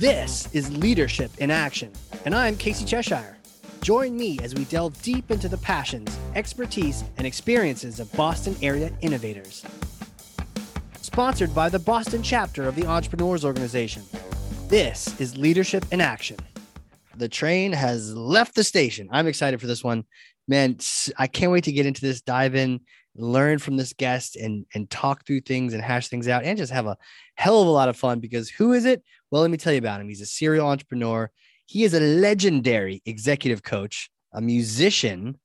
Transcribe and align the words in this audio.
This 0.00 0.48
is 0.54 0.74
Leadership 0.74 1.30
in 1.40 1.50
Action, 1.50 1.92
and 2.24 2.34
I'm 2.34 2.56
Casey 2.56 2.86
Cheshire. 2.86 3.36
Join 3.82 4.16
me 4.16 4.38
as 4.42 4.54
we 4.54 4.64
delve 4.64 5.02
deep 5.02 5.30
into 5.30 5.46
the 5.46 5.58
passions, 5.58 6.18
expertise, 6.34 7.04
and 7.18 7.26
experiences 7.26 8.00
of 8.00 8.10
Boston 8.14 8.56
area 8.62 8.90
innovators. 9.02 9.62
Sponsored 11.02 11.54
by 11.54 11.68
the 11.68 11.78
Boston 11.78 12.22
chapter 12.22 12.66
of 12.66 12.76
the 12.76 12.86
Entrepreneurs 12.86 13.44
Organization. 13.44 14.02
This 14.68 15.20
is 15.20 15.36
Leadership 15.36 15.84
in 15.92 16.00
Action. 16.00 16.38
The 17.18 17.28
train 17.28 17.70
has 17.70 18.14
left 18.14 18.54
the 18.54 18.64
station. 18.64 19.06
I'm 19.12 19.26
excited 19.26 19.60
for 19.60 19.66
this 19.66 19.84
one. 19.84 20.04
Man, 20.48 20.78
I 21.18 21.26
can't 21.26 21.52
wait 21.52 21.64
to 21.64 21.72
get 21.72 21.84
into 21.84 22.00
this, 22.00 22.22
dive 22.22 22.54
in, 22.54 22.80
learn 23.16 23.58
from 23.58 23.76
this 23.76 23.92
guest 23.92 24.36
and 24.36 24.66
and 24.74 24.88
talk 24.90 25.26
through 25.26 25.40
things 25.40 25.74
and 25.74 25.82
hash 25.82 26.08
things 26.08 26.28
out 26.28 26.44
and 26.44 26.56
just 26.56 26.72
have 26.72 26.86
a 26.86 26.96
hell 27.34 27.60
of 27.60 27.66
a 27.66 27.70
lot 27.70 27.88
of 27.88 27.96
fun 27.96 28.20
because 28.20 28.48
who 28.48 28.72
is 28.72 28.84
it? 28.84 29.02
Well, 29.30 29.42
let 29.42 29.50
me 29.50 29.56
tell 29.56 29.72
you 29.72 29.78
about 29.78 30.00
him. 30.00 30.08
He's 30.08 30.20
a 30.20 30.26
serial 30.26 30.68
entrepreneur. 30.68 31.30
He 31.66 31.84
is 31.84 31.94
a 31.94 32.00
legendary 32.00 33.02
executive 33.06 33.62
coach, 33.62 34.10
a 34.32 34.40
musician, 34.40 35.38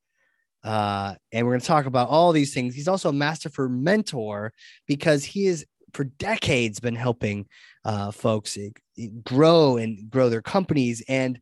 uh, 0.63 1.15
and 1.31 1.45
we're 1.45 1.53
going 1.53 1.61
to 1.61 1.67
talk 1.67 1.85
about 1.85 2.09
all 2.09 2.31
these 2.31 2.53
things. 2.53 2.73
He's 2.73 2.87
also 2.87 3.09
a 3.09 3.13
masterful 3.13 3.69
mentor 3.69 4.51
because 4.87 5.23
he 5.23 5.45
has 5.45 5.65
for 5.93 6.03
decades 6.03 6.79
been 6.79 6.95
helping 6.95 7.47
uh, 7.85 8.11
folks 8.11 8.57
grow 9.23 9.77
and 9.77 10.09
grow 10.09 10.29
their 10.29 10.41
companies 10.41 11.03
and 11.07 11.39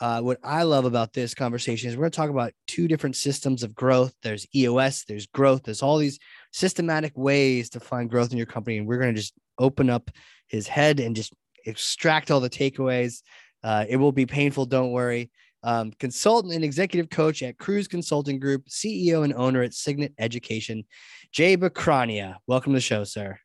uh, 0.00 0.20
what 0.20 0.38
I 0.44 0.62
love 0.62 0.84
about 0.84 1.12
this 1.12 1.34
conversation 1.34 1.88
is 1.88 1.96
we're 1.96 2.02
going 2.02 2.10
to 2.10 2.16
talk 2.16 2.30
about 2.30 2.52
two 2.66 2.86
different 2.86 3.16
systems 3.16 3.62
of 3.62 3.74
growth. 3.74 4.14
There's 4.22 4.46
EOS, 4.54 5.04
there's 5.04 5.26
growth, 5.26 5.62
there's 5.64 5.82
all 5.82 5.96
these 5.96 6.18
systematic 6.52 7.12
ways 7.16 7.70
to 7.70 7.80
find 7.80 8.10
growth 8.10 8.30
in 8.30 8.36
your 8.36 8.46
company. 8.46 8.76
And 8.76 8.86
we're 8.86 8.98
going 8.98 9.14
to 9.14 9.20
just 9.20 9.34
open 9.58 9.88
up 9.88 10.10
his 10.48 10.68
head 10.68 11.00
and 11.00 11.16
just 11.16 11.32
extract 11.64 12.30
all 12.30 12.40
the 12.40 12.50
takeaways. 12.50 13.22
Uh, 13.64 13.86
it 13.88 13.96
will 13.96 14.12
be 14.12 14.26
painful, 14.26 14.66
don't 14.66 14.92
worry. 14.92 15.30
Um, 15.62 15.92
consultant 15.98 16.52
and 16.52 16.62
executive 16.62 17.10
coach 17.10 17.42
at 17.42 17.58
Cruise 17.58 17.88
Consulting 17.88 18.38
Group, 18.38 18.66
CEO 18.68 19.24
and 19.24 19.32
owner 19.32 19.62
at 19.62 19.74
Signet 19.74 20.12
Education, 20.18 20.84
Jay 21.32 21.56
Bacrania. 21.56 22.36
Welcome 22.46 22.72
to 22.72 22.76
the 22.76 22.82
show, 22.82 23.02
sir. 23.04 23.38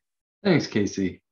Thanks, 0.44 0.66
Casey. 0.66 1.22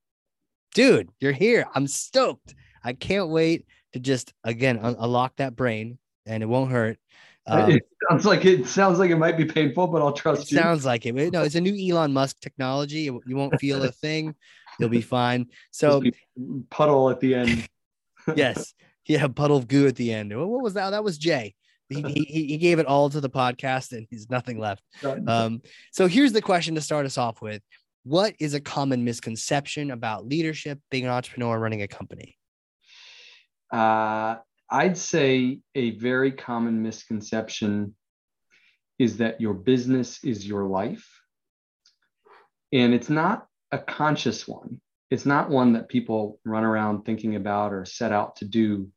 Dude, 0.74 1.10
you're 1.20 1.32
here. 1.32 1.66
I'm 1.74 1.86
stoked. 1.86 2.54
I 2.82 2.94
can't 2.94 3.28
wait 3.28 3.66
to 3.92 4.00
just 4.00 4.32
again 4.44 4.78
un- 4.78 4.96
unlock 4.98 5.36
that 5.36 5.56
brain 5.56 5.98
and 6.26 6.42
it 6.42 6.46
won't 6.46 6.70
hurt. 6.70 6.98
Um, 7.46 7.70
it 7.70 7.82
sounds 8.08 8.26
like 8.26 8.44
it 8.44 8.66
sounds 8.66 8.98
like 8.98 9.10
it 9.10 9.16
might 9.16 9.36
be 9.36 9.44
painful, 9.44 9.86
but 9.88 10.02
I'll 10.02 10.12
trust 10.12 10.52
you. 10.52 10.58
Sounds 10.58 10.84
like 10.84 11.06
it. 11.06 11.14
No, 11.32 11.42
it's 11.42 11.54
a 11.54 11.60
new 11.60 11.74
Elon 11.92 12.12
Musk 12.12 12.40
technology. 12.40 13.00
You 13.00 13.36
won't 13.36 13.58
feel 13.58 13.82
a 13.82 13.90
thing. 13.92 14.34
You'll 14.78 14.88
be 14.88 15.00
fine. 15.00 15.46
So 15.70 16.02
puddle 16.70 17.10
at 17.10 17.20
the 17.20 17.34
end. 17.34 17.68
yes. 18.36 18.74
Yeah, 19.06 19.26
puddle 19.28 19.56
of 19.56 19.66
goo 19.66 19.86
at 19.86 19.96
the 19.96 20.12
end. 20.12 20.36
What 20.36 20.62
was 20.62 20.74
that? 20.74 20.90
That 20.90 21.02
was 21.02 21.18
Jay. 21.18 21.54
He, 21.88 22.02
he, 22.02 22.46
he 22.46 22.56
gave 22.58 22.78
it 22.78 22.86
all 22.86 23.10
to 23.10 23.20
the 23.20 23.28
podcast 23.28 23.90
and 23.92 24.06
he's 24.10 24.30
nothing 24.30 24.58
left. 24.58 24.84
Um, 25.26 25.60
so 25.90 26.06
here's 26.06 26.32
the 26.32 26.40
question 26.40 26.76
to 26.76 26.80
start 26.80 27.04
us 27.04 27.18
off 27.18 27.42
with. 27.42 27.62
What 28.04 28.34
is 28.38 28.54
a 28.54 28.60
common 28.60 29.04
misconception 29.04 29.90
about 29.90 30.24
leadership, 30.24 30.78
being 30.90 31.04
an 31.04 31.10
entrepreneur, 31.10 31.58
running 31.58 31.82
a 31.82 31.88
company? 31.88 32.38
Uh, 33.72 34.36
I'd 34.70 34.96
say 34.96 35.60
a 35.74 35.90
very 35.98 36.32
common 36.32 36.82
misconception 36.82 37.94
is 38.98 39.16
that 39.16 39.40
your 39.40 39.54
business 39.54 40.22
is 40.22 40.46
your 40.46 40.64
life. 40.64 41.08
And 42.72 42.94
it's 42.94 43.10
not 43.10 43.46
a 43.72 43.78
conscious 43.78 44.46
one. 44.46 44.80
It's 45.10 45.26
not 45.26 45.50
one 45.50 45.72
that 45.72 45.88
people 45.88 46.38
run 46.44 46.62
around 46.62 47.02
thinking 47.02 47.34
about 47.34 47.72
or 47.72 47.84
set 47.84 48.12
out 48.12 48.36
to 48.36 48.44
do, 48.44 48.88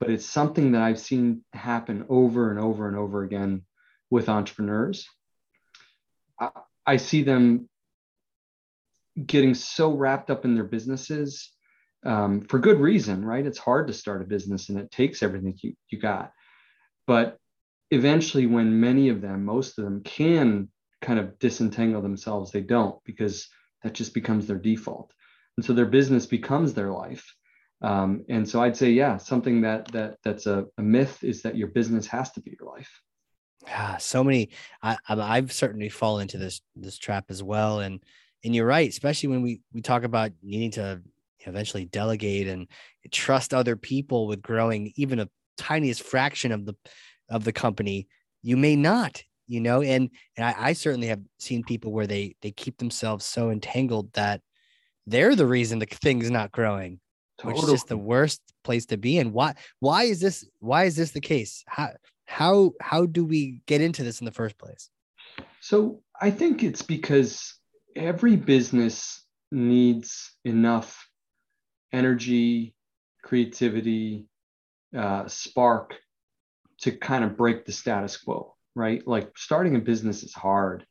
but 0.00 0.10
it's 0.10 0.26
something 0.26 0.72
that 0.72 0.82
I've 0.82 0.98
seen 0.98 1.44
happen 1.52 2.06
over 2.08 2.50
and 2.50 2.58
over 2.58 2.88
and 2.88 2.96
over 2.96 3.22
again 3.22 3.62
with 4.10 4.28
entrepreneurs. 4.28 5.08
I, 6.40 6.50
I 6.86 6.96
see 6.96 7.22
them 7.22 7.68
getting 9.24 9.54
so 9.54 9.92
wrapped 9.92 10.30
up 10.30 10.44
in 10.44 10.56
their 10.56 10.64
businesses 10.64 11.53
um, 12.04 12.42
for 12.42 12.58
good 12.58 12.80
reason, 12.80 13.24
right? 13.24 13.46
It's 13.46 13.58
hard 13.58 13.86
to 13.86 13.92
start 13.92 14.22
a 14.22 14.26
business 14.26 14.68
and 14.68 14.78
it 14.78 14.90
takes 14.90 15.22
everything 15.22 15.58
you, 15.62 15.74
you 15.88 15.98
got. 15.98 16.32
But 17.06 17.38
eventually, 17.90 18.46
when 18.46 18.80
many 18.80 19.08
of 19.08 19.20
them, 19.20 19.44
most 19.44 19.78
of 19.78 19.84
them 19.84 20.02
can 20.02 20.68
kind 21.02 21.18
of 21.18 21.38
disentangle 21.38 22.02
themselves, 22.02 22.50
they 22.50 22.62
don't 22.62 23.02
because 23.04 23.48
that 23.82 23.94
just 23.94 24.14
becomes 24.14 24.46
their 24.46 24.58
default. 24.58 25.12
And 25.56 25.64
so 25.64 25.72
their 25.72 25.86
business 25.86 26.26
becomes 26.26 26.74
their 26.74 26.90
life. 26.90 27.34
Um, 27.82 28.24
and 28.28 28.48
so 28.48 28.62
I'd 28.62 28.76
say, 28.76 28.90
yeah, 28.90 29.18
something 29.18 29.60
that 29.62 29.92
that 29.92 30.16
that's 30.24 30.46
a, 30.46 30.64
a 30.78 30.82
myth 30.82 31.22
is 31.22 31.42
that 31.42 31.56
your 31.56 31.68
business 31.68 32.06
has 32.06 32.30
to 32.32 32.40
be 32.40 32.56
your 32.58 32.70
life. 32.70 33.02
Yeah, 33.66 33.98
so 33.98 34.24
many. 34.24 34.50
I, 34.82 34.96
I've 35.08 35.52
certainly 35.52 35.88
fallen 35.90 36.22
into 36.22 36.38
this 36.38 36.62
this 36.74 36.98
trap 36.98 37.26
as 37.28 37.42
well, 37.42 37.80
and 37.80 38.02
and 38.42 38.54
you're 38.54 38.66
right, 38.66 38.88
especially 38.88 39.28
when 39.30 39.42
we 39.42 39.60
we 39.72 39.82
talk 39.82 40.04
about 40.04 40.32
needing 40.42 40.70
to 40.72 41.02
eventually 41.46 41.84
delegate 41.84 42.48
and 42.48 42.68
trust 43.10 43.54
other 43.54 43.76
people 43.76 44.26
with 44.26 44.42
growing 44.42 44.92
even 44.96 45.20
a 45.20 45.28
tiniest 45.56 46.02
fraction 46.02 46.52
of 46.52 46.66
the 46.66 46.74
of 47.28 47.44
the 47.44 47.52
company 47.52 48.06
you 48.42 48.56
may 48.56 48.76
not 48.76 49.22
you 49.46 49.60
know? 49.60 49.82
And 49.82 50.10
and 50.36 50.46
I, 50.46 50.54
I, 50.58 50.72
certainly 50.72 51.08
have 51.08 51.20
seen 51.38 51.64
people 51.64 51.92
where 51.92 52.06
they 52.06 52.36
they 52.42 52.50
keep 52.50 52.78
themselves 52.78 53.24
so 53.24 53.50
entangled 53.50 54.12
that 54.14 54.40
they're 55.06 55.36
the 55.36 55.46
reason 55.46 55.78
the 55.78 55.86
thing's 55.86 56.30
not 56.30 56.52
growing 56.52 57.00
totally. 57.38 57.54
which 57.54 57.64
is 57.64 57.70
just 57.70 57.88
the 57.88 57.98
worst 57.98 58.40
place 58.62 58.86
to 58.86 58.96
be. 58.96 59.18
And 59.18 59.32
why 59.32 59.54
why 59.80 60.04
is 60.04 60.20
this 60.20 60.46
why 60.60 60.84
is 60.84 60.96
this 60.96 61.10
the 61.10 61.20
case? 61.20 61.62
How 61.66 61.90
how 62.26 62.72
how 62.80 63.06
do 63.06 63.24
we 63.24 63.60
get 63.66 63.80
into 63.80 64.02
this 64.02 64.20
in 64.20 64.24
the 64.24 64.32
first 64.32 64.58
place? 64.58 64.90
So 65.60 66.02
i 66.20 66.30
think 66.30 66.62
it's 66.62 66.82
because 66.82 67.54
every 67.96 68.36
business 68.36 69.24
needs 69.50 70.32
enough 70.44 71.08
energy, 71.94 72.74
creativity, 73.22 74.26
uh, 74.96 75.26
spark 75.28 75.94
to 76.80 76.90
kind 76.90 77.24
of 77.24 77.36
break 77.36 77.64
the 77.64 77.72
status 77.72 78.16
quo, 78.16 78.54
right? 78.74 79.06
Like 79.06 79.30
starting 79.38 79.76
a 79.76 79.78
business 79.78 80.24
is 80.24 80.34
hard. 80.34 80.84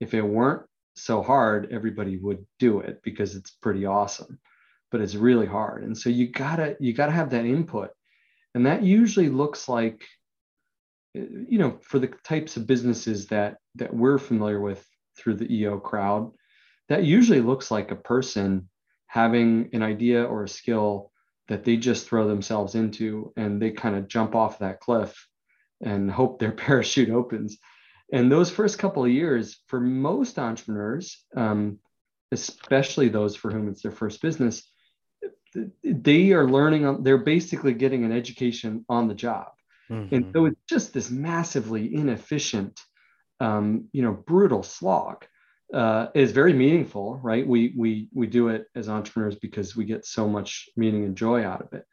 If 0.00 0.14
it 0.14 0.22
weren't 0.22 0.62
so 0.94 1.22
hard, 1.22 1.68
everybody 1.70 2.16
would 2.16 2.44
do 2.58 2.80
it 2.80 3.00
because 3.02 3.36
it's 3.36 3.50
pretty 3.50 3.84
awesome, 3.84 4.38
but 4.90 5.02
it's 5.02 5.14
really 5.14 5.46
hard. 5.46 5.84
And 5.84 5.96
so 5.96 6.08
you 6.08 6.28
gotta 6.28 6.76
you 6.80 6.94
gotta 6.94 7.12
have 7.12 7.30
that 7.30 7.44
input, 7.44 7.90
and 8.54 8.64
that 8.66 8.82
usually 8.82 9.28
looks 9.28 9.68
like, 9.68 10.02
you 11.14 11.58
know, 11.58 11.78
for 11.82 11.98
the 11.98 12.08
types 12.24 12.56
of 12.56 12.66
businesses 12.66 13.26
that 13.26 13.58
that 13.74 13.94
we're 13.94 14.18
familiar 14.18 14.60
with 14.60 14.86
through 15.18 15.34
the 15.34 15.52
EO 15.54 15.78
crowd, 15.78 16.32
that 16.88 17.04
usually 17.04 17.42
looks 17.42 17.70
like 17.70 17.90
a 17.90 17.96
person 17.96 18.68
having 19.06 19.70
an 19.72 19.82
idea 19.82 20.24
or 20.24 20.44
a 20.44 20.48
skill 20.48 21.12
that 21.48 21.64
they 21.64 21.76
just 21.76 22.06
throw 22.06 22.26
themselves 22.26 22.74
into 22.74 23.32
and 23.36 23.60
they 23.62 23.70
kind 23.70 23.96
of 23.96 24.08
jump 24.08 24.34
off 24.34 24.58
that 24.58 24.80
cliff 24.80 25.28
and 25.80 26.10
hope 26.20 26.38
their 26.38 26.52
parachute 26.52 27.10
opens. 27.10 27.58
And 28.12 28.30
those 28.30 28.50
first 28.50 28.78
couple 28.78 29.04
of 29.04 29.10
years, 29.10 29.58
for 29.66 29.80
most 29.80 30.38
entrepreneurs, 30.38 31.24
um, 31.36 31.78
especially 32.30 33.08
those 33.08 33.34
for 33.36 33.50
whom 33.50 33.68
it's 33.68 33.82
their 33.82 33.92
first 33.92 34.22
business, 34.22 34.68
they 35.82 36.32
are 36.32 36.48
learning, 36.48 37.02
they're 37.02 37.18
basically 37.18 37.72
getting 37.72 38.04
an 38.04 38.12
education 38.12 38.84
on 38.88 39.08
the 39.08 39.14
job. 39.14 39.48
Mm-hmm. 39.90 40.14
And 40.14 40.32
so 40.32 40.46
it's 40.46 40.60
just 40.68 40.92
this 40.92 41.10
massively 41.10 41.94
inefficient, 41.94 42.80
um, 43.40 43.88
you 43.92 44.02
know, 44.02 44.12
brutal 44.12 44.62
slog 44.62 45.24
uh, 45.72 46.08
is 46.14 46.32
very 46.32 46.52
meaningful, 46.52 47.18
right? 47.22 47.46
We 47.46 47.74
we 47.76 48.08
we 48.14 48.26
do 48.26 48.48
it 48.48 48.66
as 48.74 48.88
entrepreneurs 48.88 49.36
because 49.36 49.76
we 49.76 49.84
get 49.84 50.06
so 50.06 50.28
much 50.28 50.68
meaning 50.76 51.04
and 51.04 51.16
joy 51.16 51.44
out 51.44 51.62
of 51.62 51.72
it. 51.72 51.84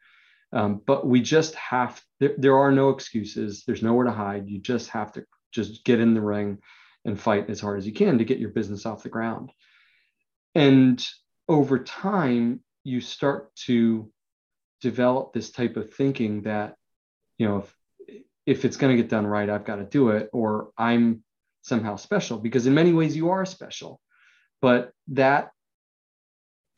Um, 0.52 0.80
but 0.86 1.06
we 1.06 1.20
just 1.20 1.54
have 1.56 2.00
there, 2.20 2.34
there 2.38 2.58
are 2.58 2.70
no 2.70 2.90
excuses. 2.90 3.64
There's 3.66 3.82
nowhere 3.82 4.06
to 4.06 4.12
hide. 4.12 4.48
You 4.48 4.60
just 4.60 4.90
have 4.90 5.12
to 5.12 5.24
just 5.52 5.84
get 5.84 6.00
in 6.00 6.14
the 6.14 6.20
ring 6.20 6.58
and 7.04 7.20
fight 7.20 7.50
as 7.50 7.60
hard 7.60 7.78
as 7.78 7.86
you 7.86 7.92
can 7.92 8.18
to 8.18 8.24
get 8.24 8.38
your 8.38 8.50
business 8.50 8.86
off 8.86 9.02
the 9.02 9.08
ground. 9.08 9.50
And 10.54 11.04
over 11.48 11.80
time, 11.80 12.60
you 12.84 13.00
start 13.00 13.54
to 13.66 14.10
develop 14.80 15.32
this 15.32 15.50
type 15.50 15.76
of 15.76 15.92
thinking 15.92 16.42
that, 16.42 16.76
you 17.38 17.48
know, 17.48 17.58
if 17.58 17.74
if 18.46 18.64
it's 18.64 18.76
going 18.76 18.96
to 18.96 19.02
get 19.02 19.10
done 19.10 19.26
right, 19.26 19.50
I've 19.50 19.64
got 19.64 19.76
to 19.76 19.84
do 19.84 20.10
it, 20.10 20.30
or 20.32 20.70
I'm 20.78 21.23
somehow 21.64 21.96
special 21.96 22.38
because 22.38 22.66
in 22.66 22.74
many 22.74 22.92
ways 22.92 23.16
you 23.16 23.30
are 23.30 23.44
special 23.44 24.00
but 24.60 24.92
that 25.08 25.50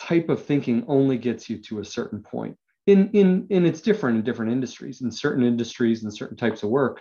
type 0.00 0.28
of 0.28 0.44
thinking 0.44 0.84
only 0.88 1.18
gets 1.18 1.48
you 1.48 1.58
to 1.58 1.80
a 1.80 1.84
certain 1.84 2.22
point. 2.22 2.56
In 2.86 3.10
in 3.12 3.46
and 3.50 3.66
it's 3.66 3.80
different 3.80 4.18
in 4.18 4.24
different 4.24 4.52
industries. 4.52 5.02
In 5.02 5.10
certain 5.10 5.44
industries 5.44 6.02
and 6.02 6.12
certain 6.12 6.36
types 6.36 6.62
of 6.62 6.70
work 6.70 7.00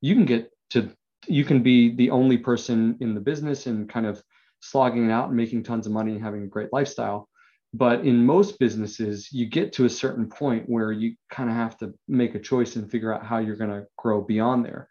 you 0.00 0.14
can 0.14 0.24
get 0.24 0.50
to 0.70 0.90
you 1.26 1.44
can 1.44 1.62
be 1.62 1.94
the 1.94 2.10
only 2.10 2.36
person 2.36 2.96
in 3.00 3.14
the 3.14 3.20
business 3.20 3.66
and 3.66 3.88
kind 3.88 4.06
of 4.06 4.22
slogging 4.60 5.08
it 5.08 5.12
out 5.12 5.28
and 5.28 5.36
making 5.36 5.62
tons 5.62 5.86
of 5.86 5.92
money 5.92 6.12
and 6.12 6.22
having 6.22 6.42
a 6.42 6.48
great 6.48 6.72
lifestyle. 6.72 7.28
But 7.74 8.04
in 8.04 8.26
most 8.26 8.58
businesses, 8.58 9.32
you 9.32 9.46
get 9.46 9.72
to 9.74 9.84
a 9.84 9.90
certain 9.90 10.28
point 10.28 10.68
where 10.68 10.92
you 10.92 11.14
kind 11.30 11.48
of 11.48 11.56
have 11.56 11.78
to 11.78 11.94
make 12.08 12.34
a 12.34 12.40
choice 12.40 12.76
and 12.76 12.90
figure 12.90 13.14
out 13.14 13.24
how 13.24 13.38
you're 13.38 13.56
going 13.56 13.70
to 13.70 13.86
grow 13.96 14.20
beyond 14.20 14.64
there. 14.64 14.88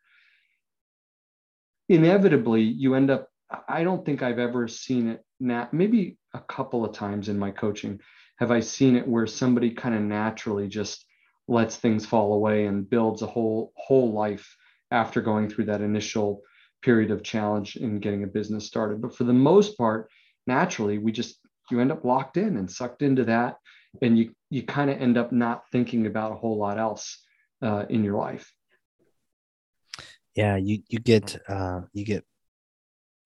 Inevitably, 1.92 2.62
you 2.62 2.96
end 2.96 3.12
up, 3.12 3.28
I 3.68 3.84
don't 3.84 4.06
think 4.06 4.24
I've 4.24 4.40
ever 4.40 4.70
seen 4.70 5.10
it 5.10 5.26
now, 5.42 5.68
maybe 5.74 6.18
a 6.34 6.40
couple 6.40 6.86
of 6.86 6.94
times 6.94 7.28
in 7.28 7.38
my 7.38 7.52
coaching 7.52 8.00
have 8.38 8.50
I 8.50 8.62
seen 8.62 8.96
it 8.96 9.06
where 9.06 9.28
somebody 9.28 9.72
kind 9.72 9.94
of 9.94 10.02
naturally 10.02 10.70
just 10.70 11.06
lets 11.50 11.76
things 11.76 12.06
fall 12.06 12.34
away 12.34 12.66
and 12.66 12.90
builds 12.90 13.22
a 13.22 13.28
whole 13.28 13.74
whole 13.76 14.14
life 14.14 14.56
after 14.92 15.22
going 15.22 15.50
through 15.50 15.66
that 15.66 15.82
initial 15.82 16.42
period 16.82 17.12
of 17.12 17.24
challenge 17.24 17.76
in 17.76 18.00
getting 18.00 18.24
a 18.24 18.28
business 18.28 18.66
started. 18.66 19.02
But 19.02 19.14
for 19.14 19.26
the 19.26 19.34
most 19.34 19.78
part, 19.78 20.10
naturally, 20.48 20.98
we 20.98 21.12
just 21.12 21.40
you 21.70 21.82
end 21.82 21.92
up 21.92 22.06
locked 22.06 22.38
in 22.38 22.56
and 22.56 22.72
sucked 22.72 23.02
into 23.02 23.26
that, 23.26 23.58
and 24.02 24.18
you 24.18 24.32
you 24.50 24.64
kind 24.64 24.90
of 24.90 25.02
end 25.02 25.18
up 25.18 25.34
not 25.34 25.64
thinking 25.74 26.06
about 26.06 26.32
a 26.32 26.36
whole 26.36 26.58
lot 26.58 26.80
else 26.80 27.22
uh, 27.62 27.84
in 27.90 28.04
your 28.06 28.16
life. 28.16 28.50
Yeah, 30.36 30.56
you 30.56 30.80
you 30.88 31.00
get 31.00 31.40
uh, 31.48 31.82
you 31.94 32.06
get 32.06 32.24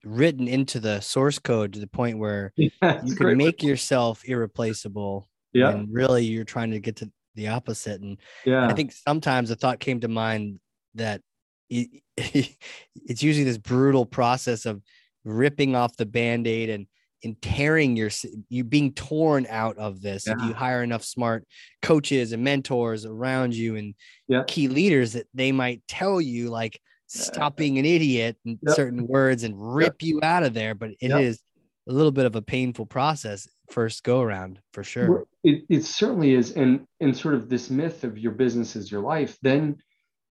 written 0.03 0.47
into 0.47 0.79
the 0.79 0.99
source 1.01 1.39
code 1.39 1.73
to 1.73 1.79
the 1.79 1.87
point 1.87 2.19
where 2.19 2.53
yeah, 2.57 3.01
you 3.03 3.15
can 3.15 3.37
make 3.37 3.63
yourself 3.63 4.23
irreplaceable. 4.25 5.29
Yeah, 5.53 5.69
and 5.69 5.87
really, 5.91 6.25
you're 6.25 6.43
trying 6.43 6.71
to 6.71 6.79
get 6.79 6.97
to 6.97 7.11
the 7.35 7.49
opposite. 7.49 8.01
And 8.01 8.17
yeah, 8.45 8.67
I 8.67 8.73
think 8.73 8.91
sometimes 8.91 9.51
a 9.51 9.55
thought 9.55 9.79
came 9.79 9.99
to 10.01 10.07
mind 10.07 10.59
that 10.95 11.21
it, 11.69 12.01
it's 12.17 13.23
usually 13.23 13.45
this 13.45 13.57
brutal 13.57 14.05
process 14.05 14.65
of 14.65 14.81
ripping 15.23 15.75
off 15.75 15.97
the 15.97 16.05
band-aid 16.05 16.69
and 16.69 16.87
and 17.23 17.41
tearing 17.41 17.95
your 17.95 18.11
you 18.49 18.63
being 18.63 18.93
torn 18.93 19.47
out 19.49 19.77
of 19.77 20.01
this 20.01 20.27
yeah. 20.27 20.33
if 20.37 20.47
you 20.47 20.53
hire 20.53 20.83
enough 20.83 21.03
smart 21.03 21.45
coaches 21.81 22.31
and 22.31 22.43
mentors 22.43 23.05
around 23.05 23.55
you 23.55 23.75
and 23.75 23.95
yeah. 24.27 24.43
key 24.47 24.67
leaders 24.67 25.13
that 25.13 25.25
they 25.33 25.51
might 25.51 25.81
tell 25.87 26.21
you 26.21 26.49
like 26.49 26.79
stop 27.07 27.55
being 27.55 27.77
an 27.77 27.85
idiot 27.85 28.37
in 28.45 28.57
yep. 28.61 28.75
certain 28.75 29.07
words 29.07 29.43
and 29.43 29.55
rip 29.57 30.01
yep. 30.01 30.07
you 30.07 30.19
out 30.23 30.43
of 30.43 30.53
there 30.53 30.73
but 30.73 30.91
it 30.91 31.09
yep. 31.09 31.21
is 31.21 31.41
a 31.87 31.93
little 31.93 32.11
bit 32.11 32.25
of 32.25 32.35
a 32.35 32.41
painful 32.41 32.85
process 32.85 33.47
first 33.69 34.03
go 34.03 34.21
around 34.21 34.59
for 34.73 34.83
sure 34.83 35.25
it, 35.43 35.63
it 35.69 35.83
certainly 35.83 36.33
is 36.33 36.51
and 36.51 36.85
and 36.99 37.15
sort 37.15 37.33
of 37.33 37.49
this 37.49 37.69
myth 37.69 38.03
of 38.03 38.17
your 38.17 38.31
business 38.31 38.75
is 38.75 38.91
your 38.91 39.01
life 39.01 39.37
then 39.41 39.75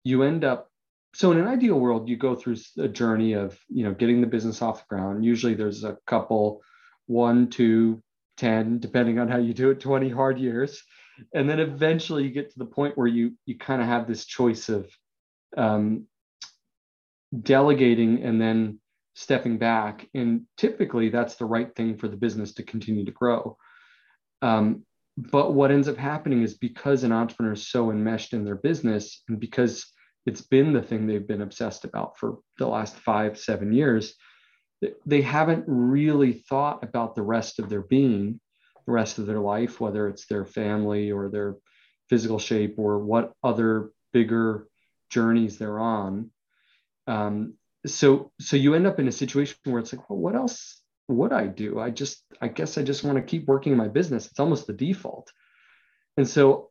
you 0.03 0.23
end 0.23 0.43
up 0.43 0.69
so 1.13 1.31
in 1.31 1.39
an 1.39 1.47
ideal 1.47 1.79
world 1.79 2.09
you 2.09 2.17
go 2.17 2.35
through 2.35 2.55
a 2.79 2.87
journey 2.87 3.33
of 3.33 3.57
you 3.69 3.83
know 3.83 3.93
getting 3.93 4.21
the 4.21 4.27
business 4.27 4.61
off 4.61 4.79
the 4.79 4.95
ground 4.95 5.23
usually 5.23 5.53
there's 5.53 5.83
a 5.83 5.97
couple 6.07 6.61
one 7.05 7.49
two 7.49 8.01
ten 8.37 8.79
depending 8.79 9.19
on 9.19 9.27
how 9.27 9.37
you 9.37 9.53
do 9.53 9.69
it 9.69 9.79
20 9.79 10.09
hard 10.09 10.39
years 10.39 10.83
and 11.33 11.47
then 11.49 11.59
eventually 11.59 12.23
you 12.23 12.29
get 12.29 12.51
to 12.51 12.59
the 12.59 12.65
point 12.65 12.97
where 12.97 13.07
you 13.07 13.33
you 13.45 13.57
kind 13.57 13.81
of 13.81 13.87
have 13.87 14.07
this 14.07 14.25
choice 14.25 14.69
of 14.69 14.89
um, 15.55 16.07
delegating 17.41 18.24
and 18.24 18.39
then 18.39 18.80
stepping 19.15 19.57
back. 19.57 20.07
And 20.13 20.41
typically 20.57 21.09
that's 21.09 21.35
the 21.35 21.45
right 21.45 21.74
thing 21.75 21.97
for 21.97 22.07
the 22.07 22.18
business 22.18 22.53
to 22.56 22.63
continue 22.63 23.06
to 23.06 23.12
grow. 23.12 23.57
Um, 24.41 24.85
but 25.18 25.53
what 25.53 25.71
ends 25.71 25.88
up 25.88 25.97
happening 25.97 26.41
is 26.41 26.56
because 26.56 27.03
an 27.03 27.12
entrepreneur 27.12 27.53
is 27.53 27.69
so 27.69 27.91
enmeshed 27.91 28.33
in 28.33 28.44
their 28.44 28.56
business 28.56 29.24
and 29.30 29.39
because 29.39 29.85
it's 30.25 30.41
been 30.41 30.74
the 30.74 30.81
thing 30.81 31.06
they've 31.06 31.27
been 31.27 31.41
obsessed 31.41 31.85
about 31.85 32.18
for 32.18 32.39
the 32.57 32.68
last 32.68 32.95
five, 32.95 33.38
seven 33.38 33.74
years, 33.74 34.15
they 35.06 35.21
haven't 35.21 35.65
really 35.68 36.33
thought 36.33 36.83
about 36.83 37.15
the 37.15 37.21
rest 37.21 37.59
of 37.59 37.69
their 37.69 37.83
being, 37.83 38.39
the 38.85 38.91
rest 38.91 39.19
of 39.19 39.27
their 39.27 39.39
life, 39.39 39.80
whether 39.80 40.07
it's 40.07 40.25
their 40.25 40.45
family 40.45 41.12
or 41.12 41.30
their 41.30 41.56
physical 42.09 42.39
shape 42.39 42.75
or 42.77 43.00
what 43.00 43.33
other 43.44 43.91
bigger 44.12 44.68
journeys 45.09 45.57
they're 45.57 45.80
on 45.80 46.31
um, 47.07 47.55
so 47.85 48.31
so 48.39 48.55
you 48.55 48.75
end 48.75 48.88
up 48.88 49.00
in 49.00 49.07
a 49.07 49.11
situation 49.11 49.57
where 49.65 49.79
it's 49.79 49.94
like 49.94 50.09
well 50.09 50.19
what 50.19 50.35
else 50.35 50.81
would 51.09 51.33
i 51.33 51.47
do? 51.47 51.79
I 51.79 51.89
just 51.89 52.23
i 52.41 52.47
guess 52.47 52.77
i 52.77 52.83
just 52.83 53.03
want 53.03 53.17
to 53.17 53.23
keep 53.23 53.45
working 53.47 53.71
in 53.73 53.77
my 53.77 53.89
business. 53.89 54.27
It's 54.27 54.39
almost 54.39 54.67
the 54.67 54.73
default. 54.73 55.31
And 56.17 56.27
so 56.27 56.69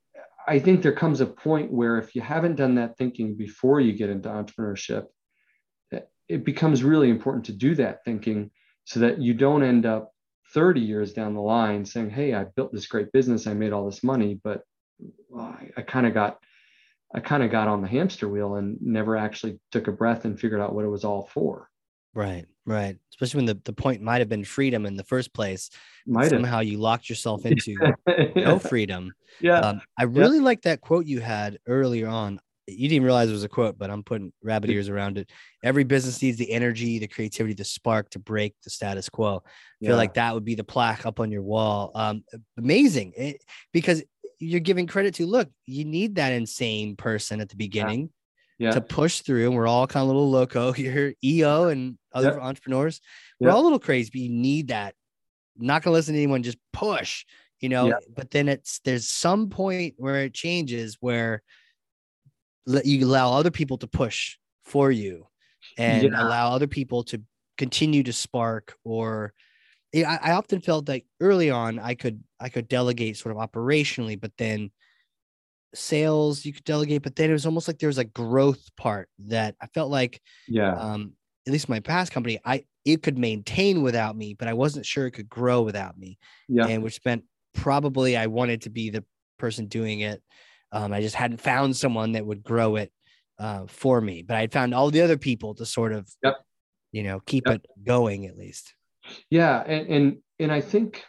i 0.48 0.58
think 0.58 0.82
there 0.82 0.94
comes 0.94 1.20
a 1.20 1.26
point 1.26 1.70
where 1.70 1.98
if 1.98 2.14
you 2.14 2.22
haven't 2.22 2.56
done 2.56 2.76
that 2.76 2.96
thinking 2.96 3.36
before 3.36 3.80
you 3.80 3.92
get 3.92 4.10
into 4.10 4.28
entrepreneurship 4.28 5.06
it 6.28 6.44
becomes 6.44 6.82
really 6.82 7.10
important 7.10 7.44
to 7.44 7.52
do 7.52 7.74
that 7.74 8.04
thinking 8.04 8.50
so 8.84 9.00
that 9.00 9.20
you 9.20 9.34
don't 9.34 9.62
end 9.62 9.84
up 9.84 10.12
30 10.54 10.80
years 10.80 11.12
down 11.12 11.34
the 11.34 11.40
line 11.40 11.84
saying 11.84 12.10
hey 12.10 12.34
i 12.34 12.44
built 12.44 12.72
this 12.72 12.86
great 12.86 13.12
business. 13.12 13.46
I 13.46 13.54
made 13.54 13.72
all 13.72 13.84
this 13.84 14.02
money 14.02 14.40
but 14.42 14.62
well, 15.28 15.44
i, 15.44 15.70
I 15.76 15.82
kind 15.82 16.06
of 16.06 16.14
got 16.14 16.38
I 17.14 17.20
kind 17.20 17.42
of 17.42 17.50
got 17.50 17.68
on 17.68 17.82
the 17.82 17.88
hamster 17.88 18.28
wheel 18.28 18.56
and 18.56 18.78
never 18.80 19.16
actually 19.16 19.58
took 19.70 19.86
a 19.86 19.92
breath 19.92 20.24
and 20.24 20.38
figured 20.38 20.60
out 20.60 20.74
what 20.74 20.84
it 20.84 20.88
was 20.88 21.04
all 21.04 21.26
for. 21.26 21.68
Right, 22.14 22.46
right. 22.66 22.96
Especially 23.10 23.38
when 23.38 23.46
the, 23.46 23.60
the 23.64 23.72
point 23.72 24.02
might 24.02 24.20
have 24.20 24.28
been 24.28 24.44
freedom 24.44 24.86
in 24.86 24.96
the 24.96 25.04
first 25.04 25.32
place. 25.32 25.70
Might 26.06 26.30
somehow 26.30 26.60
you 26.60 26.78
locked 26.78 27.08
yourself 27.08 27.46
into 27.46 27.74
yeah. 28.06 28.26
no 28.36 28.58
freedom. 28.58 29.12
Yeah. 29.40 29.60
Um, 29.60 29.80
I 29.98 30.04
really 30.04 30.38
yeah. 30.38 30.44
like 30.44 30.62
that 30.62 30.80
quote 30.80 31.06
you 31.06 31.20
had 31.20 31.58
earlier 31.66 32.08
on. 32.08 32.40
You 32.68 32.88
didn't 32.88 33.04
realize 33.04 33.28
it 33.28 33.32
was 33.32 33.44
a 33.44 33.48
quote, 33.48 33.76
but 33.76 33.90
I'm 33.90 34.04
putting 34.04 34.32
rabbit 34.42 34.70
ears 34.70 34.88
around 34.88 35.18
it. 35.18 35.30
Every 35.64 35.84
business 35.84 36.22
needs 36.22 36.38
the 36.38 36.50
energy, 36.50 36.98
the 36.98 37.08
creativity, 37.08 37.54
the 37.54 37.64
spark 37.64 38.08
to 38.10 38.18
break 38.18 38.54
the 38.62 38.70
status 38.70 39.08
quo. 39.08 39.42
I 39.44 39.84
feel 39.84 39.90
yeah. 39.90 39.96
like 39.96 40.14
that 40.14 40.32
would 40.32 40.44
be 40.44 40.54
the 40.54 40.64
plaque 40.64 41.04
up 41.04 41.18
on 41.18 41.32
your 41.32 41.42
wall. 41.42 41.90
Um, 41.94 42.22
amazing, 42.56 43.14
it, 43.16 43.42
because 43.72 44.02
you're 44.42 44.60
giving 44.60 44.86
credit 44.86 45.14
to 45.14 45.26
look 45.26 45.48
you 45.66 45.84
need 45.84 46.16
that 46.16 46.32
insane 46.32 46.96
person 46.96 47.40
at 47.40 47.48
the 47.48 47.56
beginning 47.56 48.10
yeah. 48.58 48.68
Yeah. 48.68 48.74
to 48.74 48.80
push 48.80 49.20
through 49.20 49.46
and 49.46 49.56
we're 49.56 49.66
all 49.66 49.86
kind 49.86 50.02
of 50.02 50.08
a 50.08 50.12
little 50.12 50.30
loco 50.30 50.72
here 50.72 51.14
eo 51.24 51.68
and 51.68 51.98
other 52.12 52.40
entrepreneurs. 52.40 53.00
We're 53.40 53.50
all 53.50 53.62
a 53.62 53.64
little 53.64 53.78
crazy 53.78 54.10
but 54.12 54.20
you 54.20 54.28
need 54.28 54.68
that. 54.68 54.94
Not 55.56 55.82
gonna 55.82 55.94
listen 55.94 56.14
to 56.14 56.20
anyone 56.20 56.42
just 56.42 56.58
push 56.72 57.24
you 57.62 57.68
know? 57.68 57.94
But 58.14 58.30
then 58.30 58.48
it's 58.48 58.80
there's 58.80 59.08
some 59.08 59.48
point 59.48 59.94
where 59.96 60.24
it 60.24 60.34
changes 60.34 60.98
where 61.00 61.42
you 62.66 63.06
allow 63.06 63.32
other 63.32 63.50
people 63.50 63.78
to 63.78 63.86
push 63.86 64.36
for 64.64 64.90
you 64.90 65.26
and 65.78 66.14
allow 66.14 66.52
other 66.52 66.66
people 66.66 67.04
to 67.04 67.22
continue 67.56 68.02
to 68.02 68.12
spark 68.12 68.74
or 68.84 69.32
I, 69.94 70.18
I 70.22 70.32
often 70.32 70.60
felt 70.60 70.88
like 70.88 71.06
early 71.20 71.50
on 71.50 71.78
I 71.78 71.94
could 71.94 72.22
I 72.40 72.48
could 72.48 72.68
delegate 72.68 73.16
sort 73.16 73.36
of 73.36 73.42
operationally, 73.42 74.20
but 74.20 74.32
then 74.38 74.70
sales 75.74 76.44
you 76.44 76.52
could 76.52 76.64
delegate, 76.64 77.02
but 77.02 77.16
then 77.16 77.30
it 77.30 77.34
was 77.34 77.46
almost 77.46 77.68
like 77.68 77.78
there 77.78 77.88
was 77.88 77.98
a 77.98 78.04
growth 78.04 78.64
part 78.76 79.08
that 79.26 79.54
I 79.60 79.66
felt 79.68 79.90
like 79.90 80.20
yeah 80.48 80.74
um 80.74 81.12
at 81.46 81.52
least 81.52 81.68
my 81.68 81.80
past 81.80 82.12
company 82.12 82.38
I 82.44 82.64
it 82.84 83.02
could 83.02 83.18
maintain 83.18 83.82
without 83.82 84.16
me, 84.16 84.34
but 84.34 84.48
I 84.48 84.54
wasn't 84.54 84.86
sure 84.86 85.06
it 85.06 85.12
could 85.12 85.28
grow 85.28 85.62
without 85.62 85.96
me. 85.96 86.18
Yeah. 86.48 86.66
And 86.66 86.82
which 86.82 87.00
meant 87.04 87.24
probably 87.54 88.16
I 88.16 88.26
wanted 88.26 88.62
to 88.62 88.70
be 88.70 88.90
the 88.90 89.04
person 89.38 89.66
doing 89.66 90.00
it. 90.00 90.22
Um, 90.72 90.92
I 90.92 91.00
just 91.00 91.14
hadn't 91.14 91.40
found 91.40 91.76
someone 91.76 92.12
that 92.12 92.26
would 92.26 92.42
grow 92.42 92.76
it 92.76 92.92
uh, 93.38 93.66
for 93.66 94.00
me, 94.00 94.22
but 94.22 94.36
I 94.36 94.40
had 94.40 94.52
found 94.52 94.74
all 94.74 94.90
the 94.90 95.02
other 95.02 95.18
people 95.18 95.54
to 95.56 95.66
sort 95.66 95.92
of, 95.92 96.08
yep. 96.22 96.36
you 96.92 97.02
know, 97.02 97.20
keep 97.20 97.44
yep. 97.46 97.56
it 97.56 97.66
going 97.84 98.26
at 98.26 98.36
least. 98.36 98.74
Yeah, 99.30 99.62
and, 99.66 99.88
and 99.88 100.16
and 100.38 100.52
I 100.52 100.60
think 100.60 101.04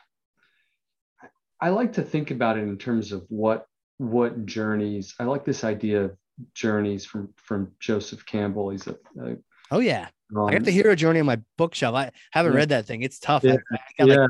I 1.59 1.69
like 1.69 1.93
to 1.93 2.01
think 2.01 2.31
about 2.31 2.57
it 2.57 2.63
in 2.63 2.77
terms 2.77 3.11
of 3.11 3.23
what 3.29 3.65
what 3.97 4.45
journeys. 4.45 5.15
I 5.19 5.23
like 5.23 5.45
this 5.45 5.63
idea 5.63 6.05
of 6.05 6.17
journeys 6.53 7.05
from 7.05 7.33
from 7.37 7.71
Joseph 7.79 8.25
Campbell. 8.25 8.69
He's 8.69 8.87
a, 8.87 8.95
a 9.21 9.37
oh 9.71 9.79
yeah. 9.79 10.07
Um, 10.35 10.45
I 10.45 10.53
have 10.53 10.65
the 10.65 10.71
hero 10.71 10.95
journey 10.95 11.19
on 11.19 11.25
my 11.25 11.39
bookshelf. 11.57 11.95
I 11.95 12.11
haven't 12.31 12.53
yeah. 12.53 12.57
read 12.57 12.69
that 12.69 12.85
thing. 12.85 13.03
It's 13.03 13.19
tough. 13.19 13.43
Yeah. 13.43 13.57
Got 13.97 14.07
yeah. 14.07 14.15
like 14.15 14.29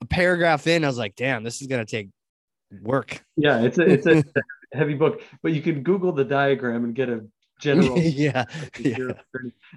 a 0.00 0.06
paragraph 0.06 0.66
in. 0.66 0.84
I 0.84 0.86
was 0.86 0.98
like, 0.98 1.16
damn, 1.16 1.44
this 1.44 1.60
is 1.60 1.66
gonna 1.66 1.84
take 1.84 2.08
work. 2.82 3.22
Yeah, 3.36 3.62
it's 3.62 3.78
a 3.78 3.82
it's 3.82 4.06
a 4.06 4.24
heavy 4.72 4.94
book, 4.94 5.22
but 5.42 5.52
you 5.52 5.62
can 5.62 5.82
Google 5.82 6.12
the 6.12 6.24
diagram 6.24 6.84
and 6.84 6.94
get 6.94 7.08
a 7.08 7.24
general. 7.58 7.98
yeah. 7.98 8.44
yeah. 8.78 9.12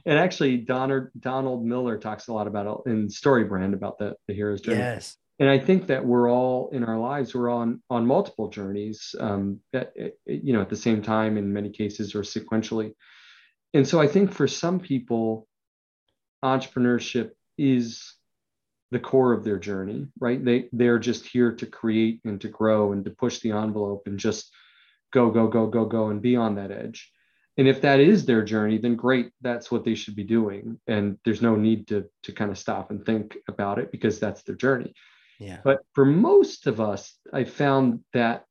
And 0.05 0.17
actually, 0.17 0.57
Donald, 0.57 1.09
Donald 1.19 1.65
Miller 1.65 1.97
talks 1.97 2.27
a 2.27 2.33
lot 2.33 2.47
about 2.47 2.83
it 2.85 2.89
in 2.89 3.07
StoryBrand 3.07 3.73
about 3.73 3.97
the, 3.97 4.15
the 4.27 4.33
hero's 4.33 4.61
journey. 4.61 4.79
Yes. 4.79 5.17
And 5.39 5.49
I 5.49 5.59
think 5.59 5.87
that 5.87 6.03
we're 6.03 6.31
all 6.31 6.69
in 6.69 6.83
our 6.83 6.97
lives, 6.97 7.35
we're 7.35 7.49
on 7.49 7.81
on 7.91 8.07
multiple 8.07 8.49
journeys, 8.49 9.13
um, 9.19 9.59
at, 9.71 9.93
you 10.25 10.53
know, 10.53 10.61
at 10.61 10.69
the 10.69 10.75
same 10.75 11.03
time 11.03 11.37
in 11.37 11.53
many 11.53 11.69
cases 11.69 12.15
or 12.15 12.21
sequentially. 12.21 12.93
And 13.73 13.87
so 13.87 14.01
I 14.01 14.07
think 14.07 14.31
for 14.31 14.47
some 14.47 14.79
people, 14.79 15.47
entrepreneurship 16.43 17.31
is 17.57 18.15
the 18.89 18.99
core 18.99 19.33
of 19.33 19.43
their 19.43 19.59
journey, 19.59 20.07
right? 20.19 20.43
They 20.43 20.69
they're 20.71 20.97
just 20.97 21.27
here 21.27 21.51
to 21.51 21.65
create 21.67 22.21
and 22.25 22.41
to 22.41 22.47
grow 22.47 22.93
and 22.93 23.05
to 23.05 23.11
push 23.11 23.39
the 23.39 23.51
envelope 23.51 24.03
and 24.07 24.17
just 24.17 24.51
go, 25.13 25.29
go, 25.29 25.47
go, 25.47 25.67
go, 25.67 25.85
go 25.85 26.09
and 26.09 26.19
be 26.19 26.35
on 26.35 26.55
that 26.55 26.71
edge 26.71 27.11
and 27.57 27.67
if 27.67 27.81
that 27.81 27.99
is 27.99 28.25
their 28.25 28.43
journey 28.43 28.77
then 28.77 28.95
great 28.95 29.31
that's 29.41 29.71
what 29.71 29.83
they 29.83 29.95
should 29.95 30.15
be 30.15 30.23
doing 30.23 30.79
and 30.87 31.17
there's 31.25 31.41
no 31.41 31.55
need 31.55 31.87
to 31.87 32.05
to 32.23 32.31
kind 32.31 32.51
of 32.51 32.57
stop 32.57 32.91
and 32.91 33.05
think 33.05 33.37
about 33.47 33.79
it 33.79 33.91
because 33.91 34.19
that's 34.19 34.43
their 34.43 34.55
journey 34.55 34.93
Yeah. 35.39 35.59
But 35.63 35.81
for 35.93 36.05
most 36.05 36.67
of 36.67 36.79
us, 36.81 37.15
I 37.31 37.43
found 37.43 38.01
that 38.13 38.45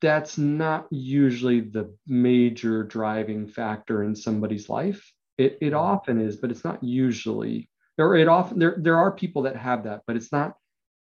that's 0.00 0.38
not 0.38 0.86
usually 0.90 1.60
the 1.60 1.94
major 2.06 2.84
driving 2.84 3.48
factor 3.48 4.02
in 4.02 4.14
somebody's 4.14 4.68
life. 4.68 5.12
It, 5.38 5.58
it 5.60 5.66
mm-hmm. 5.66 5.76
often 5.76 6.20
is, 6.20 6.36
but 6.36 6.50
it's 6.50 6.64
not 6.64 6.82
usually, 6.82 7.68
or 7.98 8.16
it 8.16 8.28
often, 8.28 8.58
there, 8.58 8.76
there 8.78 8.98
are 8.98 9.10
people 9.10 9.42
that 9.42 9.56
have 9.56 9.84
that, 9.84 10.02
but 10.06 10.16
it's 10.16 10.32
not 10.32 10.54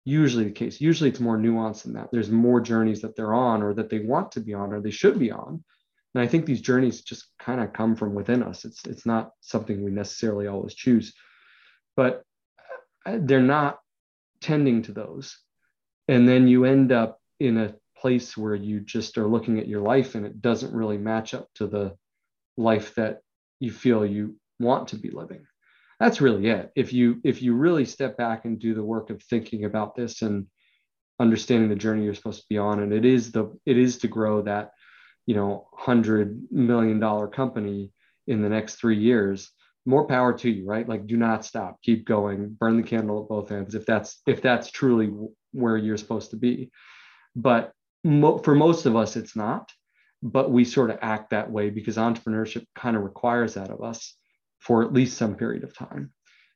usually 0.05 0.45
the 0.45 0.51
case. 0.51 0.79
Usually 0.79 1.09
it's 1.09 1.19
more 1.19 1.37
nuanced 1.37 1.83
than 1.83 1.93
that. 1.93 2.09
There's 2.11 2.29
more 2.29 2.61
journeys 2.61 3.01
that 3.01 3.15
they're 3.15 3.33
on 3.33 3.61
or 3.61 3.73
that 3.73 3.89
they 3.89 3.99
want 3.99 4.31
to 4.33 4.39
be 4.39 4.53
on 4.53 4.71
or 4.71 4.79
they 4.79 4.91
should 4.91 5.19
be 5.19 5.31
on. 5.31 5.63
And 6.17 6.25
I 6.25 6.27
think 6.27 6.47
these 6.47 6.61
journeys 6.61 7.01
just 7.01 7.27
kind 7.37 7.61
of 7.61 7.73
come 7.73 7.95
from 7.95 8.15
within 8.15 8.41
us. 8.41 8.65
It's, 8.65 8.83
it's 8.85 9.05
not 9.05 9.33
something 9.41 9.83
we 9.83 9.91
necessarily 9.91 10.47
always 10.47 10.73
choose, 10.73 11.13
but 11.95 12.23
uh, 13.05 13.19
they're 13.21 13.39
not 13.39 13.77
tending 14.41 14.81
to 14.81 14.93
those. 14.93 15.37
And 16.07 16.27
then 16.27 16.47
you 16.47 16.65
end 16.65 16.91
up 16.91 17.21
in 17.39 17.59
a 17.59 17.75
place 17.95 18.35
where 18.35 18.55
you 18.55 18.79
just 18.79 19.19
are 19.19 19.27
looking 19.27 19.59
at 19.59 19.67
your 19.67 19.81
life 19.81 20.15
and 20.15 20.25
it 20.25 20.41
doesn't 20.41 20.73
really 20.73 20.97
match 20.97 21.35
up 21.35 21.49
to 21.53 21.67
the 21.67 21.95
life 22.57 22.95
that 22.95 23.19
you 23.59 23.71
feel 23.71 24.03
you 24.03 24.37
want 24.59 24.87
to 24.87 24.95
be 24.95 25.11
living 25.11 25.45
that's 25.99 26.21
really 26.21 26.47
it 26.47 26.71
if 26.75 26.93
you 26.93 27.19
if 27.23 27.41
you 27.41 27.53
really 27.53 27.85
step 27.85 28.17
back 28.17 28.45
and 28.45 28.59
do 28.59 28.73
the 28.73 28.83
work 28.83 29.09
of 29.09 29.21
thinking 29.23 29.65
about 29.65 29.95
this 29.95 30.21
and 30.21 30.47
understanding 31.19 31.69
the 31.69 31.75
journey 31.75 32.03
you're 32.03 32.13
supposed 32.13 32.41
to 32.41 32.47
be 32.49 32.57
on 32.57 32.81
and 32.81 32.93
it 32.93 33.05
is 33.05 33.31
the 33.31 33.55
it 33.65 33.77
is 33.77 33.97
to 33.99 34.07
grow 34.07 34.41
that 34.41 34.71
you 35.27 35.35
know 35.35 35.67
100 35.71 36.51
million 36.51 36.99
dollar 36.99 37.27
company 37.27 37.91
in 38.25 38.41
the 38.41 38.49
next 38.49 38.75
3 38.75 38.97
years 38.97 39.51
more 39.85 40.05
power 40.05 40.33
to 40.33 40.49
you 40.49 40.65
right? 40.65 40.87
Like 40.87 41.07
do 41.07 41.15
not 41.15 41.45
stop. 41.45 41.81
Keep 41.81 42.05
going. 42.05 42.49
Burn 42.59 42.75
the 42.75 42.83
candle 42.83 43.23
at 43.23 43.29
both 43.29 43.51
ends 43.51 43.73
if 43.73 43.85
that's 43.85 44.21
if 44.27 44.41
that's 44.41 44.69
truly 44.69 45.13
where 45.53 45.77
you're 45.77 45.97
supposed 45.97 46.31
to 46.31 46.35
be. 46.35 46.71
But 47.35 47.71
mo- 48.03 48.39
for 48.39 48.53
most 48.53 48.85
of 48.85 48.95
us, 48.95 49.15
it's 49.15 49.35
not, 49.35 49.71
but 50.21 50.51
we 50.51 50.65
sort 50.65 50.89
of 50.89 50.99
act 51.01 51.29
that 51.29 51.49
way 51.49 51.69
because 51.69 51.97
entrepreneurship 51.97 52.65
kind 52.75 52.97
of 52.97 53.03
requires 53.03 53.53
that 53.53 53.69
of 53.69 53.81
us 53.81 54.15
for 54.59 54.83
at 54.83 54.93
least 54.93 55.17
some 55.17 55.35
period 55.35 55.63
of 55.63 55.75
time. 55.75 56.11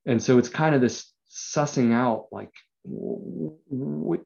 And 0.06 0.22
so 0.22 0.38
it's 0.38 0.50
kind 0.50 0.75
of 0.75 0.82
this 0.82 1.12
sussing 1.30 1.94
out 1.94 2.25
like, 2.32 2.51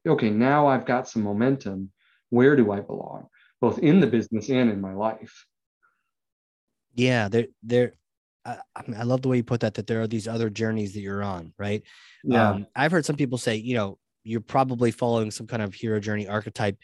okay, 0.08 0.30
now 0.30 0.66
I've 0.66 0.86
got 0.86 1.08
some 1.08 1.22
momentum. 1.22 1.92
Where 2.30 2.56
do 2.56 2.72
I 2.72 2.80
belong, 2.80 3.28
both 3.60 3.78
in 3.78 4.00
the 4.00 4.06
business 4.06 4.48
and 4.48 4.70
in 4.70 4.80
my 4.80 4.94
life? 4.94 5.46
Yeah, 6.94 7.28
there, 7.28 7.46
there. 7.62 7.92
I, 8.44 8.58
I 8.76 9.02
love 9.02 9.22
the 9.22 9.28
way 9.28 9.38
you 9.38 9.44
put 9.44 9.60
that. 9.60 9.74
That 9.74 9.86
there 9.86 10.00
are 10.02 10.06
these 10.06 10.28
other 10.28 10.50
journeys 10.50 10.94
that 10.94 11.00
you're 11.00 11.22
on, 11.22 11.52
right? 11.58 11.82
Yeah. 12.24 12.50
Um, 12.50 12.66
I've 12.74 12.92
heard 12.92 13.04
some 13.04 13.16
people 13.16 13.38
say, 13.38 13.56
you 13.56 13.74
know, 13.74 13.98
you're 14.24 14.40
probably 14.40 14.90
following 14.90 15.30
some 15.30 15.46
kind 15.46 15.62
of 15.62 15.74
hero 15.74 16.00
journey 16.00 16.26
archetype 16.26 16.76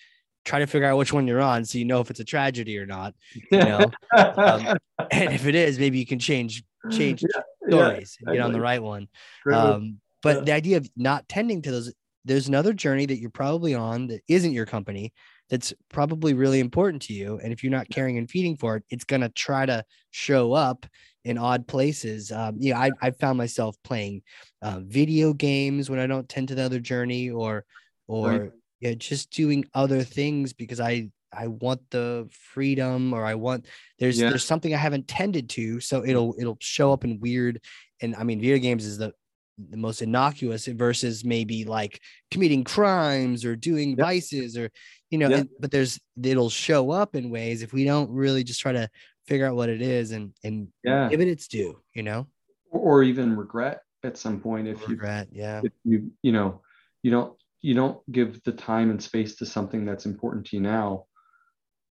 try 0.44 0.58
to 0.58 0.66
figure 0.66 0.88
out 0.88 0.98
which 0.98 1.12
one 1.12 1.26
you're 1.26 1.40
on 1.40 1.64
so 1.64 1.78
you 1.78 1.84
know 1.84 2.00
if 2.00 2.10
it's 2.10 2.20
a 2.20 2.24
tragedy 2.24 2.78
or 2.78 2.86
not 2.86 3.14
you 3.50 3.58
know 3.58 3.80
um, 4.16 4.76
and 5.10 5.32
if 5.32 5.46
it 5.46 5.54
is 5.54 5.78
maybe 5.78 5.98
you 5.98 6.06
can 6.06 6.18
change 6.18 6.64
change 6.90 7.22
yeah, 7.22 7.42
stories 7.68 8.16
yeah, 8.20 8.28
and 8.28 8.36
get 8.36 8.44
on 8.44 8.52
the 8.52 8.60
right 8.60 8.82
one 8.82 9.08
um, 9.52 10.00
but 10.22 10.38
yeah. 10.38 10.42
the 10.44 10.52
idea 10.52 10.76
of 10.78 10.90
not 10.96 11.28
tending 11.28 11.62
to 11.62 11.70
those 11.70 11.92
there's 12.24 12.48
another 12.48 12.72
journey 12.72 13.06
that 13.06 13.18
you're 13.18 13.30
probably 13.30 13.74
on 13.74 14.08
that 14.08 14.20
isn't 14.28 14.52
your 14.52 14.66
company 14.66 15.12
that's 15.52 15.73
probably 15.88 16.35
really 16.35 16.59
important 16.59 17.02
to 17.02 17.12
you 17.12 17.38
and 17.42 17.52
if 17.52 17.62
you're 17.62 17.71
not 17.71 17.88
caring 17.88 18.18
and 18.18 18.28
feeding 18.28 18.56
for 18.56 18.76
it 18.76 18.85
it's 18.90 19.04
going 19.04 19.21
to 19.21 19.28
try 19.28 19.64
to 19.64 19.85
show 20.11 20.52
up 20.52 20.85
in 21.25 21.38
odd 21.38 21.68
places 21.68 22.32
um, 22.32 22.56
you 22.59 22.73
know 22.73 22.80
I, 22.80 22.90
I 23.00 23.11
found 23.12 23.38
myself 23.38 23.76
playing 23.85 24.23
uh, 24.62 24.80
video 24.82 25.32
games 25.35 25.88
when 25.88 26.00
i 26.00 26.06
don't 26.06 26.28
tend 26.28 26.49
to 26.49 26.54
the 26.54 26.62
other 26.62 26.80
journey 26.80 27.30
or 27.30 27.64
or 28.09 28.30
right 28.30 28.50
yeah, 28.82 28.94
just 28.94 29.30
doing 29.30 29.64
other 29.75 30.02
things 30.02 30.52
because 30.52 30.80
I 30.80 31.09
I 31.32 31.47
want 31.47 31.80
the 31.90 32.28
freedom 32.32 33.14
or 33.14 33.25
I 33.25 33.37
want 33.37 33.66
there's 33.99 34.21
yeah. 34.21 34.28
there's 34.28 34.44
something 34.44 34.75
I 34.75 34.76
haven't 34.76 35.06
tended 35.06 35.49
to, 35.50 35.78
so 35.78 36.04
it'll 36.04 36.35
it'll 36.37 36.59
show 36.61 36.92
up 36.92 37.04
in 37.04 37.21
weird. 37.21 37.61
And 38.02 38.16
I 38.16 38.25
mean, 38.25 38.40
video 38.40 38.59
games 38.59 38.85
is 38.85 38.99
the 38.99 39.12
the 39.59 39.76
most 39.76 40.02
innocuous 40.02 40.66
versus 40.66 41.25
maybe 41.25 41.64
like 41.64 42.00
committing 42.30 42.64
crimes 42.64 43.44
or 43.44 43.56
doing 43.56 43.90
yep. 43.90 43.99
vices 43.99 44.56
or 44.56 44.71
you 45.11 45.18
know. 45.18 45.28
Yep. 45.28 45.40
And, 45.40 45.49
but 45.61 45.71
there's 45.71 46.00
it'll 46.23 46.50
show 46.50 46.90
up 46.90 47.14
in 47.14 47.30
ways 47.30 47.62
if 47.62 47.73
we 47.73 47.85
don't 47.85 48.11
really 48.11 48.44
just 48.44 48.61
try 48.61 48.73
to 48.73 48.88
figure 49.26 49.47
out 49.47 49.56
what 49.56 49.68
it 49.68 49.82
is 49.82 50.12
and 50.12 50.32
and 50.44 50.68
yeah. 50.85 51.09
give 51.09 51.21
it 51.21 51.28
its 51.28 51.49
due, 51.49 51.80
you 51.94 52.02
know, 52.02 52.26
or 52.71 53.02
even 53.02 53.37
regret 53.37 53.80
at 54.04 54.16
some 54.16 54.40
point 54.40 54.66
if 54.68 54.80
you 54.82 54.88
regret, 54.88 55.28
you 55.30 55.42
yeah, 55.42 55.61
if 55.62 55.73
you 55.85 56.11
you 56.23 56.32
know 56.32 56.61
you 57.02 57.11
don't 57.11 57.35
you 57.61 57.75
don't 57.75 57.99
give 58.11 58.42
the 58.42 58.52
time 58.52 58.90
and 58.90 59.02
space 59.02 59.37
to 59.37 59.47
something 59.47 59.85
that's 59.85 60.06
important 60.06 60.47
to 60.47 60.56
you 60.56 60.62
now 60.62 61.06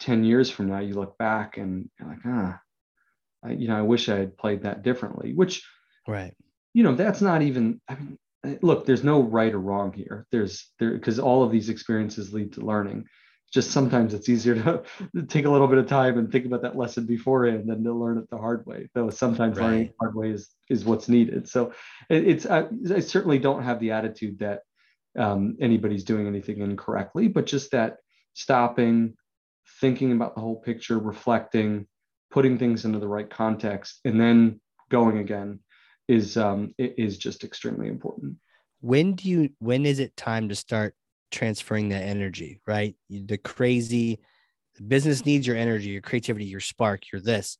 10 0.00 0.24
years 0.24 0.50
from 0.50 0.68
now 0.68 0.80
you 0.80 0.94
look 0.94 1.16
back 1.18 1.56
and 1.56 1.88
you're 1.98 2.08
like 2.08 2.18
ah 2.26 2.60
I, 3.44 3.52
you 3.52 3.68
know 3.68 3.76
i 3.76 3.82
wish 3.82 4.08
i 4.08 4.16
had 4.16 4.36
played 4.36 4.62
that 4.62 4.82
differently 4.82 5.32
which 5.34 5.66
right 6.06 6.34
you 6.74 6.82
know 6.82 6.94
that's 6.94 7.22
not 7.22 7.40
even 7.40 7.80
i 7.88 7.94
mean 7.94 8.18
look 8.60 8.86
there's 8.86 9.04
no 9.04 9.20
right 9.20 9.52
or 9.52 9.60
wrong 9.60 9.92
here. 9.92 10.26
There's 10.30 10.70
there 10.78 10.92
because 10.92 11.18
all 11.18 11.42
of 11.42 11.50
these 11.50 11.68
experiences 11.68 12.32
lead 12.32 12.52
to 12.54 12.60
learning. 12.60 13.06
Just 13.52 13.70
sometimes 13.70 14.14
it's 14.14 14.28
easier 14.28 14.56
to, 14.56 14.82
to, 15.14 15.22
take 15.28 15.44
a 15.44 15.50
little 15.50 15.68
bit 15.68 15.78
of 15.78 15.86
time 15.86 16.18
and 16.18 16.30
think 16.30 16.44
about 16.44 16.62
that 16.62 16.76
lesson 16.76 17.06
beforehand 17.06 17.68
than 17.68 17.84
to 17.84 17.92
learn 17.92 18.18
it 18.18 18.28
the 18.28 18.36
hard 18.36 18.66
way 18.66 18.88
though 18.94 19.10
sometimes 19.10 19.56
right. 19.56 19.64
learning 19.64 19.86
the 19.86 19.94
hard 20.00 20.16
way 20.16 20.30
is 20.30 20.50
is 20.68 20.84
what's 20.84 21.08
needed. 21.08 21.48
So 21.48 21.72
it, 22.10 22.26
it's 22.26 22.46
I, 22.46 22.64
I 22.92 23.00
certainly 23.00 23.38
don't 23.38 23.62
have 23.62 23.80
the 23.80 23.92
attitude 23.92 24.40
that 24.40 24.60
um, 25.16 25.56
anybody's 25.60 26.04
doing 26.04 26.26
anything 26.26 26.58
incorrectly, 26.60 27.28
but 27.28 27.46
just 27.46 27.70
that 27.70 27.98
stopping, 28.34 29.14
thinking 29.80 30.10
about 30.12 30.34
the 30.34 30.40
whole 30.40 30.60
picture, 30.60 30.98
reflecting, 30.98 31.86
putting 32.30 32.58
things 32.58 32.84
into 32.84 32.98
the 32.98 33.06
right 33.08 33.30
context, 33.30 34.00
and 34.04 34.20
then 34.20 34.60
going 34.90 35.18
again 35.18 35.60
is 36.08 36.36
um, 36.36 36.74
is 36.78 37.18
just 37.18 37.44
extremely 37.44 37.88
important. 37.88 38.36
When 38.80 39.14
do 39.14 39.28
you? 39.28 39.50
When 39.58 39.86
is 39.86 39.98
it 39.98 40.16
time 40.16 40.48
to 40.48 40.54
start 40.54 40.94
transferring 41.30 41.90
that 41.90 42.02
energy? 42.02 42.60
Right, 42.66 42.94
the 43.08 43.38
crazy 43.38 44.20
business 44.86 45.24
needs 45.24 45.46
your 45.46 45.56
energy, 45.56 45.90
your 45.90 46.02
creativity, 46.02 46.46
your 46.46 46.60
spark, 46.60 47.10
your 47.12 47.20
this. 47.20 47.58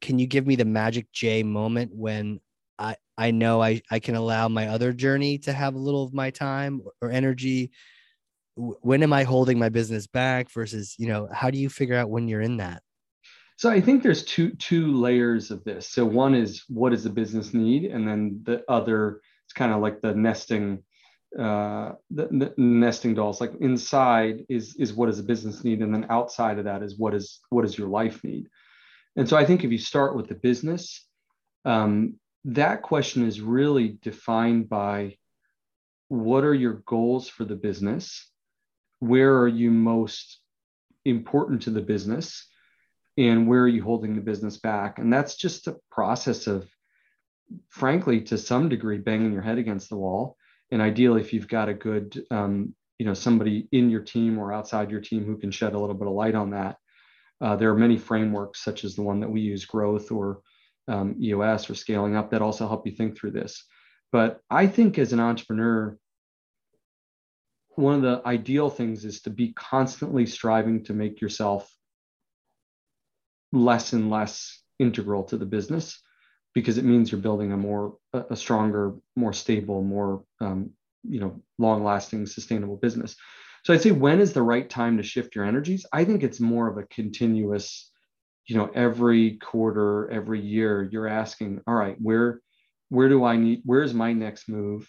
Can 0.00 0.18
you 0.18 0.26
give 0.26 0.46
me 0.46 0.56
the 0.56 0.64
magic 0.64 1.12
J 1.12 1.42
moment 1.42 1.92
when 1.94 2.40
I 2.78 2.96
I 3.16 3.30
know 3.30 3.62
I 3.62 3.82
I 3.90 3.98
can 3.98 4.14
allow 4.14 4.48
my 4.48 4.68
other 4.68 4.92
journey 4.92 5.38
to 5.38 5.52
have 5.52 5.74
a 5.74 5.78
little 5.78 6.04
of 6.04 6.14
my 6.14 6.30
time 6.30 6.82
or 7.00 7.10
energy. 7.10 7.70
When 8.56 9.02
am 9.02 9.12
I 9.12 9.24
holding 9.24 9.58
my 9.58 9.68
business 9.68 10.06
back 10.06 10.50
versus 10.50 10.94
you 10.98 11.08
know 11.08 11.28
how 11.32 11.50
do 11.50 11.58
you 11.58 11.68
figure 11.68 11.96
out 11.96 12.10
when 12.10 12.28
you're 12.28 12.40
in 12.40 12.58
that? 12.58 12.82
So 13.56 13.70
I 13.70 13.80
think 13.80 14.02
there's 14.02 14.24
two 14.24 14.50
two 14.52 14.92
layers 14.92 15.50
of 15.50 15.64
this. 15.64 15.88
So 15.88 16.04
one 16.04 16.34
is 16.34 16.64
what 16.68 16.90
does 16.90 17.04
the 17.04 17.10
business 17.10 17.54
need, 17.54 17.84
and 17.84 18.06
then 18.06 18.40
the 18.44 18.64
other 18.68 19.20
it's 19.44 19.52
kind 19.52 19.72
of 19.72 19.80
like 19.80 20.00
the 20.00 20.14
nesting 20.14 20.82
uh 21.38 21.92
the, 22.10 22.26
the, 22.26 22.54
nesting 22.58 23.14
dolls 23.14 23.40
like 23.40 23.54
inside 23.60 24.44
is 24.50 24.76
is 24.76 24.92
what 24.92 25.06
does 25.06 25.18
a 25.18 25.22
business 25.22 25.64
need 25.64 25.80
and 25.80 25.94
then 25.94 26.04
outside 26.10 26.58
of 26.58 26.66
that 26.66 26.82
is 26.82 26.98
what 26.98 27.14
is 27.14 27.40
what 27.48 27.62
does 27.62 27.78
your 27.78 27.88
life 27.88 28.22
need 28.22 28.50
and 29.16 29.26
so 29.26 29.34
i 29.34 29.42
think 29.42 29.64
if 29.64 29.72
you 29.72 29.78
start 29.78 30.14
with 30.14 30.28
the 30.28 30.34
business 30.34 31.06
um, 31.64 32.16
that 32.44 32.82
question 32.82 33.26
is 33.26 33.40
really 33.40 33.96
defined 34.02 34.68
by 34.68 35.16
what 36.08 36.44
are 36.44 36.54
your 36.54 36.82
goals 36.84 37.26
for 37.26 37.46
the 37.46 37.56
business? 37.56 38.28
Where 38.98 39.38
are 39.38 39.48
you 39.48 39.70
most 39.70 40.40
important 41.06 41.62
to 41.62 41.70
the 41.70 41.80
business? 41.80 42.46
And 43.18 43.46
where 43.46 43.62
are 43.62 43.68
you 43.68 43.82
holding 43.82 44.14
the 44.14 44.22
business 44.22 44.56
back? 44.56 44.98
And 44.98 45.12
that's 45.12 45.34
just 45.34 45.66
a 45.66 45.76
process 45.90 46.46
of, 46.46 46.68
frankly, 47.68 48.22
to 48.22 48.38
some 48.38 48.68
degree, 48.68 48.98
banging 48.98 49.32
your 49.32 49.42
head 49.42 49.58
against 49.58 49.90
the 49.90 49.96
wall. 49.96 50.36
And 50.70 50.80
ideally, 50.80 51.20
if 51.20 51.32
you've 51.32 51.48
got 51.48 51.68
a 51.68 51.74
good, 51.74 52.24
um, 52.30 52.74
you 52.98 53.04
know, 53.04 53.14
somebody 53.14 53.68
in 53.72 53.90
your 53.90 54.00
team 54.00 54.38
or 54.38 54.52
outside 54.52 54.90
your 54.90 55.00
team 55.00 55.24
who 55.24 55.36
can 55.36 55.50
shed 55.50 55.74
a 55.74 55.78
little 55.78 55.94
bit 55.94 56.08
of 56.08 56.14
light 56.14 56.34
on 56.34 56.50
that, 56.50 56.76
uh, 57.42 57.56
there 57.56 57.70
are 57.70 57.76
many 57.76 57.98
frameworks 57.98 58.64
such 58.64 58.84
as 58.84 58.94
the 58.94 59.02
one 59.02 59.20
that 59.20 59.30
we 59.30 59.40
use, 59.40 59.66
growth 59.66 60.10
or 60.10 60.40
um, 60.88 61.16
EOS 61.20 61.68
or 61.68 61.74
scaling 61.74 62.16
up 62.16 62.30
that 62.30 62.42
also 62.42 62.66
help 62.66 62.86
you 62.86 62.92
think 62.92 63.18
through 63.18 63.32
this. 63.32 63.64
But 64.10 64.40
I 64.48 64.66
think 64.66 64.98
as 64.98 65.12
an 65.12 65.20
entrepreneur, 65.20 65.98
one 67.70 67.94
of 67.94 68.02
the 68.02 68.22
ideal 68.26 68.70
things 68.70 69.04
is 69.04 69.22
to 69.22 69.30
be 69.30 69.52
constantly 69.54 70.26
striving 70.26 70.84
to 70.84 70.92
make 70.92 71.20
yourself 71.20 71.70
less 73.52 73.92
and 73.92 74.10
less 74.10 74.62
integral 74.78 75.24
to 75.24 75.36
the 75.36 75.46
business 75.46 76.00
because 76.54 76.78
it 76.78 76.84
means 76.84 77.10
you're 77.10 77.20
building 77.20 77.52
a 77.52 77.56
more 77.56 77.96
a 78.12 78.36
stronger 78.36 78.94
more 79.16 79.32
stable 79.32 79.82
more 79.82 80.24
um, 80.40 80.70
you 81.02 81.20
know 81.20 81.40
long 81.58 81.84
lasting 81.84 82.26
sustainable 82.26 82.76
business. 82.76 83.16
So 83.64 83.72
i'd 83.72 83.82
say 83.82 83.92
when 83.92 84.20
is 84.20 84.32
the 84.32 84.42
right 84.42 84.68
time 84.68 84.96
to 84.96 85.02
shift 85.02 85.34
your 85.34 85.44
energies? 85.44 85.86
I 85.92 86.04
think 86.04 86.22
it's 86.22 86.40
more 86.40 86.68
of 86.68 86.78
a 86.78 86.86
continuous 86.86 87.90
you 88.46 88.56
know 88.56 88.70
every 88.74 89.38
quarter 89.38 90.10
every 90.10 90.40
year 90.40 90.88
you're 90.90 91.06
asking 91.06 91.60
all 91.66 91.74
right 91.74 91.96
where 92.00 92.40
where 92.88 93.08
do 93.08 93.24
i 93.24 93.36
need 93.36 93.62
where's 93.64 93.94
my 93.94 94.12
next 94.12 94.48
move? 94.48 94.88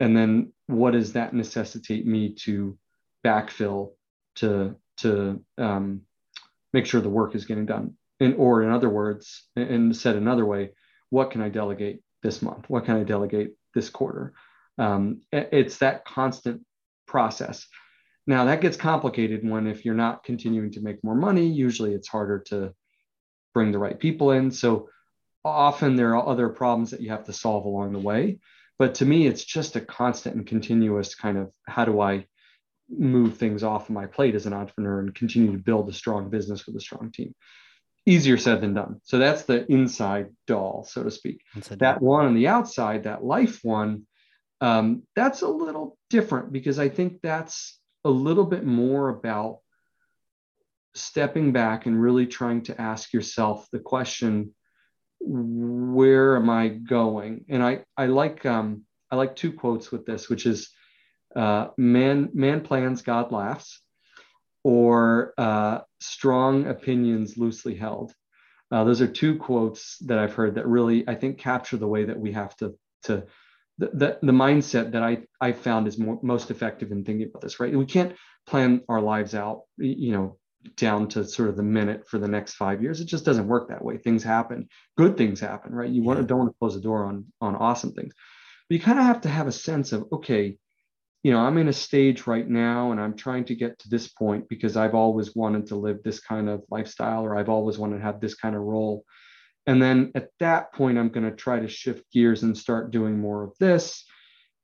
And 0.00 0.16
then 0.16 0.52
what 0.66 0.92
does 0.92 1.12
that 1.12 1.32
necessitate 1.32 2.06
me 2.06 2.34
to 2.44 2.76
backfill 3.24 3.92
to 4.36 4.76
to 4.98 5.44
um, 5.58 6.02
make 6.72 6.86
sure 6.86 7.00
the 7.00 7.08
work 7.08 7.34
is 7.34 7.44
getting 7.44 7.66
done. 7.66 7.94
And 8.20 8.34
or 8.36 8.62
in 8.62 8.70
other 8.70 8.88
words 8.88 9.44
and 9.56 9.96
said 9.96 10.16
another 10.16 10.46
way 10.46 10.70
what 11.10 11.30
can 11.30 11.42
i 11.42 11.48
delegate 11.50 12.02
this 12.22 12.40
month? 12.40 12.64
What 12.68 12.84
can 12.84 12.96
i 12.96 13.02
delegate 13.02 13.52
this 13.74 13.90
quarter? 13.90 14.32
Um, 14.78 15.20
it's 15.30 15.78
that 15.78 16.04
constant 16.04 16.62
process. 17.06 17.66
Now 18.26 18.46
that 18.46 18.60
gets 18.60 18.76
complicated 18.76 19.48
when 19.48 19.66
if 19.66 19.84
you're 19.84 19.94
not 19.94 20.24
continuing 20.24 20.70
to 20.72 20.80
make 20.80 21.02
more 21.04 21.14
money 21.14 21.46
usually 21.46 21.94
it's 21.94 22.08
harder 22.08 22.38
to 22.46 22.72
bring 23.54 23.72
the 23.72 23.78
right 23.78 23.98
people 23.98 24.30
in. 24.30 24.50
So 24.50 24.88
often 25.44 25.96
there 25.96 26.16
are 26.16 26.26
other 26.26 26.48
problems 26.48 26.90
that 26.92 27.00
you 27.00 27.10
have 27.10 27.24
to 27.24 27.32
solve 27.32 27.64
along 27.64 27.92
the 27.92 27.98
way. 27.98 28.38
But 28.78 28.94
to 28.96 29.04
me 29.04 29.26
it's 29.26 29.44
just 29.44 29.76
a 29.76 29.80
constant 29.80 30.36
and 30.36 30.46
continuous 30.46 31.14
kind 31.14 31.36
of 31.36 31.50
how 31.66 31.84
do 31.84 32.00
i 32.00 32.26
move 32.96 33.36
things 33.36 33.62
off 33.62 33.88
of 33.88 33.94
my 33.94 34.06
plate 34.06 34.34
as 34.34 34.46
an 34.46 34.52
entrepreneur 34.52 35.00
and 35.00 35.14
continue 35.14 35.52
to 35.52 35.58
build 35.58 35.88
a 35.88 35.92
strong 35.92 36.30
business 36.30 36.66
with 36.66 36.76
a 36.76 36.80
strong 36.80 37.10
team. 37.12 37.34
Easier 38.04 38.36
said 38.36 38.60
than 38.60 38.74
done. 38.74 39.00
So 39.04 39.18
that's 39.18 39.44
the 39.44 39.64
inside 39.70 40.26
doll 40.46 40.84
so 40.88 41.04
to 41.04 41.10
speak. 41.10 41.42
That 41.78 42.02
one 42.02 42.26
on 42.26 42.34
the 42.34 42.48
outside 42.48 43.04
that 43.04 43.24
life 43.24 43.60
one 43.62 44.06
um, 44.62 45.02
that's 45.16 45.42
a 45.42 45.48
little 45.48 45.98
different 46.08 46.52
because 46.52 46.78
i 46.78 46.88
think 46.88 47.20
that's 47.20 47.80
a 48.04 48.10
little 48.10 48.44
bit 48.44 48.64
more 48.64 49.08
about 49.08 49.58
stepping 50.94 51.52
back 51.52 51.86
and 51.86 52.00
really 52.00 52.26
trying 52.26 52.62
to 52.62 52.80
ask 52.80 53.12
yourself 53.12 53.66
the 53.72 53.78
question 53.78 54.54
where 55.20 56.36
am 56.36 56.50
i 56.50 56.68
going? 56.68 57.44
And 57.48 57.62
i 57.62 57.84
i 57.96 58.06
like 58.06 58.46
um 58.46 58.82
i 59.10 59.16
like 59.16 59.36
two 59.36 59.52
quotes 59.52 59.90
with 59.90 60.06
this 60.06 60.28
which 60.28 60.46
is 60.46 60.70
uh, 61.36 61.68
man 61.76 62.30
man 62.34 62.60
plans 62.60 63.02
god 63.02 63.32
laughs 63.32 63.80
or 64.64 65.34
uh, 65.38 65.80
strong 66.00 66.66
opinions 66.66 67.36
loosely 67.36 67.74
held 67.74 68.14
uh, 68.70 68.84
those 68.84 69.00
are 69.00 69.08
two 69.08 69.36
quotes 69.38 69.98
that 69.98 70.18
i've 70.18 70.34
heard 70.34 70.54
that 70.54 70.66
really 70.66 71.06
i 71.08 71.14
think 71.14 71.38
capture 71.38 71.76
the 71.76 71.88
way 71.88 72.04
that 72.04 72.18
we 72.18 72.32
have 72.32 72.56
to 72.56 72.74
to 73.02 73.24
the, 73.78 73.88
the, 73.94 74.18
the 74.22 74.32
mindset 74.32 74.92
that 74.92 75.02
i 75.02 75.18
i 75.40 75.52
found 75.52 75.88
is 75.88 75.98
more, 75.98 76.18
most 76.22 76.50
effective 76.50 76.92
in 76.92 77.04
thinking 77.04 77.28
about 77.28 77.42
this 77.42 77.60
right 77.60 77.74
we 77.74 77.86
can't 77.86 78.14
plan 78.46 78.82
our 78.88 79.00
lives 79.00 79.34
out 79.34 79.62
you 79.78 80.12
know 80.12 80.38
down 80.76 81.08
to 81.08 81.24
sort 81.24 81.48
of 81.48 81.56
the 81.56 81.62
minute 81.62 82.08
for 82.08 82.18
the 82.18 82.28
next 82.28 82.54
five 82.54 82.82
years. 82.82 83.00
It 83.00 83.06
just 83.06 83.24
doesn't 83.24 83.48
work 83.48 83.68
that 83.68 83.84
way. 83.84 83.98
Things 83.98 84.22
happen, 84.22 84.68
good 84.96 85.16
things 85.16 85.40
happen, 85.40 85.72
right? 85.74 85.90
You 85.90 86.02
want 86.02 86.20
to, 86.20 86.24
don't 86.24 86.38
want 86.38 86.50
to 86.50 86.58
close 86.58 86.74
the 86.74 86.80
door 86.80 87.06
on 87.06 87.26
on 87.40 87.56
awesome 87.56 87.92
things, 87.92 88.14
but 88.68 88.74
you 88.74 88.80
kind 88.80 88.98
of 88.98 89.04
have 89.04 89.22
to 89.22 89.28
have 89.28 89.46
a 89.46 89.52
sense 89.52 89.92
of 89.92 90.06
okay, 90.12 90.56
you 91.22 91.30
know, 91.30 91.38
I'm 91.38 91.58
in 91.58 91.68
a 91.68 91.72
stage 91.72 92.26
right 92.26 92.48
now, 92.48 92.90
and 92.90 93.00
I'm 93.00 93.14
trying 93.14 93.44
to 93.44 93.54
get 93.54 93.78
to 93.80 93.88
this 93.88 94.08
point 94.08 94.48
because 94.48 94.76
I've 94.76 94.94
always 94.94 95.36
wanted 95.36 95.66
to 95.66 95.76
live 95.76 96.02
this 96.02 96.18
kind 96.18 96.48
of 96.48 96.64
lifestyle, 96.70 97.24
or 97.24 97.36
I've 97.36 97.48
always 97.48 97.78
wanted 97.78 97.98
to 97.98 98.04
have 98.04 98.20
this 98.20 98.34
kind 98.34 98.56
of 98.56 98.62
role. 98.62 99.04
And 99.66 99.80
then 99.80 100.10
at 100.16 100.30
that 100.40 100.72
point, 100.72 100.98
I'm 100.98 101.10
going 101.10 101.30
to 101.30 101.36
try 101.36 101.60
to 101.60 101.68
shift 101.68 102.10
gears 102.12 102.42
and 102.42 102.58
start 102.58 102.90
doing 102.90 103.20
more 103.20 103.44
of 103.44 103.52
this. 103.60 104.04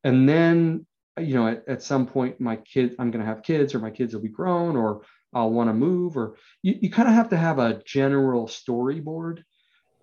And 0.03 0.29
then, 0.29 0.85
you 1.17 1.35
know, 1.35 1.47
at, 1.47 1.63
at 1.69 1.83
some 1.83 2.07
point, 2.07 2.41
my 2.41 2.57
kid, 2.57 2.97
I'm 2.99 3.13
going 3.13 3.25
to 3.25 3.31
have 3.31 3.45
kids, 3.45 3.75
or 3.75 3.79
my 3.79 3.91
kids 3.91 4.13
will 4.13 4.23
be 4.23 4.29
grown, 4.29 4.77
or 4.77 5.03
I'll 5.33 5.53
want 5.53 5.69
to 5.69 5.75
move, 5.75 6.17
or 6.17 6.37
you, 6.63 6.77
you 6.81 6.91
kind 6.91 7.09
of 7.09 7.15
have 7.15 7.29
to 7.29 7.37
have 7.37 7.61
a 7.61 7.81
general 7.87 8.49
storyboard. 8.49 9.45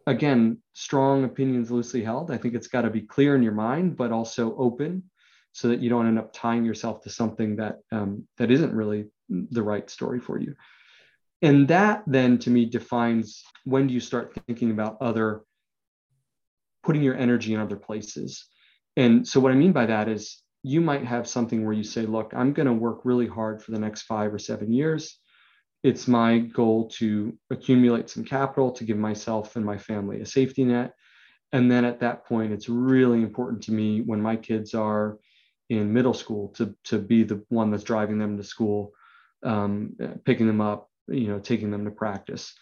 Again, 0.08 0.60
strong 0.72 1.26
opinions 1.26 1.70
loosely 1.70 2.04
held. 2.04 2.32
I 2.32 2.38
think 2.38 2.54
it's 2.54 2.68
got 2.68 2.84
to 2.84 2.90
be 2.90 3.02
clear 3.02 3.36
in 3.36 3.44
your 3.44 3.52
mind, 3.52 3.98
but 3.98 4.14
also 4.14 4.56
open 4.56 5.04
so 5.56 5.70
that 5.70 5.80
you 5.80 5.90
don't 5.90 6.06
end 6.06 6.20
up 6.20 6.34
tying 6.34 6.66
yourself 6.66 7.02
to 7.02 7.10
something 7.10 7.56
that 7.56 7.78
um, 7.90 8.28
that 8.38 8.52
isn't 8.52 8.74
really 8.74 9.06
the 9.30 9.64
right 9.64 9.90
story 9.90 10.20
for 10.20 10.38
you. 10.38 10.54
And 11.42 11.70
that 11.70 12.04
then 12.06 12.38
to 12.40 12.50
me 12.50 12.66
defines 12.66 13.42
when 13.64 13.88
do 13.88 13.94
you 13.94 14.02
start 14.02 14.38
thinking 14.46 14.72
about 14.72 14.98
other 15.00 15.44
putting 16.84 17.02
your 17.02 17.16
energy 17.16 17.54
in 17.54 17.62
other 17.62 17.78
places. 17.78 18.46
And 18.98 19.26
so 19.26 19.40
what 19.40 19.54
I 19.54 19.56
mean 19.56 19.72
by 19.72 19.86
that 19.86 20.10
is 20.10 20.42
you 20.62 20.82
might 20.82 21.06
have 21.06 21.26
something 21.26 21.64
where 21.64 21.74
you 21.74 21.84
say, 21.84 22.06
look, 22.06 22.34
I'm 22.36 22.52
going 22.52 22.68
to 22.68 22.74
work 22.74 23.00
really 23.06 23.28
hard 23.28 23.64
for 23.64 23.72
the 23.72 23.80
next 23.80 24.02
five 24.02 24.34
or 24.34 24.40
seven 24.40 24.74
years. 24.74 25.18
It's 25.84 26.06
my 26.08 26.40
goal 26.40 26.90
to 27.00 27.38
accumulate 27.50 28.10
some 28.10 28.26
capital 28.26 28.72
to 28.74 28.84
give 28.84 28.98
myself 28.98 29.56
and 29.56 29.66
my 29.66 29.78
family 29.78 30.20
a 30.20 30.26
safety 30.26 30.66
net. 30.66 30.94
And 31.54 31.72
then 31.72 31.86
at 31.86 32.02
that 32.02 32.26
point, 32.26 32.52
it's 32.52 32.68
really 32.68 33.22
important 33.22 33.64
to 33.64 33.72
me 33.72 34.02
when 34.02 34.22
my 34.22 34.36
kids 34.36 34.74
are 34.74 35.18
in 35.70 35.94
middle 35.94 36.14
school 36.14 36.50
to, 36.50 36.76
to 36.86 37.00
be 37.00 37.24
the 37.24 37.44
one 37.50 37.72
that's 37.72 37.84
driving 37.84 38.18
them 38.18 38.38
to 38.38 38.44
school, 38.44 38.92
um, 39.44 39.96
picking 40.26 40.48
them 40.48 40.62
up, 40.62 40.90
you 41.08 41.28
know, 41.28 41.40
taking 41.40 41.72
them 41.72 41.86
to 41.86 41.92
practice. 41.92 42.54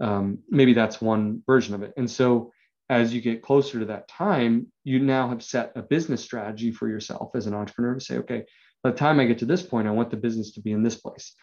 Um, 0.00 0.38
maybe 0.48 0.72
that's 0.72 1.00
one 1.00 1.42
version 1.46 1.74
of 1.74 1.82
it. 1.82 1.92
And 1.96 2.10
so 2.10 2.52
as 2.88 3.14
you 3.14 3.20
get 3.20 3.42
closer 3.42 3.78
to 3.78 3.86
that 3.86 4.08
time, 4.08 4.66
you 4.84 4.98
now 4.98 5.28
have 5.28 5.42
set 5.42 5.72
a 5.76 5.82
business 5.82 6.22
strategy 6.22 6.72
for 6.72 6.88
yourself 6.88 7.30
as 7.34 7.46
an 7.46 7.54
entrepreneur 7.54 7.94
to 7.94 8.00
say, 8.00 8.18
okay, 8.18 8.44
by 8.82 8.90
the 8.90 8.96
time 8.96 9.20
I 9.20 9.24
get 9.24 9.38
to 9.38 9.46
this 9.46 9.62
point, 9.62 9.88
I 9.88 9.92
want 9.92 10.10
the 10.10 10.16
business 10.16 10.52
to 10.52 10.60
be 10.60 10.72
in 10.72 10.82
this 10.82 10.96
place. 10.96 11.34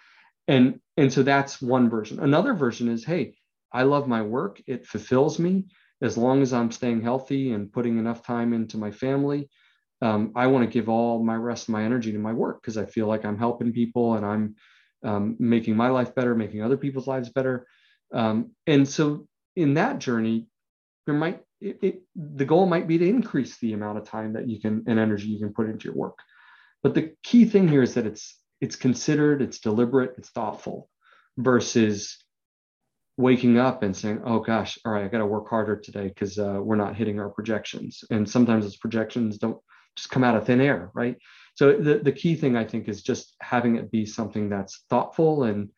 And, 0.47 0.79
and 0.97 1.11
so 1.11 1.23
that's 1.23 1.61
one 1.61 1.89
version. 1.89 2.19
Another 2.19 2.53
version 2.53 2.89
is, 2.89 3.05
hey, 3.05 3.35
I 3.71 3.83
love 3.83 4.07
my 4.07 4.21
work. 4.21 4.61
It 4.67 4.85
fulfills 4.85 5.39
me 5.39 5.65
as 6.01 6.17
long 6.17 6.41
as 6.41 6.53
I'm 6.53 6.71
staying 6.71 7.01
healthy 7.01 7.51
and 7.51 7.71
putting 7.71 7.97
enough 7.97 8.23
time 8.23 8.53
into 8.53 8.77
my 8.77 8.91
family. 8.91 9.49
Um, 10.01 10.31
I 10.35 10.47
want 10.47 10.69
to 10.69 10.73
give 10.73 10.89
all 10.89 11.23
my 11.23 11.35
rest 11.35 11.67
of 11.67 11.73
my 11.73 11.83
energy 11.83 12.11
to 12.11 12.19
my 12.19 12.33
work 12.33 12.61
because 12.61 12.77
I 12.77 12.85
feel 12.85 13.07
like 13.07 13.25
I'm 13.25 13.37
helping 13.37 13.73
people 13.73 14.15
and 14.15 14.25
I'm 14.25 14.55
um, 15.03 15.35
making 15.39 15.75
my 15.75 15.89
life 15.89 16.15
better, 16.15 16.35
making 16.35 16.63
other 16.63 16.77
people's 16.77 17.07
lives 17.07 17.29
better. 17.29 17.67
Um, 18.13 18.51
and 18.65 18.87
so 18.87 19.27
in 19.55 19.73
that 19.75 19.99
journey, 19.99 20.47
there 21.05 21.17
might 21.17 21.41
it, 21.61 21.79
it, 21.81 22.01
the 22.15 22.45
goal 22.45 22.65
might 22.65 22.87
be 22.87 22.97
to 22.97 23.07
increase 23.07 23.57
the 23.57 23.73
amount 23.73 23.97
of 23.97 24.05
time 24.05 24.33
that 24.33 24.47
you 24.47 24.61
can 24.61 24.83
and 24.87 24.99
energy 24.99 25.27
you 25.27 25.39
can 25.39 25.53
put 25.53 25.69
into 25.69 25.85
your 25.85 25.95
work 25.95 26.19
but 26.83 26.93
the 26.93 27.13
key 27.23 27.45
thing 27.45 27.67
here 27.67 27.81
is 27.81 27.95
that 27.95 28.05
it's 28.05 28.37
it's 28.61 28.75
considered 28.75 29.41
it's 29.41 29.59
deliberate 29.59 30.13
it's 30.17 30.29
thoughtful 30.29 30.87
versus 31.37 32.23
waking 33.17 33.57
up 33.57 33.81
and 33.81 33.95
saying 33.95 34.21
oh 34.23 34.39
gosh 34.39 34.77
all 34.85 34.91
right 34.93 35.03
i 35.03 35.07
got 35.07 35.17
to 35.17 35.25
work 35.25 35.49
harder 35.49 35.75
today 35.75 36.07
because 36.07 36.37
uh, 36.37 36.59
we're 36.61 36.75
not 36.75 36.95
hitting 36.95 37.19
our 37.19 37.29
projections 37.29 38.03
and 38.11 38.29
sometimes 38.29 38.63
those 38.63 38.77
projections 38.77 39.37
don't 39.37 39.57
just 39.99 40.09
come 40.09 40.23
out 40.23 40.35
of 40.35 40.45
thin 40.45 40.61
air 40.61 40.91
right 40.93 41.17
so 41.55 41.73
the, 41.73 41.99
the 41.99 42.11
key 42.11 42.35
thing 42.35 42.55
i 42.55 42.63
think 42.63 42.87
is 42.87 43.01
just 43.01 43.35
having 43.41 43.75
it 43.75 43.91
be 43.91 44.05
something 44.05 44.49
that's 44.49 44.83
thoughtful 44.89 45.43
and 45.43 45.69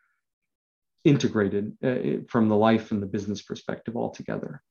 integrated 1.03 1.75
uh, 1.83 2.21
from 2.29 2.47
the 2.47 2.55
life 2.55 2.91
and 2.91 3.01
the 3.01 3.07
business 3.07 3.41
perspective 3.41 3.95
altogether 3.95 4.61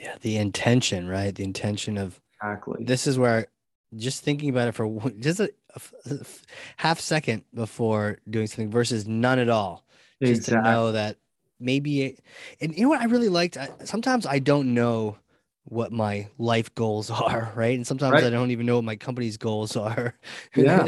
yeah, 0.00 0.16
the 0.22 0.38
intention, 0.38 1.08
right? 1.08 1.34
The 1.34 1.44
intention 1.44 1.98
of 1.98 2.20
exactly. 2.42 2.84
This 2.84 3.06
is 3.06 3.18
where 3.18 3.46
just 3.96 4.24
thinking 4.24 4.48
about 4.48 4.68
it 4.68 4.72
for 4.72 5.10
just 5.18 5.40
a, 5.40 5.52
a, 5.74 6.20
half 6.78 7.00
second 7.00 7.44
before 7.52 8.18
doing 8.28 8.46
something 8.46 8.70
versus 8.70 9.06
none 9.06 9.38
at 9.38 9.50
all. 9.50 9.84
Just 10.22 10.48
exactly. 10.48 10.62
to 10.62 10.70
know 10.70 10.92
that 10.92 11.16
maybe, 11.58 12.16
and 12.60 12.74
you 12.74 12.84
know 12.84 12.88
what 12.88 13.00
I 13.00 13.04
really 13.04 13.28
liked. 13.28 13.58
I, 13.58 13.68
sometimes 13.84 14.24
I 14.24 14.38
don't 14.38 14.72
know 14.72 15.18
what 15.64 15.92
my 15.92 16.28
life 16.38 16.74
goals 16.74 17.10
are, 17.10 17.52
right? 17.54 17.76
And 17.76 17.86
sometimes 17.86 18.12
right. 18.12 18.24
I 18.24 18.30
don't 18.30 18.50
even 18.50 18.66
know 18.66 18.76
what 18.76 18.84
my 18.84 18.96
company's 18.96 19.36
goals 19.36 19.76
are. 19.76 20.14
Yeah, 20.56 20.86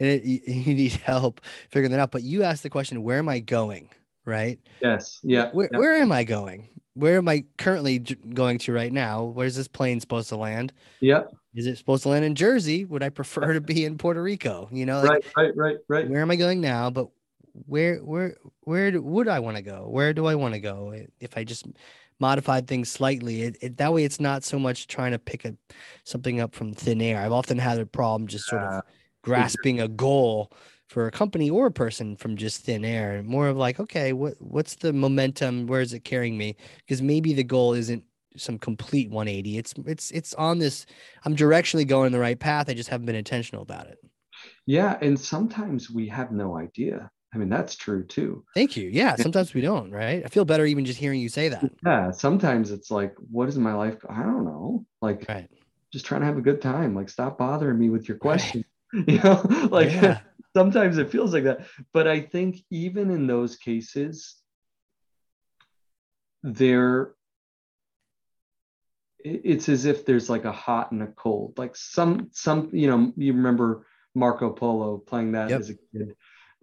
and 0.00 0.08
it, 0.08 0.24
you 0.24 0.74
need 0.74 0.92
help 0.92 1.40
figuring 1.70 1.92
that 1.92 2.00
out. 2.00 2.10
But 2.10 2.22
you 2.22 2.42
asked 2.42 2.62
the 2.62 2.70
question, 2.70 3.02
"Where 3.02 3.18
am 3.18 3.28
I 3.28 3.38
going?" 3.38 3.90
Right? 4.24 4.58
Yes. 4.80 5.20
Yeah. 5.22 5.50
Where, 5.52 5.68
yeah. 5.70 5.78
where 5.78 5.96
am 5.96 6.10
I 6.10 6.24
going? 6.24 6.68
where 6.94 7.16
am 7.16 7.28
I 7.28 7.44
currently 7.58 7.98
going 7.98 8.58
to 8.58 8.72
right 8.72 8.92
now? 8.92 9.24
Where's 9.24 9.56
this 9.56 9.68
plane 9.68 10.00
supposed 10.00 10.28
to 10.30 10.36
land? 10.36 10.72
Yep. 11.00 11.34
Is 11.54 11.66
it 11.66 11.76
supposed 11.76 12.04
to 12.04 12.08
land 12.08 12.24
in 12.24 12.34
Jersey? 12.34 12.84
Would 12.84 13.02
I 13.02 13.10
prefer 13.10 13.52
to 13.52 13.60
be 13.60 13.84
in 13.84 13.98
Puerto 13.98 14.22
Rico? 14.22 14.68
You 14.72 14.86
know, 14.86 15.00
like, 15.02 15.08
right, 15.08 15.24
right, 15.36 15.56
right, 15.56 15.76
right. 15.88 16.08
Where 16.08 16.20
am 16.20 16.30
I 16.30 16.36
going 16.36 16.60
now? 16.60 16.90
But 16.90 17.08
where, 17.66 17.98
where, 17.98 18.36
where 18.60 18.90
do, 18.92 19.02
would 19.02 19.28
I 19.28 19.40
want 19.40 19.56
to 19.56 19.62
go? 19.62 19.86
Where 19.88 20.12
do 20.12 20.26
I 20.26 20.34
want 20.36 20.54
to 20.54 20.60
go? 20.60 20.94
If 21.20 21.36
I 21.36 21.44
just 21.44 21.66
modified 22.20 22.66
things 22.66 22.90
slightly, 22.90 23.42
it, 23.42 23.56
it, 23.60 23.76
that 23.78 23.92
way 23.92 24.04
it's 24.04 24.20
not 24.20 24.44
so 24.44 24.58
much 24.58 24.86
trying 24.86 25.12
to 25.12 25.18
pick 25.18 25.44
a 25.44 25.54
something 26.04 26.40
up 26.40 26.54
from 26.54 26.72
thin 26.72 27.00
air. 27.00 27.20
I've 27.20 27.32
often 27.32 27.58
had 27.58 27.78
a 27.78 27.86
problem 27.86 28.26
just 28.26 28.46
sort 28.46 28.62
of 28.62 28.82
grasping 29.22 29.80
a 29.80 29.88
goal 29.88 30.52
for 30.88 31.06
a 31.06 31.10
company 31.10 31.50
or 31.50 31.66
a 31.66 31.72
person 31.72 32.14
from 32.14 32.36
just 32.36 32.60
thin 32.60 32.84
air 32.84 33.22
more 33.22 33.48
of 33.48 33.56
like 33.56 33.80
okay 33.80 34.12
what 34.12 34.34
what's 34.38 34.76
the 34.76 34.92
momentum? 34.92 35.66
Where 35.66 35.80
is 35.80 35.92
it 35.92 36.04
carrying 36.04 36.36
me? 36.36 36.56
Because 36.78 37.02
maybe 37.02 37.32
the 37.32 37.44
goal 37.44 37.72
isn't 37.72 38.04
some 38.36 38.58
complete 38.58 39.10
180 39.10 39.58
it's 39.58 39.74
it's 39.86 40.10
it's 40.10 40.34
on 40.34 40.58
this 40.58 40.86
i'm 41.24 41.36
directionally 41.36 41.86
going 41.86 42.10
the 42.10 42.18
right 42.18 42.40
path 42.40 42.68
i 42.68 42.74
just 42.74 42.88
haven't 42.88 43.06
been 43.06 43.14
intentional 43.14 43.62
about 43.62 43.86
it. 43.86 43.98
Yeah 44.66 44.98
and 45.00 45.18
sometimes 45.18 45.88
we 45.88 46.08
have 46.08 46.32
no 46.32 46.58
idea 46.58 47.10
i 47.34 47.38
mean 47.38 47.48
that's 47.48 47.74
true 47.74 48.04
too 48.04 48.44
thank 48.54 48.76
you 48.76 48.88
yeah 48.88 49.16
sometimes 49.16 49.54
we 49.54 49.60
don't 49.60 49.90
right 49.90 50.22
i 50.24 50.28
feel 50.28 50.44
better 50.44 50.64
even 50.64 50.84
just 50.84 50.98
hearing 50.98 51.20
you 51.20 51.28
say 51.28 51.48
that 51.48 51.70
yeah 51.84 52.10
sometimes 52.10 52.70
it's 52.70 52.90
like 52.90 53.14
what 53.30 53.48
is 53.48 53.58
my 53.58 53.74
life 53.74 53.96
i 54.08 54.22
don't 54.22 54.44
know 54.44 54.84
like 55.02 55.24
right 55.28 55.48
just 55.94 56.04
trying 56.04 56.22
to 56.22 56.26
have 56.26 56.36
a 56.36 56.42
good 56.42 56.60
time. 56.60 56.92
Like, 56.92 57.08
stop 57.08 57.38
bothering 57.38 57.78
me 57.78 57.88
with 57.88 58.08
your 58.08 58.18
question. 58.18 58.60
Right. 58.60 58.68
You 59.08 59.18
know, 59.18 59.42
like 59.72 59.90
yeah. 59.90 60.20
sometimes 60.56 60.98
it 60.98 61.10
feels 61.10 61.34
like 61.34 61.42
that. 61.44 61.66
But 61.92 62.06
I 62.06 62.20
think 62.20 62.58
even 62.70 63.10
in 63.10 63.26
those 63.26 63.56
cases, 63.56 64.36
there 66.44 67.14
it's 69.18 69.68
as 69.68 69.84
if 69.84 70.06
there's 70.06 70.30
like 70.30 70.44
a 70.44 70.52
hot 70.52 70.92
and 70.92 71.02
a 71.02 71.08
cold. 71.08 71.58
Like 71.58 71.74
some 71.74 72.28
some, 72.30 72.70
you 72.72 72.86
know, 72.86 73.12
you 73.16 73.32
remember 73.32 73.84
Marco 74.14 74.50
Polo 74.50 74.98
playing 74.98 75.32
that 75.32 75.50
yep. 75.50 75.58
as 75.58 75.70
a 75.70 75.74
kid. 75.74 76.14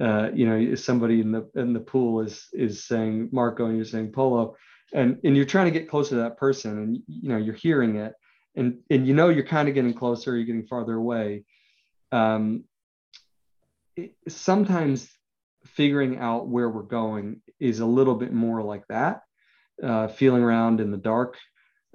Uh, 0.01 0.31
you 0.33 0.47
know, 0.47 0.73
somebody 0.75 1.21
in 1.21 1.31
the 1.31 1.47
in 1.55 1.73
the 1.73 1.79
pool 1.79 2.21
is 2.21 2.47
is 2.53 2.85
saying 2.85 3.29
Marco 3.31 3.67
and 3.67 3.75
you're 3.75 3.85
saying 3.85 4.11
Polo, 4.11 4.55
and 4.93 5.19
and 5.23 5.35
you're 5.35 5.45
trying 5.45 5.71
to 5.71 5.79
get 5.79 5.89
closer 5.89 6.11
to 6.11 6.15
that 6.23 6.37
person, 6.37 6.77
and 6.79 6.97
you 7.07 7.29
know 7.29 7.37
you're 7.37 7.53
hearing 7.53 7.97
it, 7.97 8.13
and 8.55 8.79
and 8.89 9.07
you 9.07 9.13
know 9.13 9.29
you're 9.29 9.45
kind 9.45 9.69
of 9.69 9.75
getting 9.75 9.93
closer, 9.93 10.35
you're 10.35 10.45
getting 10.45 10.65
farther 10.65 10.95
away. 10.95 11.43
Um, 12.11 12.63
it, 13.95 14.15
sometimes 14.27 15.07
figuring 15.65 16.17
out 16.17 16.47
where 16.47 16.69
we're 16.69 16.81
going 16.81 17.41
is 17.59 17.79
a 17.79 17.85
little 17.85 18.15
bit 18.15 18.33
more 18.33 18.63
like 18.63 18.87
that, 18.87 19.21
uh, 19.83 20.07
feeling 20.07 20.41
around 20.41 20.79
in 20.79 20.89
the 20.89 20.97
dark, 20.97 21.37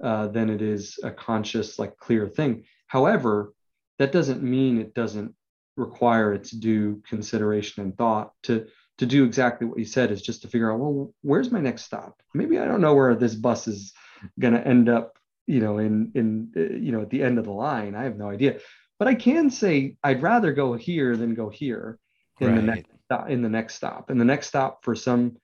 uh, 0.01 0.27
than 0.27 0.49
it 0.49 0.61
is 0.61 0.97
a 1.03 1.11
conscious, 1.11 1.77
like 1.77 1.97
clear 1.97 2.25
thing. 2.25 2.63
However, 2.87 3.53
that 3.99 4.13
doesn't 4.13 4.41
mean 4.41 4.79
it 4.79 4.93
doesn't 4.93 5.35
require 5.77 6.33
its 6.33 6.51
due 6.51 7.01
consideration 7.07 7.83
and 7.83 7.97
thought 7.97 8.33
to 8.43 8.67
to 8.97 9.05
do 9.05 9.23
exactly 9.23 9.67
what 9.67 9.77
you 9.77 9.85
said 9.85 10.11
is 10.11 10.23
just 10.23 10.41
to 10.41 10.47
figure 10.47 10.71
out 10.71 10.79
well 10.79 11.13
where's 11.21 11.51
my 11.51 11.61
next 11.61 11.83
stop? 11.83 12.21
Maybe 12.33 12.59
i 12.59 12.65
don't 12.65 12.81
know 12.81 12.95
where 12.95 13.15
this 13.15 13.35
bus 13.35 13.67
is 13.67 13.93
going 14.39 14.53
to 14.53 14.67
end 14.67 14.89
up 14.89 15.17
you 15.45 15.59
know 15.59 15.77
in 15.77 16.11
in 16.15 16.51
uh, 16.57 16.75
you 16.75 16.91
know 16.91 17.01
at 17.01 17.09
the 17.09 17.23
end 17.23 17.37
of 17.37 17.45
the 17.45 17.51
line. 17.51 17.95
I 17.95 18.03
have 18.03 18.17
no 18.17 18.29
idea. 18.29 18.59
But 18.99 19.07
i 19.07 19.13
can 19.13 19.49
say 19.51 19.95
i'd 20.03 20.23
rather 20.23 20.51
go 20.51 20.73
here 20.73 21.15
than 21.15 21.35
go 21.35 21.49
here 21.49 21.99
in 22.39 22.47
right. 22.47 22.55
the 22.55 22.61
next 22.61 22.89
stop 23.05 23.29
in 23.29 23.41
the 23.41 23.49
next 23.49 23.75
stop. 23.75 24.09
And 24.09 24.19
the 24.19 24.25
next 24.25 24.47
stop 24.47 24.83
for 24.83 24.95
some 24.95 25.37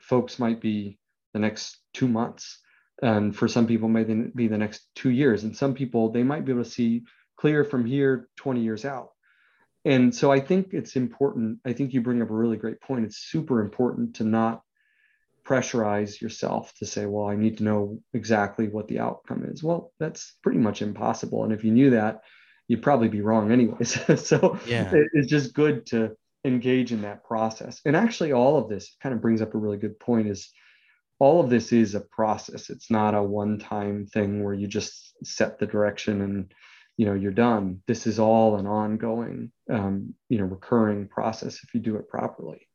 folks 0.00 0.38
might 0.38 0.60
be 0.60 0.98
the 1.32 1.40
next 1.40 1.78
two 1.92 2.08
months. 2.08 2.60
And 3.02 3.34
for 3.34 3.48
some 3.48 3.66
people 3.66 3.88
may 3.88 4.04
be 4.04 4.46
the 4.48 4.58
next 4.58 4.86
two 4.94 5.10
years. 5.10 5.44
And 5.44 5.56
some 5.56 5.74
people 5.74 6.10
they 6.10 6.22
might 6.22 6.44
be 6.44 6.52
able 6.52 6.64
to 6.64 6.70
see 6.70 7.02
clear 7.36 7.64
from 7.64 7.84
here 7.84 8.28
20 8.36 8.60
years 8.60 8.84
out 8.84 9.10
and 9.84 10.14
so 10.14 10.32
i 10.32 10.40
think 10.40 10.68
it's 10.72 10.96
important 10.96 11.58
i 11.64 11.72
think 11.72 11.92
you 11.92 12.00
bring 12.00 12.22
up 12.22 12.30
a 12.30 12.34
really 12.34 12.56
great 12.56 12.80
point. 12.80 13.04
It's 13.04 13.18
super 13.18 13.60
important 13.60 14.16
to 14.16 14.24
not 14.24 14.62
pressurize 15.46 16.20
yourself 16.20 16.72
to 16.78 16.86
say 16.86 17.04
well 17.04 17.26
i 17.26 17.36
need 17.36 17.58
to 17.58 17.64
know 17.64 17.98
exactly 18.14 18.68
what 18.68 18.88
the 18.88 18.98
outcome 18.98 19.44
is. 19.44 19.62
Well 19.62 19.92
that's 19.98 20.34
pretty 20.42 20.58
much 20.58 20.82
impossible. 20.82 21.44
And 21.44 21.52
if 21.52 21.64
you 21.64 21.70
knew 21.70 21.90
that 21.90 22.22
you'd 22.68 22.82
probably 22.82 23.08
be 23.08 23.20
wrong 23.20 23.52
anyways. 23.52 23.98
So 24.18 24.58
yeah. 24.66 24.90
it's 25.12 25.28
just 25.28 25.54
good 25.54 25.86
to 25.86 26.16
engage 26.44 26.92
in 26.92 27.02
that 27.02 27.24
process. 27.24 27.80
And 27.84 27.96
actually 27.96 28.32
all 28.32 28.58
of 28.58 28.68
this 28.68 28.96
kind 29.02 29.14
of 29.14 29.20
brings 29.20 29.42
up 29.42 29.54
a 29.54 29.58
really 29.58 29.76
good 29.76 29.98
point 29.98 30.28
is 30.28 30.50
all 31.18 31.40
of 31.42 31.50
this 31.50 31.72
is 31.72 31.94
a 31.94 32.00
process. 32.00 32.70
It's 32.70 32.90
not 32.90 33.14
a 33.14 33.22
one 33.22 33.58
time 33.58 34.06
thing 34.06 34.42
where 34.42 34.54
you 34.54 34.66
just 34.66 35.14
set 35.24 35.58
the 35.58 35.66
direction 35.66 36.20
and 36.22 36.52
you 36.96 37.06
know 37.06 37.14
you're 37.14 37.32
done. 37.32 37.82
This 37.86 38.06
is 38.06 38.18
all 38.18 38.56
an 38.56 38.66
ongoing 38.66 39.50
um, 39.70 40.14
you 40.28 40.38
know 40.38 40.44
recurring 40.44 41.08
process 41.08 41.60
if 41.62 41.74
you 41.74 41.80
do 41.80 41.96
it 41.96 42.08
properly. 42.08 42.66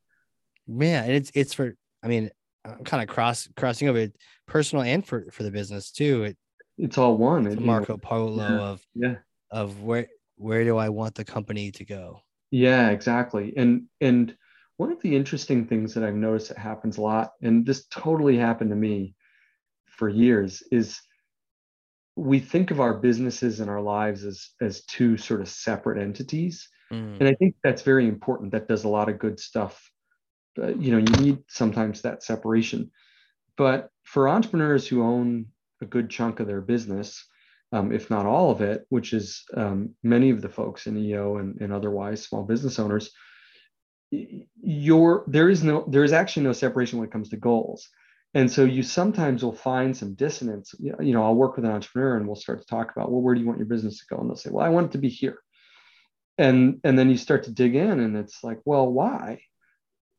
Yeah 0.66 1.02
and 1.02 1.12
it's 1.12 1.30
it's 1.34 1.52
for 1.52 1.74
i 2.02 2.06
mean 2.06 2.30
i'm 2.64 2.84
kind 2.84 3.02
of 3.02 3.08
cross 3.08 3.48
crossing 3.56 3.88
over 3.88 3.98
it 3.98 4.16
personal 4.46 4.84
and 4.84 5.04
for 5.04 5.30
for 5.32 5.42
the 5.42 5.50
business 5.50 5.90
too. 5.90 6.24
It 6.24 6.36
it's 6.78 6.98
all 6.98 7.16
one 7.16 7.46
it's 7.46 7.60
marco 7.60 7.96
polo 7.96 8.48
yeah, 8.48 8.60
of 8.60 8.86
yeah. 8.94 9.14
of 9.50 9.82
where 9.82 10.08
where 10.36 10.64
do 10.64 10.76
i 10.76 10.88
want 10.88 11.14
the 11.14 11.24
company 11.24 11.70
to 11.72 11.84
go? 11.84 12.22
Yeah 12.50 12.90
exactly. 12.90 13.52
And 13.56 13.84
and 14.00 14.36
one 14.76 14.92
of 14.92 15.00
the 15.02 15.14
interesting 15.14 15.66
things 15.66 15.92
that 15.94 16.04
i've 16.04 16.14
noticed 16.14 16.48
that 16.48 16.58
happens 16.58 16.96
a 16.96 17.02
lot 17.02 17.32
and 17.42 17.66
this 17.66 17.86
totally 17.86 18.36
happened 18.38 18.70
to 18.70 18.76
me 18.76 19.14
for 19.86 20.08
years 20.08 20.62
is 20.72 21.00
we 22.20 22.38
think 22.38 22.70
of 22.70 22.80
our 22.80 22.94
businesses 22.94 23.60
and 23.60 23.70
our 23.70 23.80
lives 23.80 24.24
as 24.24 24.50
as 24.60 24.84
two 24.84 25.16
sort 25.16 25.40
of 25.40 25.48
separate 25.48 26.00
entities. 26.00 26.68
Mm. 26.92 27.20
and 27.20 27.28
i 27.28 27.34
think 27.34 27.54
that's 27.62 27.82
very 27.82 28.08
important. 28.08 28.52
That 28.52 28.68
does 28.68 28.84
a 28.84 28.88
lot 28.88 29.08
of 29.08 29.18
good 29.18 29.38
stuff. 29.38 29.90
Uh, 30.60 30.74
you 30.74 30.92
know 30.92 30.98
you 30.98 31.24
need 31.24 31.38
sometimes 31.48 32.02
that 32.02 32.22
separation. 32.22 32.90
But 33.56 33.90
for 34.04 34.28
entrepreneurs 34.28 34.88
who 34.88 35.02
own 35.02 35.46
a 35.82 35.86
good 35.86 36.10
chunk 36.10 36.40
of 36.40 36.46
their 36.46 36.60
business 36.60 37.24
um, 37.72 37.92
if 37.92 38.10
not 38.10 38.26
all 38.26 38.50
of 38.50 38.60
it 38.60 38.84
which 38.88 39.12
is 39.12 39.44
um, 39.54 39.94
many 40.02 40.30
of 40.30 40.42
the 40.42 40.48
folks 40.48 40.86
in 40.86 40.96
eo 40.96 41.38
and, 41.38 41.60
and 41.60 41.72
otherwise 41.72 42.22
small 42.22 42.42
business 42.42 42.78
owners 42.78 43.10
your 44.10 45.24
there 45.28 45.48
is 45.48 45.62
no 45.62 45.84
there 45.88 46.04
is 46.04 46.12
actually 46.12 46.42
no 46.42 46.52
separation 46.52 46.98
when 46.98 47.08
it 47.08 47.12
comes 47.12 47.28
to 47.28 47.36
goals 47.36 47.88
and 48.34 48.50
so 48.50 48.64
you 48.64 48.82
sometimes 48.82 49.42
will 49.42 49.54
find 49.54 49.96
some 49.96 50.14
dissonance. 50.14 50.74
You 50.78 50.94
know, 51.12 51.24
I'll 51.24 51.34
work 51.34 51.56
with 51.56 51.64
an 51.64 51.72
entrepreneur 51.72 52.16
and 52.16 52.26
we'll 52.26 52.36
start 52.36 52.60
to 52.60 52.66
talk 52.66 52.92
about, 52.94 53.10
well, 53.10 53.20
where 53.20 53.34
do 53.34 53.40
you 53.40 53.46
want 53.46 53.58
your 53.58 53.66
business 53.66 53.98
to 53.98 54.04
go? 54.14 54.20
And 54.20 54.30
they'll 54.30 54.36
say, 54.36 54.50
well, 54.52 54.64
I 54.64 54.68
want 54.68 54.86
it 54.86 54.92
to 54.92 54.98
be 54.98 55.08
here. 55.08 55.38
And 56.38 56.80
and 56.84 56.98
then 56.98 57.10
you 57.10 57.16
start 57.16 57.44
to 57.44 57.52
dig 57.52 57.74
in 57.74 58.00
and 58.00 58.16
it's 58.16 58.44
like, 58.44 58.60
well, 58.64 58.86
why? 58.86 59.42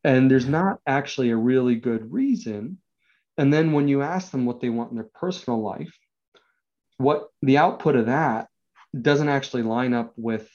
And 0.04 0.30
there's 0.30 0.46
not 0.46 0.78
actually 0.86 1.30
a 1.30 1.36
really 1.36 1.76
good 1.76 2.12
reason. 2.12 2.78
And 3.38 3.52
then 3.52 3.72
when 3.72 3.88
you 3.88 4.02
ask 4.02 4.30
them 4.30 4.44
what 4.44 4.60
they 4.60 4.68
want 4.68 4.90
in 4.90 4.96
their 4.96 5.08
personal 5.14 5.62
life, 5.62 5.96
what 6.98 7.28
the 7.40 7.58
output 7.58 7.96
of 7.96 8.06
that 8.06 8.48
doesn't 9.00 9.30
actually 9.30 9.62
line 9.62 9.94
up 9.94 10.12
with 10.16 10.50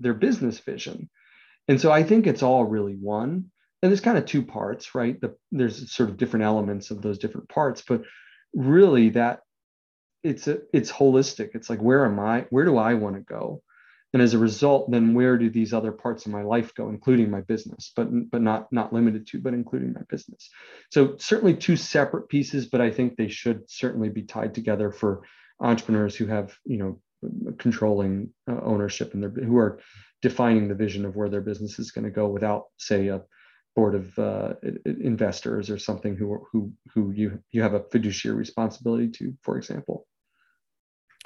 their 0.00 0.14
business 0.14 0.58
vision. 0.58 1.10
And 1.68 1.80
so 1.80 1.92
I 1.92 2.02
think 2.02 2.26
it's 2.26 2.42
all 2.42 2.64
really 2.64 2.94
one 2.94 3.50
and 3.82 3.90
there's 3.90 4.00
kind 4.00 4.18
of 4.18 4.26
two 4.26 4.42
parts, 4.42 4.94
right? 4.94 5.20
The, 5.20 5.34
there's 5.50 5.92
sort 5.92 6.08
of 6.08 6.16
different 6.16 6.44
elements 6.44 6.90
of 6.90 7.02
those 7.02 7.18
different 7.18 7.48
parts, 7.48 7.82
but 7.86 8.02
really 8.54 9.10
that 9.10 9.40
it's 10.22 10.46
a, 10.46 10.58
it's 10.72 10.92
holistic. 10.92 11.50
It's 11.54 11.68
like 11.68 11.80
where 11.80 12.06
am 12.06 12.20
I? 12.20 12.46
Where 12.50 12.64
do 12.64 12.76
I 12.76 12.94
want 12.94 13.16
to 13.16 13.22
go? 13.22 13.62
And 14.12 14.22
as 14.22 14.34
a 14.34 14.38
result, 14.38 14.90
then 14.90 15.14
where 15.14 15.38
do 15.38 15.48
these 15.48 15.72
other 15.72 15.90
parts 15.90 16.26
of 16.26 16.32
my 16.32 16.42
life 16.42 16.74
go, 16.74 16.90
including 16.90 17.30
my 17.30 17.40
business, 17.40 17.92
but 17.96 18.08
but 18.30 18.42
not 18.42 18.70
not 18.70 18.92
limited 18.92 19.26
to, 19.28 19.40
but 19.40 19.54
including 19.54 19.94
my 19.94 20.02
business. 20.08 20.50
So 20.90 21.16
certainly 21.18 21.56
two 21.56 21.76
separate 21.76 22.28
pieces, 22.28 22.66
but 22.66 22.80
I 22.80 22.90
think 22.90 23.16
they 23.16 23.28
should 23.28 23.68
certainly 23.68 24.10
be 24.10 24.22
tied 24.22 24.54
together 24.54 24.92
for 24.92 25.22
entrepreneurs 25.60 26.14
who 26.14 26.26
have 26.26 26.54
you 26.64 26.76
know 26.76 27.00
controlling 27.58 28.30
uh, 28.48 28.60
ownership 28.62 29.14
and 29.14 29.24
who 29.38 29.56
are 29.56 29.80
defining 30.20 30.68
the 30.68 30.74
vision 30.74 31.04
of 31.04 31.16
where 31.16 31.28
their 31.28 31.40
business 31.40 31.78
is 31.78 31.90
going 31.90 32.04
to 32.04 32.10
go 32.10 32.28
without 32.28 32.66
say 32.76 33.08
a 33.08 33.22
board 33.74 33.94
of 33.94 34.18
uh, 34.18 34.54
investors 34.84 35.70
or 35.70 35.78
something 35.78 36.16
who 36.16 36.44
who 36.50 36.72
who 36.92 37.10
you 37.12 37.38
you 37.50 37.62
have 37.62 37.74
a 37.74 37.84
fiduciary 37.90 38.36
responsibility 38.36 39.08
to, 39.08 39.34
for 39.42 39.56
example. 39.56 40.06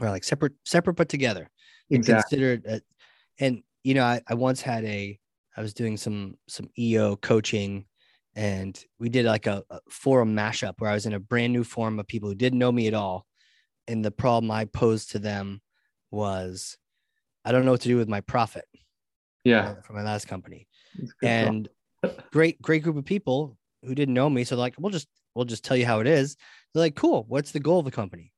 Well, 0.01 0.13
like 0.13 0.25
separate 0.25 0.53
separate 0.65 0.95
but 0.95 1.09
together. 1.09 1.51
Exactly. 1.91 2.39
Considered, 2.39 2.67
uh, 2.69 2.81
and 3.41 3.63
you 3.85 3.95
know, 3.95 4.05
I, 4.05 4.21
I 4.29 4.35
once 4.35 4.61
had 4.61 4.85
a 4.85 5.19
I 5.57 5.61
was 5.61 5.75
doing 5.75 5.97
some 5.97 6.37
some 6.49 6.69
EO 6.79 7.17
coaching, 7.17 7.87
and 8.35 8.79
we 8.99 9.09
did 9.09 9.25
like 9.25 9.47
a, 9.47 9.65
a 9.71 9.81
forum 9.91 10.35
mashup 10.35 10.75
where 10.79 10.91
I 10.91 10.95
was 10.95 11.07
in 11.07 11.15
a 11.15 11.21
brand 11.21 11.53
new 11.53 11.65
forum 11.65 11.99
of 11.99 12.07
people 12.07 12.29
who 12.29 12.35
didn't 12.35 12.59
know 12.59 12.73
me 12.73 12.87
at 12.87 12.95
all, 12.95 13.27
and 13.89 14.05
the 14.05 14.11
problem 14.11 14.51
I 14.51 14.67
posed 14.67 15.13
to 15.13 15.19
them 15.19 15.63
was, 16.11 16.77
I 17.45 17.53
don't 17.53 17.65
know 17.65 17.73
what 17.73 17.81
to 17.83 17.89
do 17.89 17.97
with 17.97 18.09
my 18.09 18.21
profit. 18.21 18.65
Yeah. 19.45 19.77
For 19.85 19.93
my 19.93 20.03
last 20.03 20.27
company, 20.27 20.67
and 21.23 21.69
great, 22.33 22.61
great 22.61 22.83
group 22.83 22.97
of 22.97 23.05
people 23.05 23.57
who 23.83 23.95
didn't 23.95 24.15
know 24.15 24.29
me. 24.29 24.45
So 24.45 24.57
like, 24.57 24.75
we'll 24.79 24.91
just 24.91 25.09
we'll 25.35 25.45
just 25.45 25.65
tell 25.65 25.77
you 25.77 25.87
how 25.87 26.01
it 26.01 26.07
is. 26.07 26.37
They're 26.73 26.83
like, 26.83 26.97
cool. 26.97 27.25
What's 27.29 27.53
the 27.53 27.61
goal 27.61 27.81
of 27.81 27.85
the 27.85 27.91
company? 27.91 28.33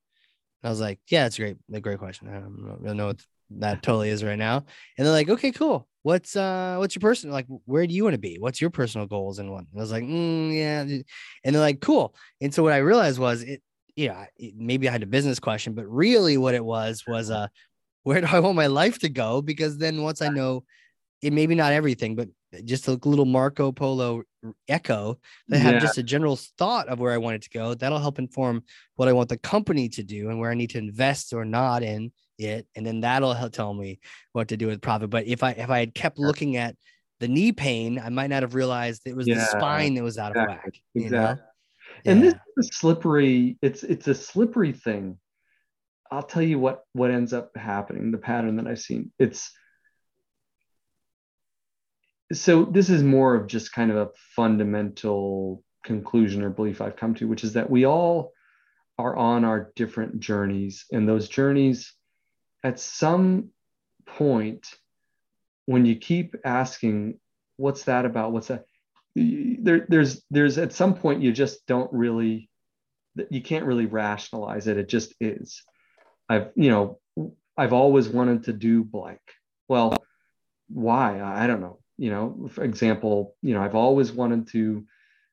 And 0.62 0.68
I 0.68 0.70
was 0.70 0.80
like, 0.80 0.98
yeah, 1.08 1.26
it's 1.26 1.38
great. 1.38 1.56
A 1.72 1.80
great 1.80 1.98
question. 1.98 2.28
I 2.28 2.40
don't, 2.40 2.96
know 2.96 3.06
what 3.06 3.20
that 3.50 3.82
totally 3.82 4.10
is 4.10 4.24
right 4.24 4.38
now. 4.38 4.64
And 4.96 5.06
they're 5.06 5.14
like, 5.14 5.30
okay, 5.30 5.52
cool. 5.52 5.86
What's 6.02 6.36
uh 6.36 6.76
what's 6.78 6.94
your 6.94 7.00
personal 7.00 7.34
like 7.34 7.46
where 7.64 7.86
do 7.86 7.94
you 7.94 8.04
want 8.04 8.14
to 8.14 8.20
be? 8.20 8.38
What's 8.38 8.60
your 8.60 8.70
personal 8.70 9.06
goals 9.06 9.38
and 9.38 9.50
what? 9.50 9.60
And 9.60 9.76
I 9.76 9.80
was 9.80 9.92
like, 9.92 10.04
mm, 10.04 10.56
yeah. 10.56 10.80
And 10.80 11.54
they're 11.54 11.60
like, 11.60 11.80
cool. 11.80 12.14
And 12.40 12.52
so 12.52 12.62
what 12.62 12.72
I 12.72 12.78
realized 12.78 13.18
was 13.18 13.42
it, 13.42 13.62
yeah, 13.94 14.26
it, 14.36 14.54
maybe 14.56 14.88
I 14.88 14.92
had 14.92 15.02
a 15.02 15.06
business 15.06 15.38
question, 15.38 15.74
but 15.74 15.86
really 15.86 16.38
what 16.38 16.54
it 16.54 16.64
was 16.64 17.04
was 17.06 17.30
uh 17.30 17.48
where 18.04 18.20
do 18.20 18.26
I 18.30 18.40
want 18.40 18.56
my 18.56 18.68
life 18.68 18.98
to 19.00 19.08
go? 19.08 19.42
Because 19.42 19.76
then 19.76 20.02
once 20.02 20.22
I 20.22 20.28
know 20.28 20.64
it 21.20 21.32
maybe 21.32 21.54
not 21.54 21.72
everything, 21.72 22.16
but 22.16 22.28
just 22.64 22.88
a 22.88 22.98
little 23.04 23.24
Marco 23.24 23.72
Polo 23.72 24.22
echo 24.68 25.18
that 25.48 25.58
have 25.58 25.74
yeah. 25.74 25.80
just 25.80 25.98
a 25.98 26.02
general 26.02 26.36
thought 26.58 26.88
of 26.88 26.98
where 26.98 27.12
I 27.12 27.18
want 27.18 27.36
it 27.36 27.42
to 27.42 27.50
go. 27.50 27.74
That'll 27.74 27.98
help 27.98 28.18
inform 28.18 28.62
what 28.96 29.08
I 29.08 29.12
want 29.12 29.28
the 29.28 29.36
company 29.36 29.88
to 29.90 30.02
do 30.02 30.30
and 30.30 30.38
where 30.38 30.50
I 30.50 30.54
need 30.54 30.70
to 30.70 30.78
invest 30.78 31.32
or 31.32 31.44
not 31.44 31.82
in 31.82 32.12
it. 32.38 32.66
And 32.74 32.86
then 32.86 33.00
that'll 33.00 33.34
help 33.34 33.52
tell 33.52 33.74
me 33.74 34.00
what 34.32 34.48
to 34.48 34.56
do 34.56 34.66
with 34.66 34.80
profit. 34.80 35.10
But 35.10 35.26
if 35.26 35.42
I 35.42 35.50
if 35.52 35.70
I 35.70 35.80
had 35.80 35.94
kept 35.94 36.18
looking 36.18 36.56
at 36.56 36.76
the 37.20 37.28
knee 37.28 37.52
pain, 37.52 37.98
I 37.98 38.08
might 38.08 38.30
not 38.30 38.42
have 38.42 38.54
realized 38.54 39.02
it 39.04 39.16
was 39.16 39.26
yeah, 39.26 39.34
the 39.34 39.44
spine 39.46 39.94
that 39.94 40.04
was 40.04 40.18
out 40.18 40.30
exactly. 40.30 40.54
of 40.54 40.60
whack. 40.64 40.74
You 40.94 41.02
exactly. 41.04 41.36
know? 41.36 41.42
And 42.04 42.22
this 42.22 42.34
is 42.56 42.70
slippery, 42.72 43.58
it's 43.60 43.82
it's 43.82 44.06
a 44.08 44.14
slippery 44.14 44.72
thing. 44.72 45.18
I'll 46.10 46.22
tell 46.22 46.42
you 46.42 46.58
what 46.58 46.84
what 46.92 47.10
ends 47.10 47.32
up 47.32 47.50
happening, 47.56 48.10
the 48.10 48.18
pattern 48.18 48.56
that 48.56 48.66
I've 48.66 48.78
seen. 48.78 49.12
It's 49.18 49.50
so 52.32 52.64
this 52.64 52.90
is 52.90 53.02
more 53.02 53.34
of 53.34 53.46
just 53.46 53.72
kind 53.72 53.90
of 53.90 53.96
a 53.96 54.10
fundamental 54.36 55.62
conclusion 55.84 56.42
or 56.42 56.50
belief 56.50 56.80
I've 56.80 56.96
come 56.96 57.14
to, 57.14 57.28
which 57.28 57.44
is 57.44 57.54
that 57.54 57.70
we 57.70 57.86
all 57.86 58.32
are 58.98 59.16
on 59.16 59.44
our 59.44 59.72
different 59.76 60.20
journeys, 60.20 60.84
and 60.92 61.08
those 61.08 61.28
journeys, 61.28 61.94
at 62.64 62.80
some 62.80 63.50
point, 64.06 64.66
when 65.66 65.86
you 65.86 65.96
keep 65.96 66.34
asking, 66.44 67.18
"What's 67.56 67.84
that 67.84 68.04
about? 68.04 68.32
What's 68.32 68.48
that?" 68.48 68.64
There, 69.14 69.86
there's, 69.88 70.22
there's 70.30 70.58
at 70.58 70.72
some 70.72 70.94
point 70.94 71.22
you 71.22 71.32
just 71.32 71.66
don't 71.66 71.92
really, 71.92 72.50
you 73.30 73.40
can't 73.40 73.64
really 73.64 73.86
rationalize 73.86 74.66
it. 74.66 74.76
It 74.76 74.88
just 74.88 75.14
is. 75.20 75.62
I've, 76.28 76.50
you 76.54 76.70
know, 76.70 76.98
I've 77.56 77.72
always 77.72 78.08
wanted 78.08 78.44
to 78.44 78.52
do 78.52 78.84
blank. 78.84 79.20
Well, 79.66 79.96
why? 80.68 81.20
I 81.20 81.46
don't 81.46 81.60
know 81.60 81.78
you 81.98 82.10
know 82.10 82.48
for 82.52 82.64
example 82.64 83.36
you 83.42 83.54
know 83.54 83.62
i've 83.62 83.74
always 83.74 84.12
wanted 84.12 84.48
to 84.48 84.84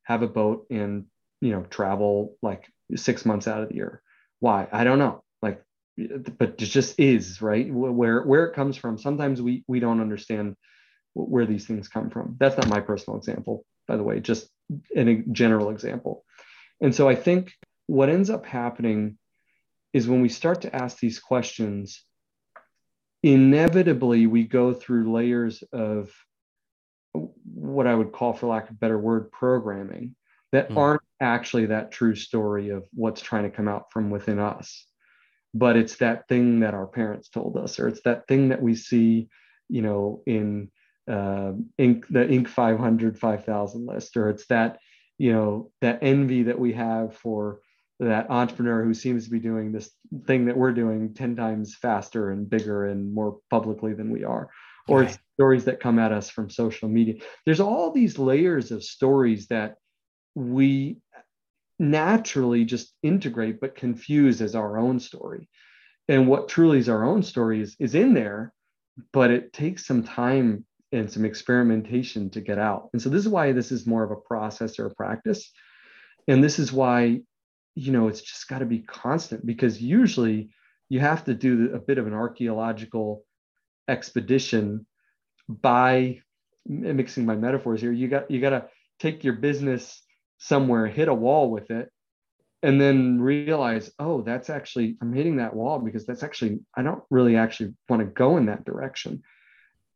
have 0.04 0.21
a 0.21 0.28
boat 0.28 0.65
and 0.69 1.06
you 1.41 1.51
know 1.51 1.63
travel 1.63 2.38
like 2.41 2.67
six 2.95 3.25
months 3.25 3.47
out 3.47 3.63
of 3.63 3.69
the 3.69 3.75
year. 3.75 4.01
Why? 4.39 4.67
I 4.71 4.84
don't 4.84 4.99
know. 4.99 5.23
Like 5.41 5.62
but 5.97 6.49
it 6.49 6.58
just 6.58 6.99
is 6.99 7.41
right? 7.41 7.71
Where 7.71 8.23
where 8.23 8.45
it 8.45 8.56
comes 8.56 8.78
from. 8.78 8.97
Sometimes 8.97 9.41
we 9.41 9.63
we 9.67 9.80
don't 9.80 10.01
understand 10.01 10.56
where 11.13 11.45
these 11.45 11.65
things 11.65 11.88
come 11.88 12.10
from. 12.10 12.36
That's 12.39 12.58
not 12.58 12.67
my 12.67 12.82
personal 12.82 13.17
example 13.17 13.65
by 13.88 13.97
the 13.97 14.04
way 14.04 14.19
just 14.19 14.49
a 14.95 15.23
general 15.32 15.69
example. 15.69 16.23
And 16.82 16.93
so 16.93 17.08
i 17.08 17.15
think 17.15 17.54
what 17.88 18.10
ends 18.10 18.30
up 18.30 18.45
happening 18.45 19.17
is 19.93 20.08
when 20.08 20.21
we 20.21 20.30
start 20.30 20.62
to 20.62 20.75
ask 20.75 20.97
these 20.99 21.19
questions 21.19 22.04
inevitably 23.23 24.28
we 24.28 24.43
go 24.43 24.73
through 24.73 25.13
layers 25.13 25.63
of 25.71 26.12
what 27.43 27.88
I 27.88 27.95
would 27.95 28.12
call, 28.12 28.34
for 28.34 28.47
lack 28.47 28.65
of 28.65 28.71
a 28.71 28.80
better 28.80 28.97
word, 28.97 29.32
programming 29.32 30.15
that 30.51 30.69
mm. 30.69 30.78
aren't 30.78 31.01
actually 31.19 31.67
that 31.67 31.91
true 31.91 32.15
story 32.15 32.69
of 32.69 32.86
what's 32.93 33.21
trying 33.21 33.43
to 33.43 33.49
come 33.49 33.67
out 33.67 33.91
from 33.91 34.10
within 34.10 34.39
us. 34.39 34.86
But 35.54 35.78
it's 35.78 35.97
that 35.97 36.28
thing 36.28 36.62
that 36.62 36.73
our 36.73 36.88
parents 36.88 37.30
told 37.30 37.58
us, 37.58 37.80
or 37.80 37.88
it's 37.88 38.01
that 38.04 38.28
thing 38.28 38.49
that 38.49 38.62
we 38.62 38.75
see, 38.75 39.30
you 39.69 39.82
know, 39.82 40.21
in 40.25 40.69
uh, 41.10 41.54
Inc, 41.80 42.08
the 42.10 42.25
Inc 42.25 42.47
500, 42.47 43.17
5000 43.17 43.86
list, 43.86 44.17
or 44.17 44.30
it's 44.30 44.45
that, 44.47 44.80
you 45.17 45.32
know, 45.32 45.71
that 45.82 45.99
envy 46.01 46.43
that 46.43 46.60
we 46.60 46.73
have 46.73 47.15
for 47.15 47.60
that 47.99 48.30
entrepreneur 48.30 48.84
who 48.84 48.93
seems 48.93 49.25
to 49.25 49.32
be 49.32 49.39
doing 49.39 49.71
this 49.71 49.91
thing 50.25 50.45
that 50.45 50.58
we're 50.58 50.73
doing 50.73 51.13
10 51.13 51.36
times 51.36 51.75
faster 51.75 52.32
and 52.32 52.49
bigger 52.49 52.86
and 52.86 53.13
more 53.13 53.38
publicly 53.49 53.93
than 53.93 54.12
we 54.12 54.25
are 54.25 54.49
or 54.87 55.01
right. 55.01 55.17
stories 55.33 55.65
that 55.65 55.79
come 55.79 55.99
at 55.99 56.11
us 56.11 56.29
from 56.29 56.49
social 56.49 56.89
media. 56.89 57.15
There's 57.45 57.59
all 57.59 57.91
these 57.91 58.19
layers 58.19 58.71
of 58.71 58.83
stories 58.83 59.47
that 59.47 59.75
we 60.35 60.97
naturally 61.79 62.65
just 62.65 62.93
integrate 63.03 63.59
but 63.59 63.75
confuse 63.75 64.41
as 64.41 64.55
our 64.55 64.77
own 64.77 64.99
story. 64.99 65.49
And 66.07 66.27
what 66.27 66.47
truly 66.47 66.79
is 66.79 66.89
our 66.89 67.03
own 67.03 67.23
story 67.23 67.61
is, 67.61 67.75
is 67.79 67.95
in 67.95 68.13
there, 68.13 68.53
but 69.11 69.31
it 69.31 69.53
takes 69.53 69.85
some 69.85 70.03
time 70.03 70.65
and 70.91 71.11
some 71.11 71.25
experimentation 71.25 72.29
to 72.29 72.41
get 72.41 72.59
out. 72.59 72.89
And 72.93 73.01
so 73.01 73.09
this 73.09 73.21
is 73.21 73.29
why 73.29 73.51
this 73.51 73.71
is 73.71 73.87
more 73.87 74.03
of 74.03 74.11
a 74.11 74.15
process 74.15 74.79
or 74.79 74.85
a 74.85 74.95
practice. 74.95 75.51
And 76.27 76.43
this 76.43 76.59
is 76.59 76.71
why, 76.71 77.21
you 77.75 77.91
know, 77.91 78.07
it's 78.07 78.21
just 78.21 78.47
got 78.47 78.59
to 78.59 78.65
be 78.65 78.79
constant 78.79 79.45
because 79.45 79.81
usually 79.81 80.49
you 80.87 80.99
have 80.99 81.25
to 81.25 81.33
do 81.33 81.73
a 81.73 81.79
bit 81.79 81.97
of 81.97 82.07
an 82.07 82.13
archaeological 82.13 83.24
expedition 83.87 84.85
by 85.47 86.19
mixing 86.67 87.25
my 87.25 87.35
metaphors 87.35 87.81
here 87.81 87.91
you 87.91 88.07
got 88.07 88.29
you 88.31 88.41
got 88.41 88.49
to 88.49 88.65
take 88.99 89.23
your 89.23 89.33
business 89.33 90.01
somewhere 90.39 90.87
hit 90.87 91.07
a 91.07 91.13
wall 91.13 91.51
with 91.51 91.69
it 91.69 91.91
and 92.63 92.81
then 92.81 93.21
realize 93.21 93.91
oh 93.99 94.21
that's 94.21 94.49
actually 94.49 94.97
i'm 95.01 95.13
hitting 95.13 95.37
that 95.37 95.55
wall 95.55 95.77
because 95.79 96.05
that's 96.05 96.23
actually 96.23 96.59
i 96.75 96.81
don't 96.81 97.03
really 97.11 97.35
actually 97.35 97.73
want 97.87 98.01
to 98.01 98.05
go 98.05 98.37
in 98.37 98.47
that 98.47 98.65
direction. 98.65 99.21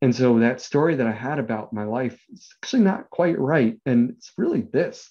And 0.01 0.15
so 0.15 0.39
that 0.39 0.61
story 0.61 0.95
that 0.95 1.07
i 1.07 1.11
had 1.11 1.39
about 1.39 1.73
my 1.73 1.83
life 1.83 2.17
is 2.31 2.47
actually 2.61 2.83
not 2.83 3.09
quite 3.09 3.37
right 3.37 3.77
and 3.85 4.11
it's 4.11 4.31
really 4.37 4.61
this 4.61 5.09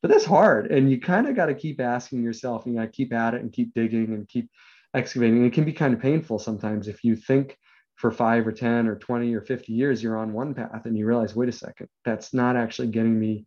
but 0.00 0.10
that's 0.10 0.24
hard 0.24 0.70
and 0.70 0.90
you 0.90 0.98
kind 0.98 1.28
of 1.28 1.36
got 1.36 1.46
to 1.46 1.54
keep 1.54 1.78
asking 1.80 2.22
yourself 2.22 2.64
you 2.64 2.74
got 2.74 2.82
to 2.82 2.88
keep 2.88 3.12
at 3.12 3.34
it 3.34 3.42
and 3.42 3.52
keep 3.52 3.74
digging 3.74 4.14
and 4.14 4.28
keep 4.28 4.48
excavating 4.94 5.44
it 5.44 5.52
can 5.52 5.64
be 5.64 5.74
kind 5.74 5.92
of 5.92 6.00
painful 6.00 6.38
sometimes 6.38 6.88
if 6.88 7.04
you 7.04 7.16
think 7.16 7.58
for 8.00 8.10
five 8.10 8.46
or 8.46 8.52
10 8.52 8.88
or 8.88 8.96
20 8.96 9.34
or 9.34 9.42
50 9.42 9.74
years, 9.74 10.02
you're 10.02 10.16
on 10.16 10.32
one 10.32 10.54
path 10.54 10.86
and 10.86 10.96
you 10.96 11.04
realize, 11.04 11.36
wait 11.36 11.50
a 11.50 11.52
second, 11.52 11.86
that's 12.02 12.32
not 12.32 12.56
actually 12.56 12.88
getting 12.88 13.18
me 13.20 13.44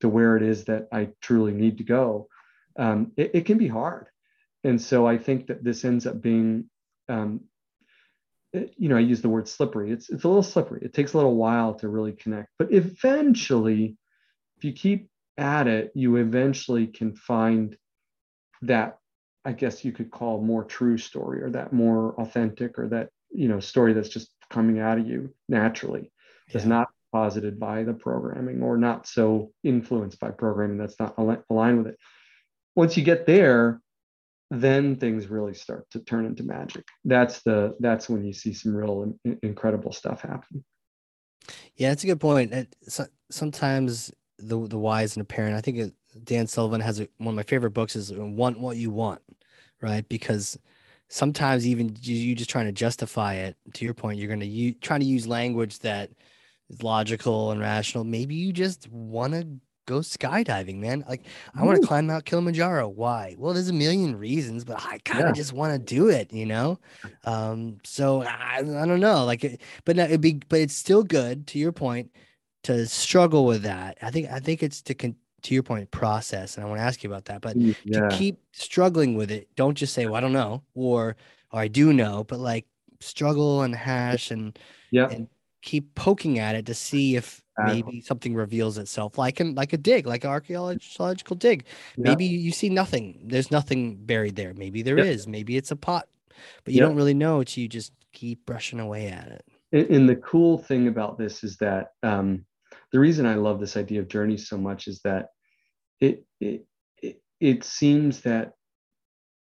to 0.00 0.08
where 0.08 0.36
it 0.36 0.44
is 0.44 0.64
that 0.66 0.86
I 0.92 1.08
truly 1.20 1.52
need 1.52 1.78
to 1.78 1.84
go. 1.84 2.28
Um, 2.78 3.10
it, 3.16 3.32
it, 3.34 3.46
can 3.46 3.58
be 3.58 3.66
hard. 3.66 4.06
And 4.62 4.80
so 4.80 5.08
I 5.08 5.18
think 5.18 5.48
that 5.48 5.64
this 5.64 5.84
ends 5.84 6.06
up 6.06 6.22
being, 6.22 6.70
um, 7.08 7.40
it, 8.52 8.74
you 8.76 8.88
know, 8.88 8.96
I 8.96 9.00
use 9.00 9.22
the 9.22 9.28
word 9.28 9.48
slippery. 9.48 9.90
It's, 9.90 10.08
it's 10.08 10.22
a 10.22 10.28
little 10.28 10.42
slippery. 10.44 10.82
It 10.84 10.94
takes 10.94 11.14
a 11.14 11.16
little 11.16 11.34
while 11.34 11.74
to 11.74 11.88
really 11.88 12.12
connect, 12.12 12.50
but 12.60 12.72
eventually, 12.72 13.96
if 14.56 14.64
you 14.64 14.72
keep 14.72 15.08
at 15.36 15.66
it, 15.66 15.90
you 15.96 16.16
eventually 16.16 16.86
can 16.86 17.16
find 17.16 17.76
that, 18.62 18.98
I 19.44 19.52
guess 19.52 19.84
you 19.84 19.90
could 19.90 20.12
call 20.12 20.40
more 20.40 20.62
true 20.62 20.96
story 20.96 21.42
or 21.42 21.50
that 21.50 21.72
more 21.72 22.14
authentic 22.20 22.78
or 22.78 22.88
that 22.88 23.10
you 23.36 23.48
know 23.48 23.60
story 23.60 23.92
that's 23.92 24.08
just 24.08 24.30
coming 24.50 24.80
out 24.80 24.98
of 24.98 25.06
you 25.06 25.32
naturally 25.48 26.10
yeah. 26.48 26.56
is 26.56 26.66
not 26.66 26.88
posited 27.12 27.58
by 27.58 27.82
the 27.82 27.94
programming 27.94 28.62
or 28.62 28.76
not 28.76 29.06
so 29.06 29.52
influenced 29.62 30.18
by 30.20 30.30
programming 30.30 30.78
that's 30.78 30.98
not 30.98 31.14
aligned 31.18 31.78
with 31.78 31.88
it. 31.88 31.98
Once 32.74 32.96
you 32.96 33.04
get 33.04 33.26
there 33.26 33.80
then 34.50 34.94
things 34.94 35.26
really 35.26 35.54
start 35.54 35.90
to 35.90 35.98
turn 35.98 36.24
into 36.24 36.44
magic. 36.44 36.84
That's 37.04 37.42
the 37.42 37.74
that's 37.80 38.08
when 38.08 38.24
you 38.24 38.32
see 38.32 38.52
some 38.52 38.76
real 38.76 39.12
in, 39.24 39.38
incredible 39.42 39.92
stuff 39.92 40.20
happen. 40.20 40.64
Yeah 41.74 41.88
that's 41.90 42.04
a 42.04 42.06
good 42.06 42.20
point. 42.20 42.52
It, 42.52 42.76
so, 42.88 43.06
sometimes 43.30 44.12
the 44.38 44.66
the 44.68 44.78
wise 44.78 45.16
and 45.16 45.22
apparent 45.22 45.56
i 45.56 45.62
think 45.62 45.78
it, 45.78 45.94
dan 46.24 46.46
sullivan 46.46 46.78
has 46.78 47.00
a, 47.00 47.08
one 47.16 47.32
of 47.32 47.36
my 47.36 47.42
favorite 47.42 47.70
books 47.70 47.96
is 47.96 48.12
uh, 48.12 48.16
want 48.16 48.60
what 48.60 48.76
you 48.76 48.90
want 48.90 49.22
right? 49.80 50.08
Because 50.08 50.58
sometimes 51.08 51.66
even 51.66 51.96
you 52.00 52.34
just 52.34 52.50
trying 52.50 52.66
to 52.66 52.72
justify 52.72 53.34
it 53.34 53.56
to 53.74 53.84
your 53.84 53.94
point 53.94 54.18
you're 54.18 54.28
going 54.28 54.40
to 54.40 54.46
you 54.46 54.72
trying 54.72 55.00
to 55.00 55.06
use 55.06 55.26
language 55.26 55.78
that 55.80 56.10
is 56.68 56.82
logical 56.82 57.52
and 57.52 57.60
rational 57.60 58.04
maybe 58.04 58.34
you 58.34 58.52
just 58.52 58.90
want 58.90 59.32
to 59.32 59.46
go 59.86 60.00
skydiving 60.00 60.78
man. 60.78 61.04
Like 61.08 61.22
i 61.54 61.62
want 61.62 61.80
to 61.80 61.86
climb 61.86 62.08
mount 62.08 62.24
kilimanjaro. 62.24 62.88
Why? 62.88 63.36
Well 63.38 63.54
there's 63.54 63.68
a 63.68 63.72
million 63.72 64.16
reasons 64.16 64.64
but 64.64 64.84
i 64.84 64.98
kind 65.04 65.24
of 65.24 65.30
yeah. 65.30 65.32
just 65.32 65.52
want 65.52 65.72
to 65.72 65.78
do 65.78 66.08
it 66.08 66.32
you 66.32 66.44
know? 66.44 66.78
Um 67.24 67.78
so 67.84 68.22
I, 68.22 68.58
I 68.58 68.62
don't 68.62 69.00
know 69.00 69.24
like 69.24 69.44
it, 69.44 69.60
but 69.84 69.96
no, 69.96 70.04
it'd 70.04 70.20
be 70.20 70.42
but 70.48 70.60
it's 70.60 70.74
still 70.74 71.02
good 71.02 71.46
to 71.48 71.58
your 71.58 71.72
point 71.72 72.10
to 72.64 72.86
struggle 72.86 73.46
with 73.46 73.62
that. 73.62 73.96
I 74.02 74.10
think 74.10 74.28
i 74.30 74.40
think 74.40 74.62
it's 74.62 74.82
to 74.82 74.94
con- 74.94 75.16
to 75.46 75.54
your 75.54 75.62
point 75.62 75.90
process 75.90 76.56
and 76.56 76.64
i 76.64 76.68
want 76.68 76.78
to 76.78 76.84
ask 76.84 77.02
you 77.02 77.10
about 77.10 77.24
that 77.26 77.40
but 77.40 77.56
mm, 77.56 77.74
yeah. 77.84 78.08
to 78.08 78.16
keep 78.16 78.38
struggling 78.52 79.16
with 79.16 79.30
it 79.30 79.48
don't 79.56 79.74
just 79.74 79.94
say 79.94 80.06
well 80.06 80.16
i 80.16 80.20
don't 80.20 80.32
know 80.32 80.62
or 80.74 81.16
or 81.52 81.60
i 81.60 81.68
do 81.68 81.92
know 81.92 82.24
but 82.24 82.38
like 82.38 82.66
struggle 83.00 83.62
and 83.62 83.74
hash 83.74 84.30
and 84.30 84.58
yeah 84.90 85.08
and 85.08 85.28
keep 85.62 85.94
poking 85.94 86.38
at 86.38 86.54
it 86.54 86.66
to 86.66 86.74
see 86.74 87.16
if 87.16 87.42
maybe 87.64 88.00
something 88.00 88.34
reveals 88.34 88.78
itself 88.78 89.18
like 89.18 89.40
in 89.40 89.54
like 89.54 89.72
a 89.72 89.76
dig 89.76 90.06
like 90.06 90.22
an 90.22 90.30
archaeological 90.30 91.34
dig. 91.34 91.64
Yeah. 91.96 92.10
maybe 92.10 92.24
you 92.24 92.52
see 92.52 92.68
nothing. 92.68 93.22
There's 93.24 93.50
nothing 93.50 93.96
buried 93.96 94.36
there. 94.36 94.54
Maybe 94.54 94.82
there 94.82 94.98
is. 94.98 95.26
maybe 95.26 95.56
it's 95.56 95.72
a 95.72 95.76
pot 95.76 96.06
but 96.64 96.74
you 96.74 96.80
don't 96.80 96.96
really 96.96 97.14
know 97.14 97.40
until 97.40 97.62
you 97.62 97.68
just 97.68 97.92
keep 98.12 98.44
brushing 98.46 98.80
away 98.80 99.08
at 99.08 99.28
it. 99.28 99.44
And, 99.72 99.86
and 99.90 100.08
the 100.08 100.16
cool 100.16 100.58
thing 100.58 100.88
about 100.88 101.18
this 101.18 101.42
is 101.42 101.56
that 101.58 101.92
um, 102.02 102.44
the 102.92 102.98
reason 102.98 103.26
i 103.26 103.34
love 103.34 103.60
this 103.60 103.76
idea 103.76 104.00
of 104.00 104.08
journey 104.08 104.36
so 104.36 104.56
much 104.56 104.86
is 104.86 105.00
that 105.02 105.30
it, 106.00 106.24
it, 106.40 106.66
it, 107.40 107.64
seems 107.64 108.20
that 108.22 108.52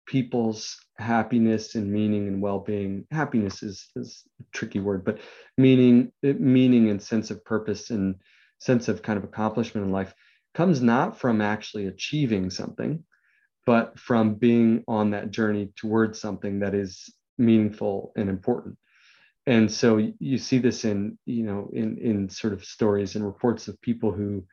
people's 0.06 0.78
happiness 0.98 1.74
and 1.74 1.90
meaning 1.90 2.28
and 2.28 2.40
well-being 2.40 3.06
happiness 3.10 3.62
is, 3.62 3.88
is 3.96 4.22
a 4.40 4.44
tricky 4.52 4.80
word 4.80 5.04
but 5.04 5.18
meaning 5.58 6.12
meaning 6.22 6.90
and 6.90 7.02
sense 7.02 7.30
of 7.30 7.44
purpose 7.44 7.90
and 7.90 8.14
sense 8.58 8.88
of 8.88 9.02
kind 9.02 9.18
of 9.18 9.24
accomplishment 9.24 9.86
in 9.86 9.92
life 9.92 10.14
comes 10.54 10.80
not 10.80 11.18
from 11.18 11.40
actually 11.40 11.86
achieving 11.86 12.50
something 12.50 13.02
but 13.66 13.98
from 13.98 14.34
being 14.34 14.84
on 14.86 15.10
that 15.10 15.30
journey 15.30 15.70
towards 15.76 16.20
something 16.20 16.60
that 16.60 16.74
is 16.74 17.12
meaningful 17.36 18.12
and 18.16 18.30
important. 18.30 18.78
And 19.46 19.70
so 19.70 20.12
you 20.18 20.38
see 20.38 20.58
this 20.58 20.84
in 20.84 21.18
you 21.26 21.44
know 21.44 21.68
in 21.72 21.98
in 21.98 22.28
sort 22.28 22.52
of 22.52 22.64
stories 22.64 23.14
and 23.14 23.24
reports 23.24 23.68
of 23.68 23.80
people 23.80 24.12
who 24.12 24.44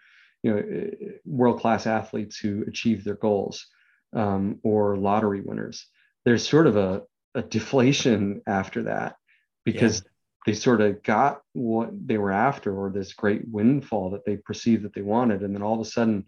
you 0.43 0.53
know 0.53 1.19
world 1.25 1.59
class 1.59 1.87
athletes 1.87 2.37
who 2.37 2.63
achieve 2.67 3.03
their 3.03 3.15
goals 3.15 3.65
um, 4.13 4.59
or 4.63 4.97
lottery 4.97 5.41
winners. 5.41 5.87
There's 6.25 6.47
sort 6.47 6.67
of 6.67 6.77
a, 6.77 7.03
a 7.33 7.41
deflation 7.41 8.41
after 8.45 8.83
that 8.83 9.15
because 9.65 10.01
yeah. 10.03 10.09
they 10.45 10.53
sort 10.53 10.81
of 10.81 11.01
got 11.03 11.41
what 11.53 11.89
they 11.91 12.17
were 12.17 12.31
after 12.31 12.75
or 12.77 12.91
this 12.91 13.13
great 13.13 13.41
windfall 13.49 14.11
that 14.11 14.25
they 14.25 14.37
perceived 14.37 14.83
that 14.83 14.93
they 14.93 15.01
wanted. 15.01 15.41
And 15.41 15.55
then 15.55 15.63
all 15.63 15.75
of 15.75 15.85
a 15.85 15.89
sudden 15.89 16.25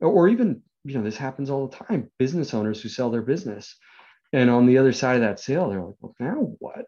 or 0.00 0.28
even 0.28 0.62
you 0.84 0.96
know 0.96 1.02
this 1.02 1.16
happens 1.16 1.50
all 1.50 1.66
the 1.66 1.76
time. 1.76 2.10
Business 2.18 2.54
owners 2.54 2.80
who 2.80 2.88
sell 2.88 3.10
their 3.10 3.22
business. 3.22 3.76
And 4.32 4.50
on 4.50 4.66
the 4.66 4.78
other 4.78 4.92
side 4.92 5.16
of 5.16 5.22
that 5.22 5.40
sale 5.40 5.68
they're 5.68 5.82
like 5.82 5.96
well 6.00 6.14
now 6.20 6.52
what? 6.58 6.86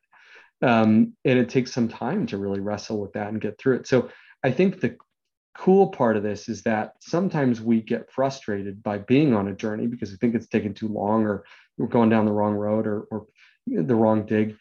Um, 0.63 1.15
and 1.25 1.39
it 1.39 1.49
takes 1.49 1.73
some 1.73 1.89
time 1.89 2.27
to 2.27 2.39
really 2.39 2.61
wrestle 2.61 3.01
with 3.01 3.15
that 3.15 3.29
and 3.29 3.41
get 3.41 3.59
through 3.59 3.77
it. 3.77 3.87
So 3.87 4.11
i 4.43 4.51
think 4.51 4.81
the 4.81 4.97
cool 5.57 5.89
part 5.89 6.17
of 6.17 6.23
this 6.23 6.49
is 6.49 6.63
that 6.63 6.95
sometimes 7.01 7.61
we 7.61 7.81
get 7.81 8.11
frustrated 8.11 8.83
by 8.83 8.99
being 8.99 9.35
on 9.35 9.49
a 9.49 9.55
journey 9.55 9.87
because 9.87 10.11
we 10.11 10.17
think 10.17 10.35
it's 10.35 10.49
taking 10.49 10.75
too 10.75 10.89
long 10.89 11.25
or 11.25 11.45
we're 11.77 11.87
going 11.87 12.09
down 12.09 12.25
the 12.25 12.33
wrong 12.33 12.55
road 12.55 12.87
or, 12.87 13.03
or 13.11 13.27
the 13.67 13.95
wrong 13.95 14.27
dig. 14.27 14.57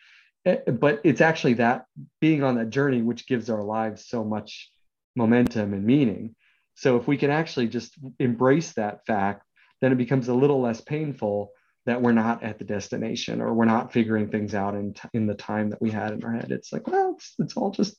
Eh, 0.46 0.58
but 0.72 1.02
it's 1.04 1.22
actually 1.22 1.56
that 1.56 1.86
being 2.22 2.44
on 2.44 2.56
that 2.56 2.70
journey 2.70 3.02
which 3.02 3.28
gives 3.28 3.50
our 3.50 3.64
lives 3.64 4.08
so 4.08 4.24
much 4.24 4.72
momentum 5.16 5.74
and 5.74 5.86
meaning. 5.86 6.36
So 6.76 6.98
if 6.98 7.08
we 7.08 7.18
can 7.18 7.30
actually 7.30 7.68
just 7.68 7.98
embrace 8.20 8.74
that 8.74 9.06
fact 9.06 9.44
then 9.82 9.92
it 9.94 9.98
becomes 9.98 10.28
a 10.28 10.34
little 10.34 10.60
less 10.60 10.82
painful 10.82 11.52
that 11.86 12.02
we're 12.02 12.12
not 12.12 12.44
at 12.44 12.60
the 12.60 12.66
destination 12.66 13.40
or 13.42 13.54
we're 13.54 13.64
not 13.64 13.94
figuring 13.94 14.30
things 14.30 14.54
out 14.54 14.76
in, 14.76 14.94
t- 14.94 15.08
in 15.14 15.26
the 15.26 15.34
time 15.34 15.70
that 15.70 15.82
we 15.82 15.90
had 15.90 16.12
in 16.12 16.24
our 16.24 16.34
head. 16.34 16.52
It's 16.52 16.74
like 16.74 16.88
well 16.88 17.14
it's, 17.16 17.34
it's 17.40 17.56
all 17.56 17.72
just 17.72 17.96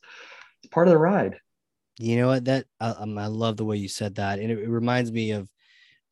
it's 0.62 0.70
part 0.70 0.88
of 0.88 0.92
the 0.92 0.98
ride 0.98 1.38
you 2.00 2.16
know 2.16 2.28
what? 2.28 2.44
That 2.46 2.66
I, 2.80 2.90
um, 2.90 3.18
I 3.18 3.26
love 3.26 3.56
the 3.56 3.64
way 3.64 3.76
you 3.76 3.88
said 3.88 4.16
that, 4.16 4.38
and 4.38 4.50
it, 4.50 4.58
it 4.58 4.68
reminds 4.68 5.12
me 5.12 5.32
of, 5.32 5.48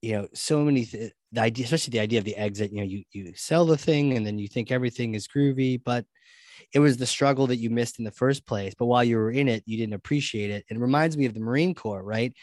you 0.03 0.13
know, 0.13 0.29
so 0.35 0.63
many 0.65 0.85
th- 0.85 1.13
the 1.33 1.41
idea, 1.41 1.65
especially 1.65 1.93
the 1.93 2.01
idea 2.01 2.19
of 2.19 2.25
the 2.25 2.37
exit. 2.37 2.73
You 2.73 2.79
know, 2.79 2.85
you 2.85 3.05
you 3.13 3.33
sell 3.35 3.65
the 3.65 3.79
thing, 3.79 4.17
and 4.17 4.27
then 4.27 4.39
you 4.39 4.49
think 4.49 4.71
everything 4.71 5.15
is 5.15 5.27
groovy, 5.27 5.81
but 5.83 6.05
it 6.75 6.81
was 6.81 6.97
the 6.97 7.07
struggle 7.07 7.47
that 7.47 7.57
you 7.57 7.71
missed 7.71 7.99
in 7.99 8.05
the 8.05 8.11
first 8.11 8.47
place. 8.47 8.75
But 8.79 8.87
while 8.87 9.05
you 9.05 9.17
were 9.17 9.31
in 9.31 9.49
it, 9.49 9.63
you 9.67 9.79
didn't 9.79 9.95
appreciate 9.95 10.51
it. 10.51 10.65
It 10.69 10.79
reminds 10.79 11.17
me 11.17 11.27
of 11.27 11.35
the 11.35 11.41
Marine 11.41 11.75
Corps, 11.75 12.03
right? 12.03 12.35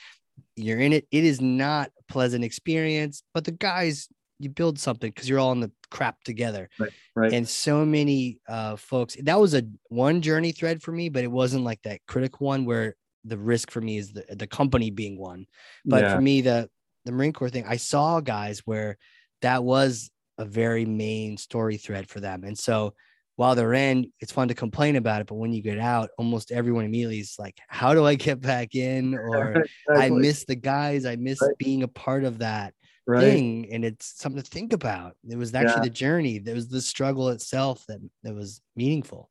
You're 0.56 0.80
in 0.80 0.94
it. 0.94 1.08
It 1.12 1.24
is 1.24 1.42
not 1.42 1.92
a 2.00 2.12
pleasant 2.12 2.44
experience, 2.44 3.24
but 3.34 3.46
the 3.46 3.52
guys 3.52 4.10
you 4.40 4.50
build 4.50 4.80
something 4.80 5.10
because 5.10 5.30
you're 5.30 5.40
all 5.40 5.52
in 5.52 5.60
the 5.62 5.72
crap 5.92 6.22
together. 6.24 6.70
Right, 6.80 6.92
right. 7.16 7.34
And 7.34 7.48
so 7.48 7.86
many 7.86 8.40
uh, 8.48 8.76
folks, 8.76 9.16
that 9.24 9.40
was 9.40 9.54
a 9.54 9.64
one 9.90 10.22
journey 10.22 10.52
thread 10.52 10.82
for 10.82 10.92
me, 10.92 11.10
but 11.10 11.24
it 11.24 11.32
wasn't 11.32 11.64
like 11.64 11.82
that 11.84 12.02
critical 12.08 12.48
one 12.48 12.66
where 12.66 12.96
the 13.26 13.38
risk 13.38 13.72
for 13.72 13.82
me 13.82 13.98
is 13.98 14.14
the, 14.14 14.26
the 14.30 14.48
company 14.48 14.92
being 14.92 15.18
one. 15.18 15.46
But 15.84 16.04
yeah. 16.04 16.16
for 16.16 16.22
me, 16.22 16.42
the 16.42 16.70
the 17.06 17.12
Marine 17.12 17.34
Corps 17.34 17.50
thing, 17.50 17.66
I 17.68 17.78
saw 17.78 18.20
guys 18.20 18.62
where 18.66 18.98
that 19.42 19.64
was 19.64 20.10
a 20.38 20.46
very 20.46 20.86
main 20.86 21.38
story 21.38 21.78
thread 21.78 22.10
for 22.10 22.20
them. 22.20 22.44
And 22.44 22.58
so 22.58 22.94
while 23.36 23.56
they're 23.56 23.74
in, 23.74 24.12
it's 24.20 24.32
fun 24.32 24.48
to 24.48 24.54
complain 24.54 24.96
about 24.96 25.22
it. 25.22 25.28
But 25.28 25.36
when 25.36 25.54
you 25.54 25.62
get 25.62 25.80
out, 25.80 26.10
almost 26.18 26.52
everyone 26.52 26.86
immediately 26.86 27.20
is 27.20 27.36
like, 27.38 27.58
how 27.68 27.94
do 27.94 28.06
I 28.06 28.16
get 28.16 28.42
back 28.42 28.76
in? 28.76 29.14
Or 29.26 29.52
exactly. 29.52 29.68
I 30.06 30.10
miss 30.10 30.46
the 30.46 30.56
guys. 30.56 31.06
I 31.06 31.16
miss 31.16 31.42
right. 31.42 31.58
being 31.58 31.84
a 31.84 31.88
part 31.88 32.24
of 32.24 32.40
that 32.40 32.74
right. 33.06 33.22
thing. 33.22 33.68
And 33.72 33.84
it's 33.84 34.20
something 34.20 34.42
to 34.42 34.50
think 34.50 34.74
about. 34.74 35.16
It 35.30 35.38
was 35.38 35.54
actually 35.54 35.74
yeah. 35.74 35.84
the 35.84 35.90
journey. 35.90 36.40
There 36.40 36.56
was 36.56 36.70
the 36.70 36.82
struggle 36.82 37.30
itself 37.30 37.84
that, 37.88 38.00
that 38.24 38.34
was 38.34 38.62
meaningful. 38.76 39.30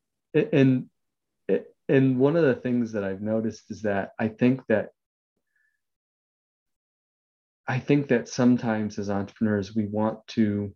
And 0.53 0.91
and 1.89 2.19
one 2.19 2.37
of 2.37 2.45
the 2.45 2.55
things 2.55 2.93
that 2.93 3.05
I've 3.05 3.21
noticed 3.23 3.71
is 3.71 3.83
that 3.83 4.13
I 4.19 4.29
think 4.29 4.63
that 4.69 4.91
I 7.67 7.79
think 7.79 8.09
that 8.09 8.29
sometimes 8.29 8.99
as 8.99 9.09
entrepreneurs 9.09 9.75
we 9.75 9.87
want 9.87 10.27
to 10.29 10.75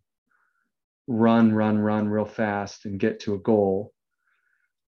run, 1.06 1.52
run, 1.52 1.78
run 1.78 2.08
real 2.08 2.24
fast 2.24 2.84
and 2.84 3.00
get 3.00 3.20
to 3.20 3.34
a 3.34 3.38
goal. 3.38 3.92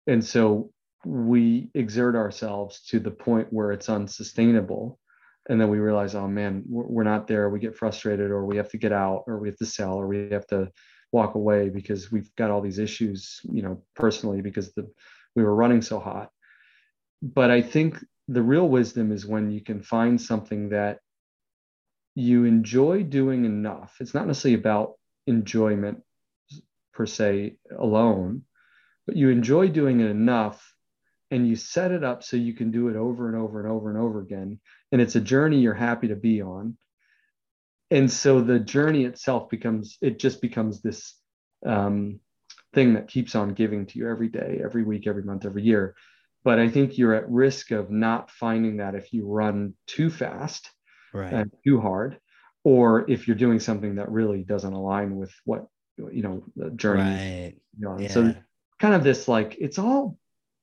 And 0.08 0.24
so 0.24 0.72
we 1.06 1.70
exert 1.74 2.16
ourselves 2.16 2.82
to 2.90 3.00
the 3.00 3.12
point 3.12 3.52
where 3.52 3.72
it's 3.72 3.90
unsustainable. 3.90 5.00
And 5.50 5.60
then 5.60 5.70
we 5.70 5.80
realize, 5.80 6.16
oh 6.16 6.28
man, 6.28 6.64
we're 6.68 7.04
not 7.04 7.28
there. 7.28 7.50
We 7.50 7.60
get 7.60 7.76
frustrated, 7.76 8.32
or 8.32 8.46
we 8.46 8.58
have 8.58 8.70
to 8.70 8.78
get 8.78 8.94
out, 8.94 9.24
or 9.28 9.40
we 9.40 9.50
have 9.50 9.58
to 9.58 9.66
sell, 9.66 9.96
or 9.96 10.08
we 10.08 10.30
have 10.30 10.48
to 10.48 10.72
walk 11.12 11.36
away 11.36 11.70
because 11.70 12.12
we've 12.12 12.34
got 12.38 12.50
all 12.50 12.62
these 12.62 12.80
issues, 12.80 13.42
you 13.44 13.62
know, 13.62 13.84
personally 13.96 14.42
because 14.42 14.74
the 14.74 14.90
we 15.36 15.44
were 15.44 15.56
running 15.56 15.82
so 15.82 16.00
hot. 16.00 16.30
But 17.22 17.52
I 17.52 17.62
think 17.62 18.04
the 18.28 18.42
real 18.42 18.68
wisdom 18.68 19.12
is 19.12 19.26
when 19.26 19.52
you 19.52 19.62
can 19.62 19.82
find 19.82 20.20
something 20.20 20.70
that 20.70 21.00
you 22.16 22.46
enjoy 22.46 23.04
doing 23.04 23.46
enough. 23.46 23.96
It's 24.00 24.14
not 24.14 24.28
necessarily 24.28 24.60
about 24.60 24.94
enjoyment 25.28 26.04
per 26.94 27.06
se 27.06 27.58
alone, 27.78 28.44
but 29.08 29.16
you 29.16 29.30
enjoy 29.30 29.70
doing 29.70 30.00
it 30.00 30.10
enough 30.10 30.74
and 31.32 31.48
you 31.48 31.56
set 31.56 31.92
it 31.92 32.04
up 32.04 32.24
so 32.24 32.38
you 32.38 32.54
can 32.54 32.70
do 32.70 32.90
it 32.90 32.96
over 32.96 33.28
and 33.28 33.36
over 33.36 33.60
and 33.60 33.72
over 33.72 33.90
and 33.90 34.00
over 34.00 34.22
again. 34.22 34.60
And 34.92 35.02
it's 35.02 35.16
a 35.16 35.22
journey 35.22 35.60
you're 35.60 35.74
happy 35.74 36.10
to 36.10 36.16
be 36.16 36.42
on. 36.42 36.78
And 37.90 38.12
so 38.12 38.42
the 38.42 38.60
journey 38.60 39.06
itself 39.06 39.50
becomes, 39.50 39.98
it 40.02 40.20
just 40.20 40.42
becomes 40.42 40.82
this 40.82 41.16
um, 41.66 42.20
thing 42.74 42.94
that 42.94 43.08
keeps 43.08 43.36
on 43.36 43.54
giving 43.54 43.86
to 43.86 44.00
you 44.00 44.10
every 44.10 44.30
day, 44.30 44.62
every 44.64 44.84
week, 44.84 45.08
every 45.08 45.24
month, 45.24 45.46
every 45.46 45.64
year. 45.64 45.96
But 46.44 46.60
I 46.60 46.68
think 46.68 46.98
you're 46.98 47.14
at 47.14 47.30
risk 47.30 47.72
of 47.72 47.90
not 47.90 48.30
finding 48.30 48.78
that 48.78 48.96
if 48.96 49.14
you 49.14 49.26
run 49.26 49.74
too 49.88 50.10
fast 50.10 50.70
right. 51.14 51.32
and 51.32 51.52
too 51.66 51.80
hard, 51.80 52.20
or 52.64 53.10
if 53.10 53.28
you're 53.28 53.38
doing 53.38 53.60
something 53.60 53.96
that 53.96 54.12
really 54.12 54.44
doesn't 54.44 54.74
align 54.74 55.16
with 55.16 55.32
what 55.46 55.68
you 56.12 56.24
know 56.24 56.44
the 56.56 56.72
journey. 56.72 57.02
Right. 57.02 57.54
You 57.78 57.86
know, 57.86 58.00
yeah. 58.00 58.08
So 58.10 58.36
kind 58.80 58.94
of 58.94 59.04
this 59.04 59.28
like 59.28 59.56
it's 59.60 59.80
all 59.80 60.18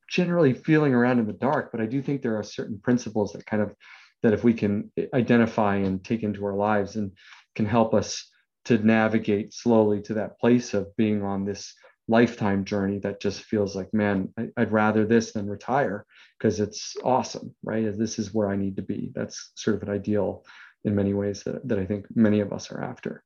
generally 0.09 0.53
feeling 0.53 0.93
around 0.93 1.21
in 1.21 1.27
the 1.27 1.33
dark, 1.33 1.71
but 1.73 1.81
I 1.81 1.87
do 1.87 2.03
think 2.03 2.21
there 2.21 2.37
are 2.37 2.43
certain 2.43 2.81
principles 2.81 3.33
that 3.33 3.47
kind 3.47 3.63
of 3.63 3.75
that 4.23 4.35
if 4.35 4.45
we 4.45 4.53
can 4.53 4.93
identify 5.15 5.77
and 5.77 6.05
take 6.05 6.23
into 6.23 6.45
our 6.45 6.55
lives 6.55 6.97
and 6.97 7.13
can 7.55 7.65
help 7.65 7.95
us 7.95 8.29
to 8.67 8.77
navigate 8.79 9.55
slowly 9.55 10.03
to 10.03 10.15
that 10.15 10.39
place 10.39 10.75
of 10.75 10.95
being 10.97 11.23
on 11.23 11.45
this 11.45 11.75
lifetime 12.11 12.65
journey 12.65 12.99
that 12.99 13.21
just 13.21 13.43
feels 13.43 13.77
like, 13.77 13.95
man, 13.95 14.29
I, 14.37 14.49
would 14.59 14.73
rather 14.73 15.07
this 15.07 15.33
than 15.33 15.49
retire 15.49 16.05
because 16.39 16.59
it's 16.59 16.97
awesome, 17.05 17.55
right? 17.63 17.97
This 17.97 18.19
is 18.19 18.35
where 18.35 18.51
I 18.51 18.57
need 18.57 18.77
to 18.77 18.83
be. 18.83 19.13
That's 19.15 19.53
sort 19.55 19.77
of 19.77 19.85
an 19.85 19.95
ideal 19.95 20.45
in 20.85 20.95
many 20.95 21.15
ways 21.15 21.45
that, 21.45 21.67
that 21.69 21.79
I 21.79 21.87
think 21.87 22.07
many 22.15 22.41
of 22.41 22.53
us 22.53 22.71
are 22.73 22.83
after. 22.83 23.23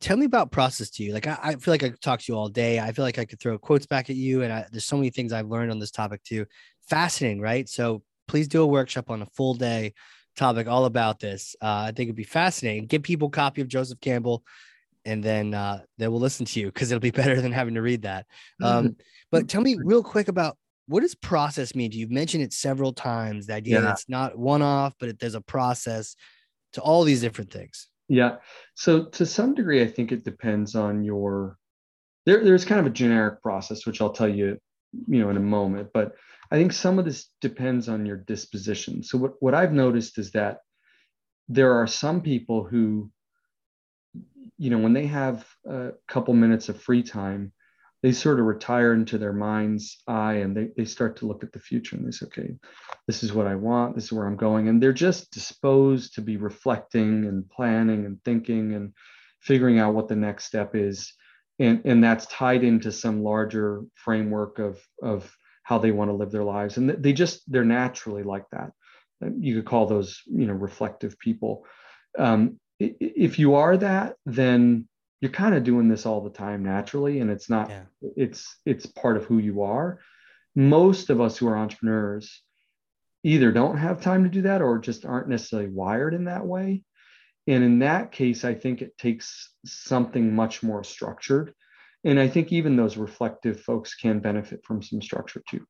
Tell 0.00 0.16
me 0.16 0.26
about 0.26 0.52
process 0.52 0.90
to 0.90 1.02
you. 1.02 1.14
Like 1.14 1.26
I, 1.26 1.38
I, 1.42 1.54
feel 1.54 1.72
like 1.72 1.82
I 1.82 1.88
could 1.88 2.02
talk 2.02 2.20
to 2.20 2.32
you 2.32 2.36
all 2.36 2.48
day. 2.48 2.78
I 2.78 2.92
feel 2.92 3.04
like 3.04 3.18
I 3.18 3.24
could 3.24 3.40
throw 3.40 3.56
quotes 3.56 3.86
back 3.86 4.10
at 4.10 4.16
you, 4.16 4.42
and 4.42 4.52
I, 4.52 4.66
there's 4.70 4.84
so 4.84 4.96
many 4.96 5.10
things 5.10 5.32
I've 5.32 5.48
learned 5.48 5.70
on 5.70 5.78
this 5.78 5.90
topic 5.90 6.22
too. 6.22 6.44
Fascinating, 6.88 7.40
right? 7.40 7.68
So 7.68 8.02
please 8.28 8.48
do 8.48 8.62
a 8.62 8.66
workshop 8.66 9.10
on 9.10 9.22
a 9.22 9.26
full 9.26 9.54
day 9.54 9.94
topic 10.36 10.66
all 10.66 10.84
about 10.84 11.20
this. 11.20 11.56
Uh, 11.62 11.86
I 11.86 11.92
think 11.92 12.08
it'd 12.08 12.16
be 12.16 12.24
fascinating. 12.24 12.86
Give 12.86 13.02
people 13.02 13.28
a 13.28 13.32
copy 13.32 13.60
of 13.60 13.68
Joseph 13.68 14.00
Campbell 14.00 14.44
and 15.04 15.22
then 15.22 15.54
uh, 15.54 15.80
they 15.98 16.08
will 16.08 16.20
listen 16.20 16.46
to 16.46 16.60
you 16.60 16.66
because 16.66 16.90
it'll 16.90 17.00
be 17.00 17.10
better 17.22 17.40
than 17.40 17.52
having 17.52 17.74
to 17.74 17.82
read 17.82 18.02
that. 18.02 18.26
Um, 18.62 18.96
but 19.30 19.48
tell 19.48 19.60
me 19.60 19.76
real 19.82 20.02
quick 20.02 20.28
about 20.28 20.56
what 20.86 21.00
does 21.00 21.14
process 21.14 21.74
mean? 21.74 21.92
You've 21.92 22.10
mentioned 22.10 22.42
it 22.42 22.52
several 22.52 22.92
times. 22.92 23.46
The 23.46 23.54
idea 23.54 23.76
yeah. 23.76 23.80
that 23.82 23.92
it's 23.92 24.08
not 24.08 24.36
one 24.36 24.60
off, 24.60 24.94
but 24.98 25.08
it, 25.08 25.18
there's 25.20 25.36
a 25.36 25.40
process 25.40 26.16
to 26.72 26.80
all 26.80 27.04
these 27.04 27.20
different 27.20 27.52
things. 27.52 27.88
Yeah. 28.08 28.36
So 28.74 29.04
to 29.04 29.24
some 29.24 29.54
degree, 29.54 29.82
I 29.82 29.86
think 29.86 30.10
it 30.10 30.24
depends 30.24 30.74
on 30.74 31.04
your. 31.04 31.56
There, 32.26 32.44
there's 32.44 32.64
kind 32.64 32.80
of 32.80 32.86
a 32.86 32.90
generic 32.90 33.40
process, 33.40 33.86
which 33.86 34.00
I'll 34.00 34.12
tell 34.12 34.28
you, 34.28 34.58
you 35.06 35.20
know, 35.20 35.30
in 35.30 35.36
a 35.36 35.40
moment. 35.40 35.90
But 35.94 36.12
I 36.50 36.56
think 36.56 36.72
some 36.72 36.98
of 36.98 37.04
this 37.04 37.28
depends 37.40 37.88
on 37.88 38.04
your 38.04 38.16
disposition. 38.16 39.04
So 39.04 39.16
what, 39.16 39.32
what 39.38 39.54
I've 39.54 39.72
noticed 39.72 40.18
is 40.18 40.32
that 40.32 40.58
there 41.48 41.72
are 41.74 41.86
some 41.86 42.20
people 42.20 42.64
who 42.64 43.10
you 44.60 44.68
know, 44.68 44.78
when 44.78 44.92
they 44.92 45.06
have 45.06 45.46
a 45.66 45.92
couple 46.06 46.34
minutes 46.34 46.68
of 46.68 46.80
free 46.80 47.02
time, 47.02 47.50
they 48.02 48.12
sort 48.12 48.38
of 48.38 48.44
retire 48.44 48.92
into 48.92 49.16
their 49.16 49.32
mind's 49.32 50.02
eye 50.06 50.34
and 50.34 50.54
they, 50.54 50.68
they 50.76 50.84
start 50.84 51.16
to 51.16 51.26
look 51.26 51.42
at 51.42 51.50
the 51.52 51.58
future 51.58 51.96
and 51.96 52.06
they 52.06 52.10
say, 52.10 52.26
okay, 52.26 52.50
this 53.06 53.22
is 53.22 53.32
what 53.32 53.46
I 53.46 53.54
want, 53.54 53.94
this 53.94 54.04
is 54.04 54.12
where 54.12 54.26
I'm 54.26 54.36
going. 54.36 54.68
And 54.68 54.82
they're 54.82 54.92
just 54.92 55.30
disposed 55.30 56.14
to 56.14 56.20
be 56.20 56.36
reflecting 56.36 57.24
and 57.24 57.48
planning 57.48 58.04
and 58.04 58.22
thinking 58.22 58.74
and 58.74 58.92
figuring 59.40 59.78
out 59.78 59.94
what 59.94 60.08
the 60.08 60.16
next 60.16 60.44
step 60.44 60.76
is. 60.76 61.10
And, 61.58 61.80
and 61.86 62.04
that's 62.04 62.26
tied 62.26 62.62
into 62.62 62.92
some 62.92 63.22
larger 63.22 63.82
framework 63.94 64.58
of, 64.58 64.78
of 65.02 65.34
how 65.62 65.78
they 65.78 65.90
want 65.90 66.10
to 66.10 66.16
live 66.16 66.32
their 66.32 66.44
lives. 66.44 66.76
And 66.76 66.90
they 66.90 67.14
just, 67.14 67.50
they're 67.50 67.64
naturally 67.64 68.24
like 68.24 68.44
that. 68.52 68.72
You 69.38 69.56
could 69.56 69.66
call 69.66 69.86
those, 69.86 70.20
you 70.26 70.46
know, 70.46 70.54
reflective 70.54 71.18
people. 71.18 71.64
Um, 72.18 72.58
if 72.80 73.38
you 73.38 73.54
are 73.54 73.76
that, 73.76 74.16
then 74.24 74.88
you're 75.20 75.30
kind 75.30 75.54
of 75.54 75.64
doing 75.64 75.88
this 75.88 76.06
all 76.06 76.22
the 76.22 76.30
time 76.30 76.62
naturally, 76.64 77.20
and 77.20 77.30
it's 77.30 77.50
not. 77.50 77.68
Yeah. 77.68 77.82
It's 78.16 78.56
it's 78.64 78.86
part 78.86 79.16
of 79.18 79.24
who 79.24 79.38
you 79.38 79.62
are. 79.62 80.00
Most 80.56 81.10
of 81.10 81.20
us 81.20 81.36
who 81.36 81.46
are 81.48 81.56
entrepreneurs 81.58 82.42
either 83.22 83.52
don't 83.52 83.76
have 83.76 84.00
time 84.00 84.24
to 84.24 84.30
do 84.30 84.42
that 84.42 84.62
or 84.62 84.78
just 84.78 85.04
aren't 85.04 85.28
necessarily 85.28 85.68
wired 85.68 86.14
in 86.14 86.24
that 86.24 86.46
way. 86.46 86.82
and 87.46 87.64
in 87.64 87.80
that 87.80 88.12
case, 88.12 88.44
I 88.44 88.54
think 88.54 88.80
it 88.80 88.96
takes 88.96 89.50
something 89.64 90.34
much 90.34 90.62
more 90.62 90.84
structured. 90.84 91.54
And 92.04 92.18
I 92.18 92.28
think 92.28 92.52
even 92.52 92.76
those 92.76 92.96
reflective 92.96 93.60
folks 93.60 93.94
can 93.94 94.20
benefit 94.20 94.64
from 94.64 94.82
some 94.82 95.02
structure 95.02 95.42
too. 95.48 95.66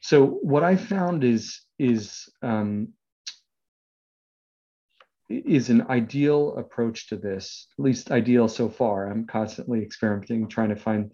So 0.00 0.26
what 0.26 0.62
I 0.62 0.76
found 0.76 1.24
is 1.24 1.60
is 1.78 2.28
um, 2.42 2.88
is 5.32 5.70
an 5.70 5.86
ideal 5.88 6.56
approach 6.56 7.08
to 7.08 7.16
this, 7.16 7.66
at 7.78 7.84
least 7.84 8.10
ideal 8.10 8.48
so 8.48 8.68
far. 8.68 9.10
I'm 9.10 9.26
constantly 9.26 9.82
experimenting, 9.82 10.48
trying 10.48 10.70
to 10.70 10.76
find 10.76 11.12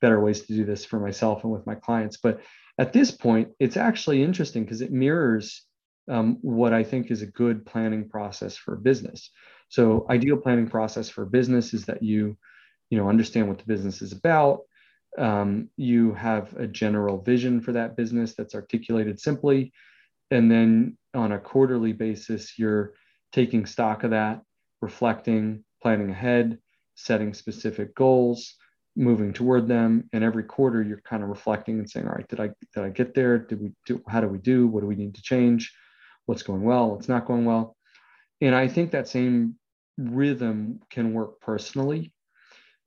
better 0.00 0.20
ways 0.20 0.42
to 0.42 0.54
do 0.54 0.64
this 0.64 0.84
for 0.84 0.98
myself 0.98 1.44
and 1.44 1.52
with 1.52 1.66
my 1.66 1.74
clients. 1.74 2.16
But 2.16 2.40
at 2.78 2.92
this 2.92 3.10
point, 3.10 3.50
it's 3.58 3.76
actually 3.76 4.22
interesting 4.22 4.64
because 4.64 4.80
it 4.80 4.92
mirrors 4.92 5.62
um, 6.08 6.38
what 6.40 6.72
I 6.72 6.82
think 6.82 7.10
is 7.10 7.22
a 7.22 7.26
good 7.26 7.66
planning 7.66 8.08
process 8.08 8.56
for 8.56 8.76
business. 8.76 9.30
So, 9.68 10.06
ideal 10.10 10.36
planning 10.36 10.68
process 10.68 11.08
for 11.08 11.24
business 11.24 11.72
is 11.74 11.84
that 11.86 12.02
you, 12.02 12.36
you 12.88 12.98
know, 12.98 13.08
understand 13.08 13.48
what 13.48 13.58
the 13.58 13.64
business 13.64 14.02
is 14.02 14.12
about. 14.12 14.62
Um, 15.18 15.68
you 15.76 16.14
have 16.14 16.54
a 16.56 16.66
general 16.66 17.20
vision 17.20 17.60
for 17.60 17.72
that 17.72 17.96
business 17.96 18.34
that's 18.34 18.54
articulated 18.54 19.20
simply, 19.20 19.72
and 20.30 20.50
then 20.50 20.96
on 21.14 21.32
a 21.32 21.38
quarterly 21.38 21.92
basis, 21.92 22.58
you're 22.58 22.94
taking 23.32 23.66
stock 23.66 24.04
of 24.04 24.10
that, 24.10 24.42
reflecting, 24.80 25.64
planning 25.82 26.10
ahead, 26.10 26.58
setting 26.94 27.32
specific 27.32 27.94
goals, 27.94 28.54
moving 28.96 29.32
toward 29.32 29.68
them. 29.68 30.08
And 30.12 30.24
every 30.24 30.44
quarter 30.44 30.82
you're 30.82 31.02
kind 31.02 31.22
of 31.22 31.28
reflecting 31.28 31.78
and 31.78 31.88
saying, 31.88 32.06
all 32.06 32.14
right, 32.14 32.28
did 32.28 32.40
I 32.40 32.50
did 32.74 32.84
I 32.84 32.90
get 32.90 33.14
there? 33.14 33.38
Did 33.38 33.60
we 33.60 33.72
do 33.86 34.02
how 34.08 34.20
do 34.20 34.28
we 34.28 34.38
do? 34.38 34.66
What 34.66 34.80
do 34.80 34.86
we 34.86 34.96
need 34.96 35.14
to 35.14 35.22
change? 35.22 35.72
What's 36.26 36.42
going 36.42 36.62
well? 36.62 36.90
What's 36.90 37.08
not 37.08 37.26
going 37.26 37.44
well? 37.44 37.76
And 38.40 38.54
I 38.54 38.68
think 38.68 38.92
that 38.92 39.08
same 39.08 39.56
rhythm 39.98 40.80
can 40.90 41.12
work 41.12 41.40
personally. 41.40 42.12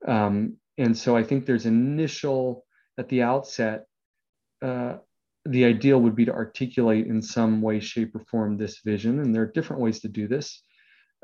Um, 0.08 0.58
and 0.78 0.98
so 0.98 1.16
I 1.16 1.24
think 1.24 1.46
there's 1.46 1.66
initial 1.66 2.66
at 2.98 3.10
the 3.10 3.22
outset, 3.22 3.86
uh, 4.62 4.98
the 5.46 5.66
ideal 5.66 6.00
would 6.00 6.16
be 6.16 6.26
to 6.26 6.34
articulate 6.34 7.08
in 7.08 7.22
some 7.22 7.62
way, 7.62 7.80
shape, 7.80 8.16
or 8.16 8.24
form 8.32 8.58
this 8.58 8.80
vision. 8.80 9.20
And 9.20 9.34
there 9.34 9.44
are 9.44 9.52
different 9.52 9.82
ways 9.82 10.00
to 10.02 10.08
do 10.08 10.28
this. 10.28 10.64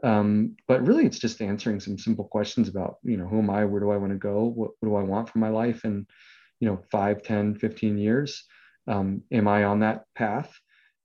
Um, 0.04 0.56
but 0.68 0.86
really, 0.86 1.06
it's 1.06 1.20
just 1.20 1.42
answering 1.42 1.80
some 1.80 1.98
simple 1.98 2.26
questions 2.26 2.68
about, 2.68 2.98
you 3.04 3.18
know, 3.18 3.28
who 3.28 3.40
am 3.40 3.50
I? 3.50 3.66
Where 3.66 3.82
do 3.82 3.92
I 3.92 3.98
want 3.98 4.12
to 4.12 4.18
go? 4.18 4.44
What, 4.44 4.72
what 4.80 4.90
do 4.90 4.96
I 4.96 5.04
want 5.04 5.30
for 5.30 5.40
my 5.40 5.50
life? 5.50 5.84
And, 5.84 6.06
you 6.60 6.68
know, 6.68 6.82
5, 6.92 7.24
10, 7.24 7.56
15 7.56 7.98
years. 7.98 8.44
Um, 8.88 9.24
am 9.32 9.48
I 9.48 9.66
on 9.66 9.80
that 9.80 10.06
path? 10.16 10.54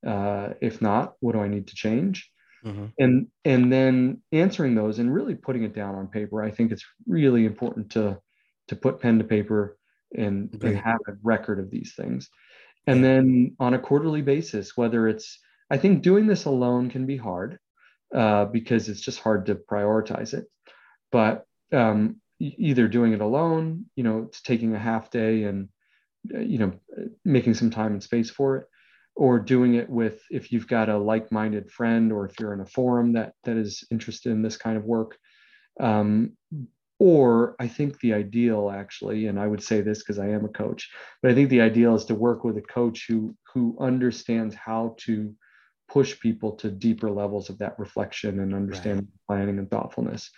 Uh, 0.07 0.51
if 0.61 0.83
not, 0.83 1.15
what 1.21 1.33
do 1.33 1.41
I 1.41 1.49
need 1.49 1.69
to 1.69 1.75
change? 1.75 2.31
Mm-hmm. 2.65 2.87
And 2.99 3.27
and 3.45 3.73
then 3.73 4.23
answering 4.33 4.75
those 4.75 4.99
and 4.99 5.13
really 5.13 5.35
putting 5.35 5.65
it 5.65 5.75
down 5.75 5.95
on 5.95 6.09
paper. 6.09 6.43
I 6.43 6.51
think 6.51 6.73
it's 6.73 6.85
really 7.07 7.45
important 7.45 7.91
to 7.91 8.19
to 8.69 8.77
put 8.77 9.01
pen 9.01 9.19
to 9.19 9.25
paper 9.25 9.77
and, 10.17 10.57
and 10.63 10.77
have 10.79 11.01
a 11.09 11.13
record 11.23 11.59
of 11.59 11.71
these 11.71 11.95
things. 11.95 12.31
And 12.87 13.03
then 13.03 13.57
on 13.59 13.75
a 13.75 13.79
quarterly 13.79 14.23
basis, 14.23 14.77
whether 14.77 15.09
it's, 15.09 15.39
I 15.71 15.79
think 15.79 16.03
doing 16.03 16.27
this 16.27 16.45
alone 16.45 16.91
can 16.91 17.07
be 17.07 17.17
hard 17.17 17.59
uh, 18.15 18.45
because 18.45 18.89
it's 18.89 19.01
just 19.01 19.21
hard 19.21 19.47
to 19.47 19.55
prioritize 19.55 20.35
it. 20.35 20.45
But 21.11 21.47
um, 21.73 22.21
either 22.39 22.87
doing 22.89 23.15
it 23.15 23.21
alone, 23.21 23.87
you 23.97 24.05
know, 24.05 24.25
it's 24.29 24.43
taking 24.43 24.75
a 24.75 24.79
half 24.79 25.11
day 25.11 25.45
and, 25.45 25.69
uh, 26.35 26.41
you 26.41 26.59
know, 26.59 26.73
making 27.25 27.55
some 27.55 27.71
time 27.71 27.93
and 27.93 28.03
space 28.03 28.31
for 28.31 28.57
it, 28.59 28.67
or 29.17 29.39
doing 29.39 29.75
it 29.75 29.89
with, 29.89 30.21
if 30.31 30.53
you've 30.53 30.69
got 30.69 30.89
a 30.89 30.99
like 30.99 31.33
minded 31.33 31.71
friend 31.71 32.13
or 32.13 32.27
if 32.27 32.39
you're 32.39 32.53
in 32.53 32.61
a 32.61 32.67
forum 32.67 33.15
that, 33.15 33.33
that 33.45 33.57
is 33.57 33.85
interested 33.91 34.31
in 34.33 34.43
this 34.43 34.57
kind 34.57 34.77
of 34.77 34.85
work. 34.85 35.17
Um, 35.81 36.33
or 37.05 37.55
I 37.59 37.69
think 37.69 38.01
the 38.01 38.15
ideal 38.15 38.71
actually, 38.71 39.27
and 39.27 39.39
I 39.39 39.47
would 39.47 39.63
say 39.63 39.83
this 39.83 39.99
because 39.99 40.19
I 40.19 40.31
am 40.31 40.47
a 40.47 40.49
coach, 40.49 40.91
but 41.21 41.31
I 41.31 41.35
think 41.35 41.51
the 41.51 41.61
ideal 41.61 41.95
is 41.95 42.07
to 42.07 42.15
work 42.15 42.45
with 42.45 42.57
a 42.57 42.63
coach 42.63 43.05
who 43.07 43.37
who 43.53 43.77
understands 43.79 44.55
how 44.55 44.97
to 45.01 45.35
push 45.87 46.19
people 46.19 46.53
to 46.53 46.71
deeper 46.71 47.11
levels 47.11 47.51
of 47.51 47.59
that 47.59 47.79
reflection 47.79 48.41
and 48.41 48.55
understanding 48.55 49.05
right. 49.05 49.27
planning 49.29 49.59
and 49.59 49.71
thoughtfulness. 49.71 50.31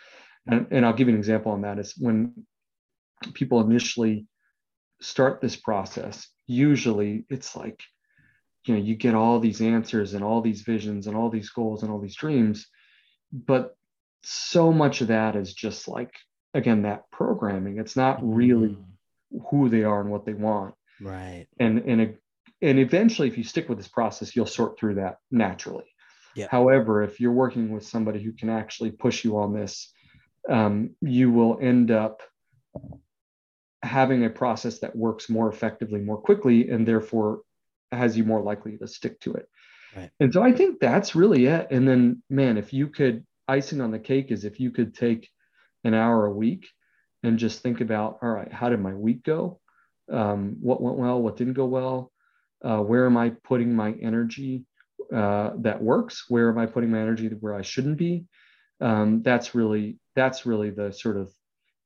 And, 0.49 0.67
and 0.73 0.85
I'll 0.85 0.93
give 0.93 1.07
you 1.07 1.15
an 1.15 1.21
example 1.21 1.53
on 1.53 1.63
that 1.63 1.79
is 1.79 1.95
when 1.97 2.35
people 3.33 3.61
initially 3.61 4.27
start 5.01 5.41
this 5.41 5.55
process, 5.55 6.29
usually 6.49 7.27
it's 7.31 7.55
like, 7.55 7.81
you 8.65 8.75
know, 8.75 8.81
you 8.81 8.97
get 8.97 9.15
all 9.15 9.39
these 9.39 9.61
answers 9.61 10.15
and 10.15 10.25
all 10.25 10.41
these 10.41 10.63
visions 10.63 11.07
and 11.07 11.17
all 11.17 11.31
these 11.31 11.51
goals 11.51 11.85
and 11.85 11.93
all 11.93 12.01
these 12.01 12.17
dreams, 12.17 12.67
but 13.33 13.77
so 14.25 14.73
much 14.73 15.01
of 15.01 15.09
that 15.09 15.37
is 15.37 15.55
just 15.55 15.87
like 15.87 16.11
again 16.57 16.83
that 16.83 17.11
programming 17.11 17.79
it's 17.79 17.97
not 17.97 18.19
really 18.23 18.71
mm. 18.71 19.43
who 19.51 19.69
they 19.69 19.85
are 19.85 20.01
and 20.01 20.11
what 20.11 20.25
they 20.25 20.33
want 20.33 20.75
right 21.01 21.47
and 21.61 21.79
and 21.81 22.01
a, 22.01 22.15
and 22.63 22.79
eventually 22.79 23.29
if 23.29 23.37
you 23.37 23.45
stick 23.45 23.69
with 23.69 23.79
this 23.79 23.89
process 23.89 24.35
you'll 24.35 24.47
sort 24.47 24.79
through 24.79 24.95
that 24.95 25.19
naturally 25.31 25.85
yeah. 26.35 26.47
however 26.51 27.03
if 27.03 27.21
you're 27.21 27.33
working 27.33 27.71
with 27.71 27.87
somebody 27.87 28.23
who 28.23 28.33
can 28.33 28.49
actually 28.49 28.91
push 28.91 29.25
you 29.25 29.39
on 29.39 29.53
this 29.53 29.93
um, 30.49 30.91
you 31.01 31.31
will 31.31 31.59
end 31.61 31.91
up 31.91 32.23
having 33.83 34.25
a 34.25 34.31
process 34.31 34.79
that 34.79 34.97
works 34.97 35.29
more 35.29 35.49
effectively 35.49 36.01
more 36.01 36.19
quickly 36.19 36.71
and 36.71 36.89
therefore 36.89 37.41
has 37.93 38.17
you 38.17 38.25
more 38.25 38.41
likely 38.41 38.77
to 38.79 38.89
stick 38.89 39.21
to 39.21 39.35
it 39.35 39.49
right. 39.95 40.11
and 40.21 40.33
so 40.33 40.43
i 40.43 40.51
think 40.51 40.81
that's 40.81 41.15
really 41.15 41.47
it 41.47 41.69
and 41.71 41.87
then 41.87 42.23
man 42.31 42.57
if 42.57 42.73
you 42.73 42.89
could 42.89 43.25
icing 43.47 43.81
on 43.81 43.91
the 43.91 43.99
cake 43.99 44.31
is 44.31 44.45
if 44.45 44.59
you 44.59 44.71
could 44.71 44.95
take 44.95 45.29
an 45.85 45.95
hour 45.95 46.27
a 46.27 46.33
week 46.33 46.67
and 47.23 47.39
just 47.39 47.61
think 47.63 47.81
about 47.81 48.19
all 48.23 48.31
right 48.31 48.53
how 48.53 48.69
did 48.69 48.81
my 48.81 48.95
week 48.95 49.23
go? 49.23 49.61
Um, 50.11 50.57
what 50.61 50.81
went 50.81 50.99
well 50.99 51.21
what 51.21 51.37
didn't 51.37 51.55
go 51.55 51.67
well? 51.67 52.13
Uh, 52.65 52.79
where 52.79 53.07
am 53.07 53.17
i 53.17 53.31
putting 53.31 53.75
my 53.75 53.93
energy 54.01 54.65
uh, 55.15 55.51
that 55.59 55.83
works? 55.83 56.25
Where 56.29 56.49
am 56.49 56.59
i 56.59 56.67
putting 56.67 56.91
my 56.91 57.01
energy 57.01 57.29
where 57.29 57.55
i 57.55 57.63
shouldn't 57.63 57.99
be? 57.99 58.25
Um, 58.81 59.23
that's 59.23 59.55
really 59.55 59.99
that's 60.15 60.47
really 60.47 60.71
the 60.71 60.93
sort 60.93 61.17
of 61.17 61.33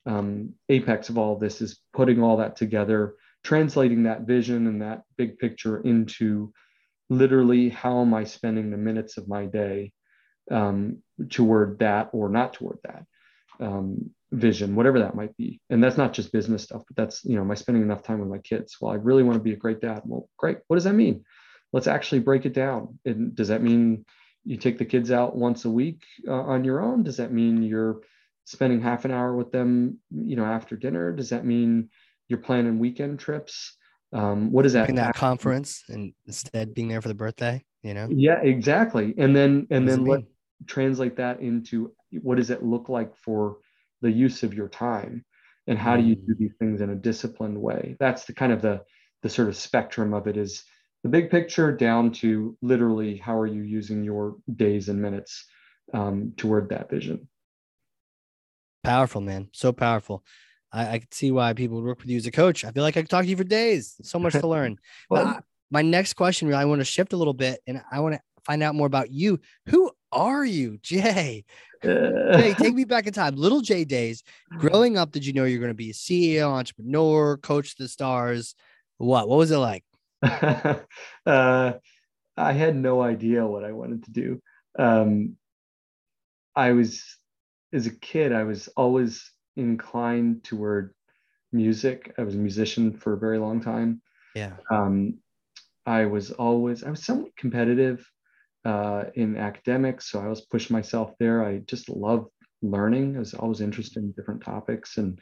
um, 0.06 0.54
apex 0.68 1.08
of 1.08 1.18
all 1.18 1.34
of 1.34 1.40
this 1.40 1.60
is 1.60 1.80
putting 1.92 2.22
all 2.22 2.38
that 2.38 2.56
together 2.56 3.14
translating 3.42 4.02
that 4.04 4.22
vision 4.22 4.66
and 4.66 4.82
that 4.82 5.02
big 5.16 5.38
picture 5.38 5.80
into 5.80 6.52
literally 7.08 7.68
how 7.68 8.00
am 8.00 8.14
i 8.14 8.24
spending 8.24 8.70
the 8.70 8.76
minutes 8.76 9.16
of 9.16 9.28
my 9.28 9.46
day 9.46 9.92
um, 10.50 10.98
toward 11.28 11.78
that 11.78 12.10
or 12.12 12.28
not 12.28 12.54
toward 12.54 12.78
that 12.84 13.04
um, 13.60 14.10
vision, 14.32 14.74
whatever 14.74 14.98
that 15.00 15.14
might 15.14 15.36
be. 15.36 15.60
And 15.70 15.82
that's 15.82 15.96
not 15.96 16.12
just 16.12 16.32
business 16.32 16.64
stuff, 16.64 16.82
but 16.88 16.96
that's, 16.96 17.24
you 17.24 17.36
know, 17.36 17.42
am 17.42 17.50
I 17.50 17.54
spending 17.54 17.82
enough 17.82 18.02
time 18.02 18.20
with 18.20 18.28
my 18.28 18.38
kids? 18.38 18.76
Well, 18.80 18.92
I 18.92 18.96
really 18.96 19.22
want 19.22 19.36
to 19.38 19.42
be 19.42 19.52
a 19.52 19.56
great 19.56 19.80
dad. 19.80 20.02
Well, 20.04 20.28
great. 20.36 20.58
What 20.66 20.76
does 20.76 20.84
that 20.84 20.94
mean? 20.94 21.24
Let's 21.72 21.86
actually 21.86 22.20
break 22.20 22.46
it 22.46 22.54
down. 22.54 22.98
And 23.04 23.34
does 23.34 23.48
that 23.48 23.62
mean 23.62 24.04
you 24.44 24.56
take 24.56 24.78
the 24.78 24.84
kids 24.84 25.10
out 25.10 25.36
once 25.36 25.64
a 25.64 25.70
week 25.70 26.02
uh, 26.26 26.32
on 26.32 26.64
your 26.64 26.80
own? 26.80 27.02
Does 27.02 27.18
that 27.18 27.32
mean 27.32 27.62
you're 27.62 28.00
spending 28.44 28.80
half 28.80 29.04
an 29.04 29.10
hour 29.10 29.36
with 29.36 29.52
them, 29.52 29.98
you 30.10 30.36
know, 30.36 30.44
after 30.44 30.76
dinner? 30.76 31.12
Does 31.12 31.30
that 31.30 31.44
mean 31.44 31.90
you're 32.28 32.38
planning 32.38 32.78
weekend 32.78 33.20
trips? 33.20 33.76
Um, 34.12 34.50
what 34.50 34.66
is 34.66 34.72
that? 34.72 34.88
In 34.88 34.96
that 34.96 35.14
conference 35.14 35.84
and 35.88 36.12
instead 36.26 36.74
being 36.74 36.88
there 36.88 37.00
for 37.00 37.08
the 37.08 37.14
birthday, 37.14 37.64
you 37.82 37.94
know? 37.94 38.08
Yeah, 38.10 38.40
exactly. 38.40 39.14
And 39.18 39.36
then, 39.36 39.66
and 39.70 39.88
then 39.88 40.04
let 40.04 40.22
translate 40.66 41.16
that 41.16 41.40
into 41.40 41.92
what 42.22 42.36
does 42.36 42.50
it 42.50 42.62
look 42.62 42.88
like 42.88 43.16
for 43.16 43.58
the 44.00 44.10
use 44.10 44.42
of 44.42 44.54
your 44.54 44.68
time? 44.68 45.24
And 45.66 45.78
how 45.78 45.96
do 45.96 46.02
you 46.02 46.16
do 46.16 46.34
mm. 46.34 46.38
these 46.38 46.54
things 46.58 46.80
in 46.80 46.90
a 46.90 46.96
disciplined 46.96 47.60
way? 47.60 47.96
That's 48.00 48.24
the 48.24 48.32
kind 48.32 48.52
of 48.52 48.62
the 48.62 48.82
the 49.22 49.28
sort 49.28 49.48
of 49.48 49.56
spectrum 49.56 50.14
of 50.14 50.26
it 50.26 50.36
is 50.36 50.64
the 51.02 51.08
big 51.08 51.30
picture 51.30 51.76
down 51.76 52.10
to 52.10 52.56
literally 52.62 53.16
how 53.16 53.38
are 53.38 53.46
you 53.46 53.62
using 53.62 54.02
your 54.02 54.36
days 54.56 54.88
and 54.88 55.00
minutes 55.00 55.44
um, 55.92 56.32
toward 56.36 56.70
that 56.70 56.90
vision. 56.90 57.28
Powerful 58.82 59.20
man. 59.20 59.48
So 59.52 59.72
powerful. 59.72 60.24
I, 60.72 60.88
I 60.88 60.98
can 61.00 61.12
see 61.12 61.30
why 61.30 61.52
people 61.52 61.76
would 61.76 61.86
work 61.86 62.00
with 62.00 62.08
you 62.08 62.16
as 62.16 62.26
a 62.26 62.30
coach. 62.30 62.64
I 62.64 62.70
feel 62.70 62.82
like 62.82 62.96
i 62.96 63.02
could 63.02 63.10
talk 63.10 63.24
to 63.24 63.28
you 63.28 63.36
for 63.36 63.44
days. 63.44 63.96
So 64.02 64.18
much 64.18 64.32
to 64.34 64.46
learn. 64.46 64.78
Well, 65.10 65.26
I, 65.26 65.40
my 65.72 65.82
next 65.82 66.14
question 66.14 66.52
i 66.52 66.64
want 66.64 66.80
to 66.80 66.84
shift 66.84 67.12
a 67.12 67.16
little 67.16 67.34
bit 67.34 67.60
and 67.68 67.80
i 67.92 68.00
want 68.00 68.16
to 68.16 68.20
find 68.44 68.62
out 68.62 68.74
more 68.74 68.86
about 68.86 69.10
you. 69.10 69.40
Who 69.66 69.90
are 70.12 70.44
you, 70.44 70.78
Jay? 70.82 71.44
Jay, 71.82 72.54
take 72.58 72.74
me 72.74 72.84
back 72.84 73.06
in 73.06 73.12
time. 73.12 73.36
Little 73.36 73.60
Jay 73.60 73.84
days. 73.84 74.22
Growing 74.58 74.98
up, 74.98 75.12
did 75.12 75.24
you 75.24 75.32
know 75.32 75.44
you're 75.44 75.60
going 75.60 75.70
to 75.70 75.74
be 75.74 75.90
a 75.90 75.94
CEO, 75.94 76.50
entrepreneur, 76.50 77.36
coach 77.38 77.76
the 77.76 77.88
stars? 77.88 78.54
What? 78.98 79.28
What 79.28 79.38
was 79.38 79.50
it 79.50 79.58
like? 79.58 79.84
uh, 81.26 81.72
I 82.36 82.52
had 82.52 82.76
no 82.76 83.00
idea 83.00 83.46
what 83.46 83.64
I 83.64 83.72
wanted 83.72 84.04
to 84.04 84.10
do. 84.10 84.42
Um, 84.78 85.36
I 86.54 86.72
was, 86.72 87.02
as 87.72 87.86
a 87.86 87.90
kid, 87.90 88.32
I 88.32 88.44
was 88.44 88.68
always 88.76 89.30
inclined 89.56 90.44
toward 90.44 90.94
music. 91.52 92.14
I 92.18 92.22
was 92.22 92.34
a 92.34 92.38
musician 92.38 92.92
for 92.92 93.14
a 93.14 93.18
very 93.18 93.38
long 93.38 93.60
time. 93.60 94.02
Yeah. 94.34 94.52
Um, 94.70 95.18
I 95.86 96.04
was 96.04 96.30
always, 96.30 96.84
I 96.84 96.90
was 96.90 97.04
somewhat 97.04 97.36
competitive 97.36 98.06
uh, 98.64 99.04
in 99.14 99.36
academics, 99.36 100.10
so 100.10 100.20
I 100.20 100.24
always 100.24 100.42
pushed 100.42 100.70
myself 100.70 101.14
there. 101.18 101.44
I 101.44 101.58
just 101.58 101.88
love 101.88 102.28
learning. 102.62 103.16
I 103.16 103.20
was 103.20 103.34
always 103.34 103.60
interested 103.60 104.02
in 104.02 104.12
different 104.12 104.42
topics 104.42 104.98
and 104.98 105.18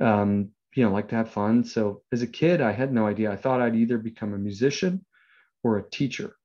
um, 0.00 0.50
you 0.74 0.84
know 0.84 0.92
like 0.92 1.08
to 1.08 1.16
have 1.16 1.30
fun. 1.30 1.64
So 1.64 2.02
as 2.12 2.22
a 2.22 2.26
kid, 2.26 2.60
I 2.60 2.72
had 2.72 2.92
no 2.92 3.06
idea. 3.06 3.30
I 3.30 3.36
thought 3.36 3.60
I'd 3.60 3.76
either 3.76 3.98
become 3.98 4.32
a 4.32 4.38
musician 4.38 5.04
or 5.62 5.78
a 5.78 5.90
teacher. 5.90 6.36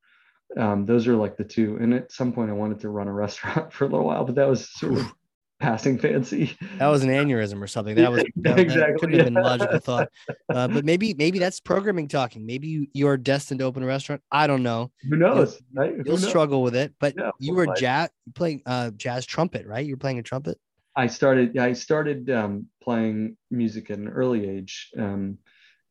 Um, 0.55 0.86
those 0.86 1.07
are 1.07 1.15
like 1.15 1.38
the 1.38 1.43
two. 1.43 1.78
And 1.80 1.93
at 1.93 2.11
some 2.11 2.32
point, 2.34 2.49
I 2.49 2.53
wanted 2.53 2.80
to 2.82 2.89
run 2.89 3.07
a 3.07 3.13
restaurant 3.25 3.73
for 3.73 3.86
a 3.86 3.88
little 3.88 4.05
while, 4.05 4.25
but 4.25 4.36
that 4.36 4.47
was 4.47 4.69
sort 4.71 4.93
of 4.93 5.11
passing 5.60 5.97
fancy. 5.97 6.55
That 6.78 6.88
was 6.88 7.03
an 7.03 7.10
aneurysm 7.10 7.62
or 7.62 7.68
something. 7.68 7.95
That 7.95 8.12
was 8.12 8.24
that, 8.38 8.60
exactly. 8.60 8.93
That 8.93 8.99
couldn't 8.99 9.16
have 9.16 9.26
been 9.26 9.34
logical 9.34 9.80
thought. 9.80 10.10
Uh, 10.49 10.68
but 10.68 10.86
maybe 10.86 11.14
maybe 11.14 11.39
that's 11.39 11.60
programming 11.60 12.08
talking. 12.08 12.45
Maybe 12.45 12.68
you, 12.68 12.88
you 12.93 13.08
are 13.08 13.18
destined 13.18 13.60
to 13.60 13.66
open 13.66 13.84
a 13.84 13.86
restaurant. 13.86 14.22
I 14.32 14.47
don't 14.47 14.64
know. 14.64 14.91
Who 15.10 15.18
knows? 15.18 15.62
You'll, 15.74 15.84
right? 15.84 15.91
Who 15.91 16.03
you'll 16.05 16.18
knows? 16.18 16.28
struggle 16.28 16.64
with 16.64 16.76
it. 16.76 16.93
But 16.99 17.16
yeah, 17.18 17.32
you 17.38 17.53
were 17.53 17.68
jazz 17.76 18.10
playing 18.34 18.62
uh, 18.66 18.91
jazz 18.91 19.26
trumpet, 19.26 19.68
right? 19.68 19.86
You 19.86 19.93
were 19.93 19.99
playing 19.99 20.20
a 20.20 20.24
trumpet. 20.24 20.58
I 20.95 21.08
started. 21.08 21.58
I 21.58 21.74
started 21.74 22.30
um, 22.30 22.68
playing 22.82 23.38
music 23.51 23.91
at 23.91 23.97
an 23.97 24.08
early 24.08 24.49
age, 24.49 24.89
um, 24.97 25.38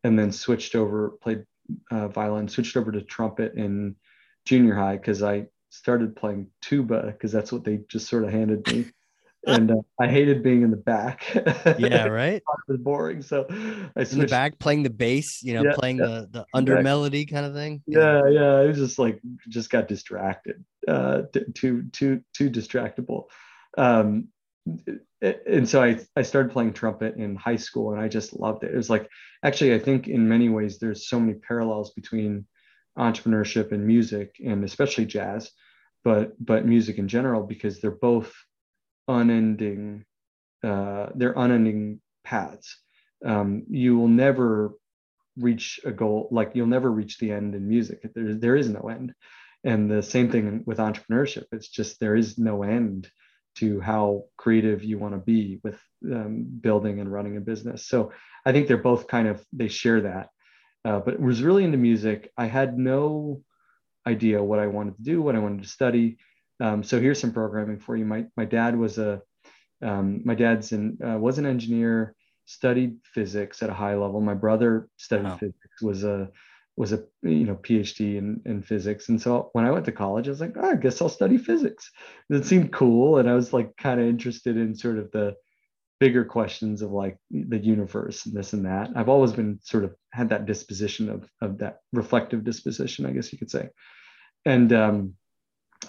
and 0.05 0.19
then 0.19 0.33
switched 0.33 0.75
over. 0.75 1.11
Played 1.21 1.45
uh, 1.91 2.09
violin. 2.09 2.49
Switched 2.49 2.77
over 2.77 2.91
to 2.91 3.03
trumpet 3.03 3.55
in 3.55 3.95
junior 4.47 4.75
high 4.75 4.97
because 4.97 5.23
I 5.23 5.47
started 5.69 6.17
playing 6.17 6.49
tuba 6.63 7.03
because 7.13 7.31
that's 7.31 7.53
what 7.53 7.63
they 7.63 7.81
just 7.89 8.09
sort 8.09 8.25
of 8.25 8.31
handed 8.31 8.67
me 8.69 8.87
and 9.47 9.71
uh, 9.71 9.77
I 10.01 10.09
hated 10.09 10.43
being 10.43 10.63
in 10.63 10.71
the 10.71 10.77
back. 10.77 11.25
Yeah, 11.79 12.07
right. 12.07 12.37
it 12.37 12.43
was 12.69 12.79
boring, 12.79 13.23
so 13.23 13.47
I 13.51 14.05
switched. 14.05 14.13
in 14.13 14.19
the 14.21 14.27
back 14.27 14.59
playing 14.59 14.83
the 14.83 14.91
bass, 14.91 15.43
you 15.43 15.55
know, 15.55 15.65
yeah, 15.65 15.75
playing 15.75 15.99
yeah. 15.99 16.07
the 16.07 16.29
the 16.33 16.47
under 16.55 16.83
melody 16.83 17.27
kind 17.27 17.47
of 17.47 17.55
thing. 17.55 17.83
Yeah, 17.87 18.23
yeah, 18.25 18.31
yeah. 18.31 18.53
I 18.55 18.65
was 18.65 18.79
just 18.79 18.99
like 18.99 19.21
just 19.49 19.71
got 19.71 19.89
distracted, 19.89 20.65
uh, 20.89 21.23
too 21.55 21.85
too 21.93 22.23
too 22.33 22.51
distractible. 22.51 23.25
Um, 23.77 24.29
and 25.21 25.69
so 25.69 25.83
I 25.83 26.01
I 26.17 26.23
started 26.23 26.53
playing 26.53 26.73
trumpet 26.73 27.17
in 27.17 27.37
high 27.37 27.57
school, 27.57 27.93
and 27.93 28.01
I 28.01 28.09
just 28.09 28.39
loved 28.39 28.65
it. 28.65 28.73
It 28.73 28.77
was 28.77 28.91
like 28.91 29.09
actually, 29.45 29.75
I 29.75 29.79
think 29.79 30.09
in 30.09 30.29
many 30.29 30.49
ways 30.49 30.79
there's 30.79 31.09
so 31.09 31.21
many 31.21 31.35
parallels 31.35 31.93
between 31.93 32.47
entrepreneurship 32.99 33.73
and 33.73 33.87
music, 33.87 34.37
and 34.45 34.65
especially 34.65 35.07
jazz, 35.07 35.51
but 36.05 36.33
but 36.45 36.67
music 36.67 36.99
in 36.99 37.09
general 37.09 37.43
because 37.43 37.81
they're 37.81 37.91
both 37.91 38.33
unending 39.09 40.05
uh, 40.63 41.11
they're 41.15 41.35
unending 41.37 42.01
paths. 42.25 42.81
Um, 43.25 43.65
you 43.69 43.97
will 43.97 44.09
never 44.09 44.73
reach 45.37 45.81
a 45.85 45.93
goal 45.93 46.29
like 46.31 46.53
you'll 46.55 46.67
never 46.67 46.91
reach 46.91 47.19
the 47.19 47.31
end 47.31 47.55
in 47.55 47.69
music. 47.69 48.01
There, 48.15 48.35
there 48.35 48.57
is 48.57 48.69
no 48.69 48.89
end. 48.89 49.15
And 49.65 49.91
the 49.91 50.03
same 50.03 50.31
thing 50.31 50.63
with 50.67 50.79
entrepreneurship. 50.79 51.45
It's 51.53 51.69
just 51.69 52.01
there 52.01 52.17
is 52.17 52.39
no 52.39 52.63
end 52.63 53.11
to 53.57 53.81
how 53.81 54.25
creative 54.37 54.83
you 54.83 54.99
want 54.99 55.15
to 55.15 55.19
be 55.19 55.61
with 55.63 55.81
um, 56.13 56.47
building 56.61 57.01
and 57.01 57.11
running 57.11 57.37
a 57.37 57.41
business. 57.41 57.87
So 57.87 58.13
i 58.45 58.53
think 58.53 58.69
they're 58.69 58.77
both 58.77 59.09
kind 59.09 59.29
of 59.29 59.45
they 59.53 59.69
share 59.69 60.03
that. 60.03 60.29
Uh, 60.85 61.01
but 61.01 61.19
was 61.19 61.43
really 61.43 61.65
into 61.65 61.79
music. 61.79 62.31
I 62.37 62.47
had 62.47 62.79
no 62.79 63.43
idea 64.07 64.43
what 64.43 64.59
i 64.59 64.67
wanted 64.67 64.97
to 64.97 65.03
do 65.03 65.21
what 65.21 65.35
i 65.35 65.39
wanted 65.39 65.63
to 65.63 65.69
study 65.69 66.17
um, 66.61 66.83
so 66.83 67.01
here's 67.01 67.21
some 67.21 67.33
programming 67.33 67.79
for 67.79 67.97
you. 67.97 68.05
My 68.05 68.27
my 68.37 68.45
dad 68.45 68.77
was 68.77 68.99
a 68.99 69.23
um, 69.83 70.23
my 70.25 70.35
dad's 70.35 70.73
an 70.73 70.99
uh, 71.05 71.19
was 71.19 71.39
an 71.39 71.47
engineer, 71.47 72.15
studied 72.47 72.99
physics 73.05 73.63
at 73.63 73.71
a 73.71 73.75
high 73.75 73.95
level. 73.95 74.21
My 74.21 74.35
brother 74.35 74.89
studied 74.97 75.25
wow. 75.25 75.37
physics, 75.37 75.83
was 75.83 76.05
a 76.05 76.31
was 76.77 76.93
a 76.93 77.05
you 77.23 77.45
know 77.45 77.57
PhD 77.57 78.17
in, 78.17 78.41
in 78.47 78.63
physics. 78.63 79.09
And 79.09 79.21
so 79.21 79.51
when 79.53 79.65
I 79.65 79.71
went 79.71 79.85
to 79.87 79.93
college, 79.93 80.29
I 80.29 80.31
was 80.31 80.41
like, 80.41 80.57
oh, 80.57 80.71
I 80.71 80.77
guess 80.77 81.01
I'll 81.01 81.09
study 81.09 81.39
physics. 81.39 81.91
It 82.31 82.47
seemed 82.47 82.73
cool, 82.73 83.19
and 83.19 83.29
I 83.29 83.35
was 83.35 83.53
like 83.53 83.77
kind 83.77 84.01
of 84.01 84.07
interested 84.07 84.57
in 84.57 84.75
sort 84.75 84.99
of 84.99 85.11
the 85.13 85.37
bigger 85.99 86.25
questions 86.25 86.83
of 86.83 86.91
like 86.91 87.17
the 87.31 87.59
universe 87.59 88.27
and 88.27 88.35
this 88.35 88.53
and 88.53 88.67
that. 88.67 88.91
I've 88.95 89.09
always 89.09 89.33
been 89.33 89.59
sort 89.63 89.85
of 89.85 89.95
had 90.13 90.31
that 90.31 90.47
disposition 90.47 91.11
of 91.11 91.29
of 91.43 91.59
that 91.59 91.81
reflective 91.93 92.45
disposition, 92.45 93.05
I 93.05 93.13
guess 93.13 93.33
you 93.33 93.39
could 93.39 93.51
say. 93.51 93.69
And 94.47 94.73
um, 94.73 95.15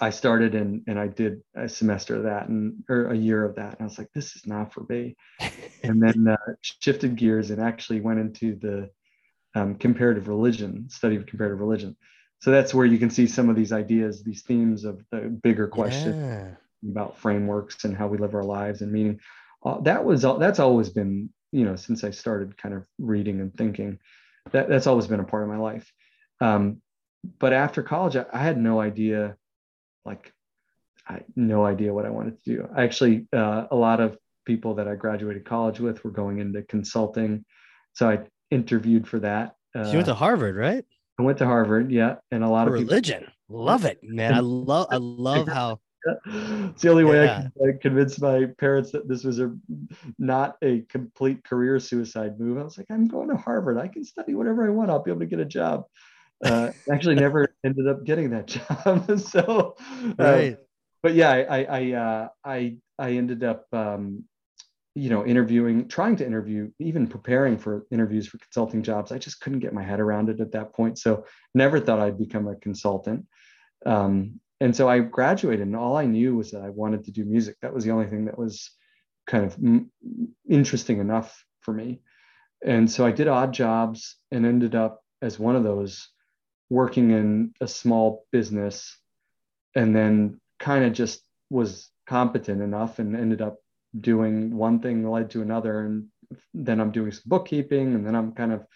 I 0.00 0.10
started 0.10 0.54
and 0.54 0.82
and 0.86 0.98
I 0.98 1.08
did 1.08 1.42
a 1.54 1.68
semester 1.68 2.16
of 2.16 2.24
that 2.24 2.48
and 2.48 2.84
or 2.88 3.10
a 3.10 3.16
year 3.16 3.44
of 3.44 3.56
that. 3.56 3.74
And 3.74 3.80
I 3.80 3.84
was 3.84 3.98
like, 3.98 4.12
this 4.14 4.36
is 4.36 4.46
not 4.46 4.72
for 4.72 4.84
me. 4.88 5.16
and 5.82 6.02
then 6.02 6.28
uh, 6.28 6.52
shifted 6.62 7.16
gears 7.16 7.50
and 7.50 7.60
actually 7.60 8.00
went 8.00 8.20
into 8.20 8.54
the 8.56 8.90
um, 9.54 9.74
comparative 9.74 10.28
religion 10.28 10.88
study 10.88 11.16
of 11.16 11.26
comparative 11.26 11.60
religion. 11.60 11.96
So 12.40 12.50
that's 12.50 12.72
where 12.72 12.86
you 12.86 12.98
can 12.98 13.10
see 13.10 13.26
some 13.26 13.48
of 13.48 13.56
these 13.56 13.72
ideas, 13.72 14.22
these 14.22 14.42
themes 14.42 14.84
of 14.84 15.04
the 15.10 15.22
bigger 15.42 15.66
question 15.66 16.20
yeah. 16.20 16.90
about 16.90 17.18
frameworks 17.18 17.84
and 17.84 17.96
how 17.96 18.06
we 18.06 18.18
live 18.18 18.34
our 18.34 18.44
lives 18.44 18.82
and 18.82 18.92
meaning. 18.92 19.18
Uh, 19.64 19.80
that 19.80 20.04
was 20.04 20.22
that's 20.22 20.60
always 20.60 20.88
been 20.88 21.30
you 21.50 21.64
know 21.64 21.76
since 21.76 22.04
I 22.04 22.10
started 22.10 22.56
kind 22.56 22.74
of 22.74 22.86
reading 22.98 23.40
and 23.40 23.54
thinking. 23.56 23.98
That 24.52 24.68
that's 24.68 24.86
always 24.86 25.06
been 25.06 25.20
a 25.20 25.24
part 25.24 25.42
of 25.42 25.48
my 25.48 25.58
life. 25.58 25.92
Um, 26.40 26.80
but 27.40 27.52
after 27.52 27.82
college, 27.82 28.14
I, 28.14 28.24
I 28.32 28.38
had 28.38 28.58
no 28.58 28.80
idea 28.80 29.36
like 30.08 30.32
I 31.06 31.14
had 31.14 31.24
no 31.36 31.64
idea 31.64 31.92
what 31.92 32.06
I 32.06 32.10
wanted 32.10 32.42
to 32.44 32.56
do. 32.56 32.68
Actually, 32.76 33.26
uh, 33.32 33.66
a 33.70 33.76
lot 33.76 34.00
of 34.00 34.18
people 34.44 34.74
that 34.74 34.88
I 34.88 34.94
graduated 34.94 35.44
college 35.44 35.80
with 35.80 36.02
were 36.04 36.10
going 36.10 36.38
into 36.38 36.62
consulting, 36.62 37.44
so 37.92 38.08
I 38.08 38.20
interviewed 38.50 39.06
for 39.06 39.18
that. 39.20 39.54
Uh, 39.76 39.88
you 39.90 39.94
went 39.94 40.06
to 40.06 40.14
Harvard, 40.14 40.56
right? 40.56 40.84
I 41.18 41.22
went 41.22 41.38
to 41.38 41.46
Harvard, 41.46 41.90
yeah, 41.90 42.16
and 42.30 42.42
a 42.42 42.48
lot 42.48 42.66
of 42.66 42.74
religion. 42.74 43.20
People- 43.20 43.64
love 43.64 43.84
it, 43.84 43.98
man. 44.02 44.34
I 44.34 44.40
love, 44.40 44.88
I 44.90 44.96
love 44.96 45.48
how. 45.60 45.80
It's 46.26 46.82
the 46.82 46.90
only 46.90 47.04
way 47.04 47.24
yeah. 47.24 47.48
I 47.60 47.72
could 47.72 47.80
convince 47.80 48.20
my 48.20 48.46
parents 48.58 48.92
that 48.92 49.08
this 49.08 49.24
was 49.24 49.40
a 49.40 49.54
not 50.18 50.56
a 50.62 50.82
complete 50.82 51.42
career 51.44 51.80
suicide 51.80 52.38
move. 52.38 52.56
I 52.56 52.62
was 52.62 52.78
like, 52.78 52.86
I'm 52.88 53.08
going 53.08 53.28
to 53.28 53.36
Harvard. 53.36 53.78
I 53.78 53.88
can 53.88 54.04
study 54.04 54.34
whatever 54.34 54.64
I 54.64 54.70
want. 54.70 54.90
I'll 54.90 55.02
be 55.02 55.10
able 55.10 55.20
to 55.20 55.26
get 55.26 55.40
a 55.40 55.44
job 55.44 55.86
uh, 56.44 56.70
actually 56.90 57.14
never 57.26 57.54
ended 57.64 57.88
up 57.88 58.04
getting 58.04 58.30
that 58.30 58.46
job. 58.46 59.20
so, 59.20 59.74
uh, 60.18 60.24
right. 60.24 60.58
but 61.02 61.14
yeah, 61.14 61.30
I 61.30 61.64
I 61.64 61.92
uh, 61.92 62.28
I 62.44 62.76
I 62.98 63.12
ended 63.12 63.44
up 63.44 63.66
um, 63.72 64.24
you 64.94 65.10
know 65.10 65.24
interviewing, 65.24 65.88
trying 65.88 66.16
to 66.16 66.26
interview, 66.26 66.70
even 66.78 67.06
preparing 67.06 67.58
for 67.58 67.86
interviews 67.90 68.28
for 68.28 68.38
consulting 68.38 68.82
jobs. 68.82 69.12
I 69.12 69.18
just 69.18 69.40
couldn't 69.40 69.60
get 69.60 69.72
my 69.72 69.82
head 69.82 70.00
around 70.00 70.28
it 70.28 70.40
at 70.40 70.52
that 70.52 70.74
point. 70.74 70.98
So 70.98 71.24
never 71.54 71.80
thought 71.80 72.00
I'd 72.00 72.18
become 72.18 72.48
a 72.48 72.56
consultant. 72.56 73.26
Um, 73.86 74.40
and 74.60 74.74
so 74.74 74.88
I 74.88 74.98
graduated, 75.00 75.66
and 75.66 75.76
all 75.76 75.96
I 75.96 76.06
knew 76.06 76.34
was 76.34 76.50
that 76.50 76.62
I 76.62 76.70
wanted 76.70 77.04
to 77.04 77.12
do 77.12 77.24
music. 77.24 77.56
That 77.62 77.72
was 77.72 77.84
the 77.84 77.92
only 77.92 78.06
thing 78.06 78.24
that 78.24 78.38
was 78.38 78.70
kind 79.28 79.44
of 79.44 79.54
m- 79.54 79.90
interesting 80.48 80.98
enough 80.98 81.44
for 81.60 81.72
me. 81.72 82.00
And 82.64 82.90
so 82.90 83.06
I 83.06 83.12
did 83.12 83.28
odd 83.28 83.52
jobs 83.52 84.16
and 84.32 84.44
ended 84.44 84.74
up 84.74 85.00
as 85.22 85.38
one 85.38 85.54
of 85.54 85.62
those 85.62 86.08
working 86.70 87.10
in 87.10 87.52
a 87.60 87.68
small 87.68 88.24
business 88.32 88.96
and 89.74 89.94
then 89.94 90.40
kind 90.58 90.84
of 90.84 90.92
just 90.92 91.22
was 91.50 91.90
competent 92.06 92.62
enough 92.62 92.98
and 92.98 93.16
ended 93.16 93.40
up 93.40 93.58
doing 93.98 94.56
one 94.56 94.80
thing 94.80 95.08
led 95.08 95.30
to 95.30 95.42
another. 95.42 95.80
And 95.80 96.08
then 96.52 96.78
i'm 96.78 96.90
doing 96.90 97.10
some 97.10 97.22
bookkeeping 97.24 97.94
and 97.94 98.06
then 98.06 98.14
i'm 98.14 98.32
kind 98.32 98.52
of 98.52 98.66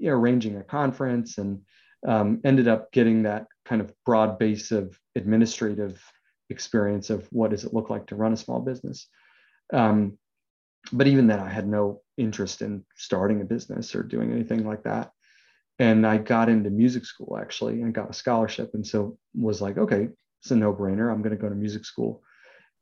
you 0.00 0.10
know, 0.10 0.16
arranging 0.16 0.56
a 0.56 0.64
conference 0.64 1.38
and 1.38 1.60
um, 2.04 2.40
ended 2.44 2.66
up 2.66 2.90
getting 2.90 3.22
that 3.22 3.46
kind 3.64 3.80
of 3.80 3.92
broad 4.04 4.38
base 4.38 4.72
of 4.72 4.98
administrative 5.14 6.02
experience 6.48 7.10
of 7.10 7.28
what 7.30 7.50
does 7.50 7.64
it 7.64 7.74
look 7.74 7.90
like 7.90 8.06
to 8.06 8.16
run 8.16 8.32
a 8.32 8.36
small 8.36 8.58
business. 8.58 9.06
Um, 9.72 10.18
but 10.92 11.06
even 11.06 11.26
then 11.26 11.40
i 11.40 11.48
had 11.48 11.68
no 11.68 12.00
interest 12.16 12.62
in 12.62 12.84
starting 12.96 13.40
a 13.40 13.44
business 13.44 13.94
or 13.94 14.02
doing 14.02 14.32
anything 14.32 14.66
like 14.66 14.82
that 14.84 15.12
and 15.80 16.06
I 16.06 16.18
got 16.18 16.50
into 16.50 16.70
music 16.70 17.06
school 17.06 17.38
actually 17.40 17.80
and 17.80 17.94
got 17.94 18.10
a 18.10 18.12
scholarship 18.12 18.74
and 18.74 18.86
so 18.86 19.18
was 19.34 19.60
like 19.60 19.78
okay 19.78 20.08
it's 20.40 20.50
a 20.50 20.56
no-brainer 20.56 21.10
I'm 21.10 21.22
going 21.22 21.36
to 21.36 21.42
go 21.42 21.48
to 21.48 21.54
music 21.54 21.84
school. 21.84 22.22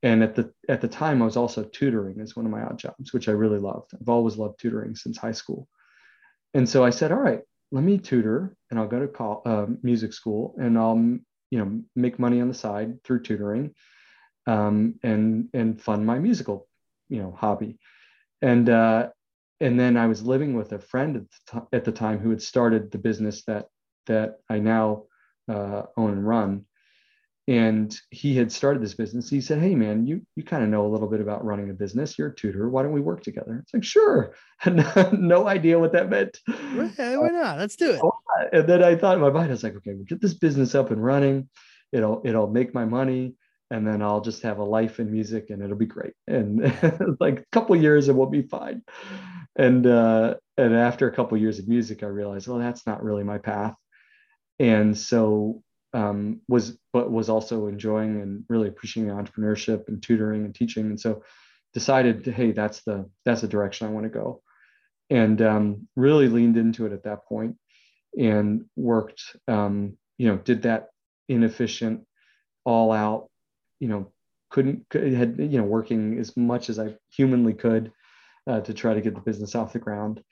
And 0.02 0.22
at 0.22 0.36
the 0.36 0.52
at 0.68 0.80
the 0.80 0.88
time 0.88 1.22
I 1.22 1.24
was 1.24 1.36
also 1.36 1.64
tutoring 1.64 2.20
as 2.20 2.36
one 2.36 2.46
of 2.46 2.52
my 2.52 2.62
odd 2.62 2.78
jobs 2.78 3.12
which 3.12 3.28
I 3.28 3.32
really 3.32 3.58
loved. 3.58 3.92
I've 3.98 4.08
always 4.08 4.36
loved 4.36 4.60
tutoring 4.60 4.94
since 4.94 5.16
high 5.16 5.32
school. 5.32 5.68
And 6.54 6.68
so 6.68 6.84
I 6.84 6.90
said 6.90 7.12
all 7.12 7.18
right 7.18 7.40
let 7.70 7.84
me 7.84 7.98
tutor 7.98 8.56
and 8.70 8.78
I'll 8.78 8.88
go 8.88 9.00
to 9.00 9.08
call, 9.08 9.42
uh, 9.44 9.66
music 9.82 10.12
school 10.12 10.54
and 10.58 10.78
I'll 10.78 10.96
you 11.50 11.58
know 11.58 11.82
make 11.96 12.18
money 12.18 12.40
on 12.40 12.48
the 12.48 12.54
side 12.54 13.02
through 13.04 13.22
tutoring 13.22 13.74
um, 14.46 14.94
and 15.02 15.48
and 15.52 15.80
fund 15.80 16.04
my 16.06 16.18
musical 16.18 16.68
you 17.08 17.22
know 17.22 17.32
hobby. 17.36 17.78
And 18.40 18.68
uh, 18.68 19.08
and 19.60 19.78
then 19.78 19.96
I 19.96 20.06
was 20.06 20.22
living 20.22 20.54
with 20.54 20.72
a 20.72 20.78
friend 20.78 21.16
at 21.16 21.22
the, 21.22 21.60
t- 21.60 21.66
at 21.72 21.84
the 21.84 21.92
time 21.92 22.18
who 22.18 22.30
had 22.30 22.42
started 22.42 22.90
the 22.90 22.98
business 22.98 23.44
that 23.44 23.66
that 24.06 24.36
I 24.48 24.58
now 24.58 25.04
uh, 25.48 25.82
own 25.96 26.12
and 26.12 26.26
run. 26.26 26.64
And 27.46 27.94
he 28.10 28.36
had 28.36 28.52
started 28.52 28.82
this 28.82 28.94
business. 28.94 29.30
He 29.30 29.40
said, 29.40 29.60
"Hey, 29.60 29.74
man, 29.74 30.06
you 30.06 30.20
you 30.36 30.44
kind 30.44 30.62
of 30.62 30.68
know 30.68 30.86
a 30.86 30.92
little 30.92 31.08
bit 31.08 31.20
about 31.20 31.44
running 31.44 31.70
a 31.70 31.74
business. 31.74 32.18
You're 32.18 32.28
a 32.28 32.34
tutor. 32.34 32.68
Why 32.68 32.82
don't 32.82 32.92
we 32.92 33.00
work 33.00 33.22
together?" 33.22 33.60
It's 33.62 33.72
like, 33.72 33.84
sure. 33.84 34.34
no 34.66 35.48
idea 35.48 35.78
what 35.78 35.92
that 35.92 36.10
meant. 36.10 36.38
Why 37.16 37.28
not? 37.28 37.58
Let's 37.58 37.76
do 37.76 37.92
it. 37.92 38.02
And 38.52 38.68
then 38.68 38.84
I 38.84 38.94
thought 38.94 39.16
in 39.16 39.20
my 39.20 39.30
mind, 39.30 39.48
I 39.48 39.50
was 39.50 39.64
like, 39.64 39.74
okay, 39.74 39.94
we'll 39.94 40.04
get 40.04 40.20
this 40.20 40.34
business 40.34 40.76
up 40.76 40.92
and 40.92 41.02
running. 41.02 41.48
it'll 41.90 42.22
it'll 42.24 42.46
make 42.46 42.72
my 42.72 42.84
money 42.84 43.34
and 43.70 43.86
then 43.86 44.02
I'll 44.02 44.20
just 44.20 44.42
have 44.42 44.58
a 44.58 44.64
life 44.64 44.98
in 44.98 45.12
music 45.12 45.50
and 45.50 45.62
it'll 45.62 45.76
be 45.76 45.86
great. 45.86 46.14
And 46.26 46.60
like 47.20 47.40
a 47.40 47.44
couple 47.52 47.76
years, 47.76 48.08
it 48.08 48.16
will 48.16 48.26
be 48.26 48.42
fine. 48.42 48.82
And 49.58 49.86
uh, 49.86 50.34
and 50.56 50.74
after 50.74 51.08
a 51.08 51.14
couple 51.14 51.36
of 51.36 51.42
years 51.42 51.58
of 51.58 51.68
music, 51.68 52.02
I 52.02 52.06
realized, 52.06 52.48
well, 52.48 52.58
that's 52.58 52.86
not 52.86 53.02
really 53.02 53.24
my 53.24 53.38
path. 53.38 53.74
And 54.58 54.96
so 54.96 55.62
um, 55.92 56.40
was 56.48 56.78
but 56.92 57.10
was 57.10 57.28
also 57.28 57.66
enjoying 57.66 58.20
and 58.20 58.44
really 58.48 58.68
appreciating 58.68 59.12
entrepreneurship 59.12 59.88
and 59.88 60.02
tutoring 60.02 60.44
and 60.44 60.54
teaching. 60.54 60.86
And 60.86 61.00
so 61.00 61.22
decided, 61.74 62.24
hey, 62.26 62.52
that's 62.52 62.82
the 62.82 63.10
that's 63.24 63.40
the 63.40 63.48
direction 63.48 63.86
I 63.86 63.90
want 63.90 64.04
to 64.04 64.10
go. 64.10 64.42
And 65.10 65.40
um, 65.42 65.88
really 65.96 66.28
leaned 66.28 66.56
into 66.56 66.86
it 66.86 66.92
at 66.92 67.04
that 67.04 67.24
point 67.26 67.56
and 68.18 68.64
worked, 68.76 69.22
um, 69.48 69.96
you 70.18 70.28
know, 70.28 70.36
did 70.36 70.62
that 70.62 70.88
inefficient, 71.28 72.04
all 72.64 72.92
out 72.92 73.30
you 73.80 73.88
know 73.88 74.12
couldn't 74.50 74.84
had 74.92 75.36
you 75.38 75.58
know 75.58 75.64
working 75.64 76.18
as 76.18 76.36
much 76.36 76.70
as 76.70 76.78
I 76.78 76.94
humanly 77.10 77.54
could 77.54 77.92
uh, 78.48 78.60
to 78.62 78.74
try 78.74 78.94
to 78.94 79.00
get 79.00 79.14
the 79.14 79.20
business 79.20 79.54
off 79.54 79.72
the 79.72 79.78
ground, 79.78 80.22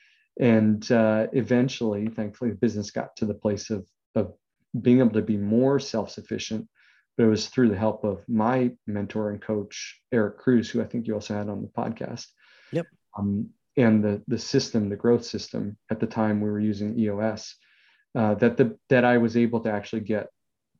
and 0.41 0.91
uh, 0.91 1.27
eventually, 1.33 2.09
thankfully, 2.09 2.51
the 2.51 2.57
business 2.57 2.91
got 2.91 3.15
to 3.17 3.27
the 3.27 3.35
place 3.35 3.71
of 3.71 3.87
of 4.15 4.33
being 4.81 4.99
able 4.99 5.11
to 5.11 5.23
be 5.23 5.37
more 5.37 5.79
self 5.79 6.11
sufficient. 6.11 6.69
But 7.17 7.25
it 7.25 7.29
was 7.29 7.49
through 7.49 7.71
the 7.71 7.79
help 7.79 8.05
of 8.05 8.23
my 8.29 8.73
mentor 8.87 9.31
and 9.31 9.41
coach 9.41 10.01
Eric 10.13 10.39
Cruz, 10.39 10.69
who 10.69 10.83
I 10.83 10.85
think 10.85 11.07
you 11.07 11.15
also 11.15 11.35
had 11.35 11.49
on 11.49 11.63
the 11.63 11.69
podcast. 11.69 12.27
Yep. 12.73 12.87
Um, 13.19 13.51
and 13.77 14.03
the 14.03 14.23
the 14.29 14.39
system, 14.39 14.89
the 14.89 14.97
growth 14.97 15.25
system 15.25 15.77
at 15.91 16.01
the 16.01 16.07
time 16.07 16.41
we 16.41 16.51
were 16.51 16.61
using 16.61 16.99
EOS, 16.99 17.55
uh, 18.15 18.35
that 18.35 18.57
the 18.57 18.79
that 18.89 19.05
I 19.05 19.19
was 19.19 19.37
able 19.37 19.61
to 19.61 19.71
actually 19.71 20.01
get 20.01 20.29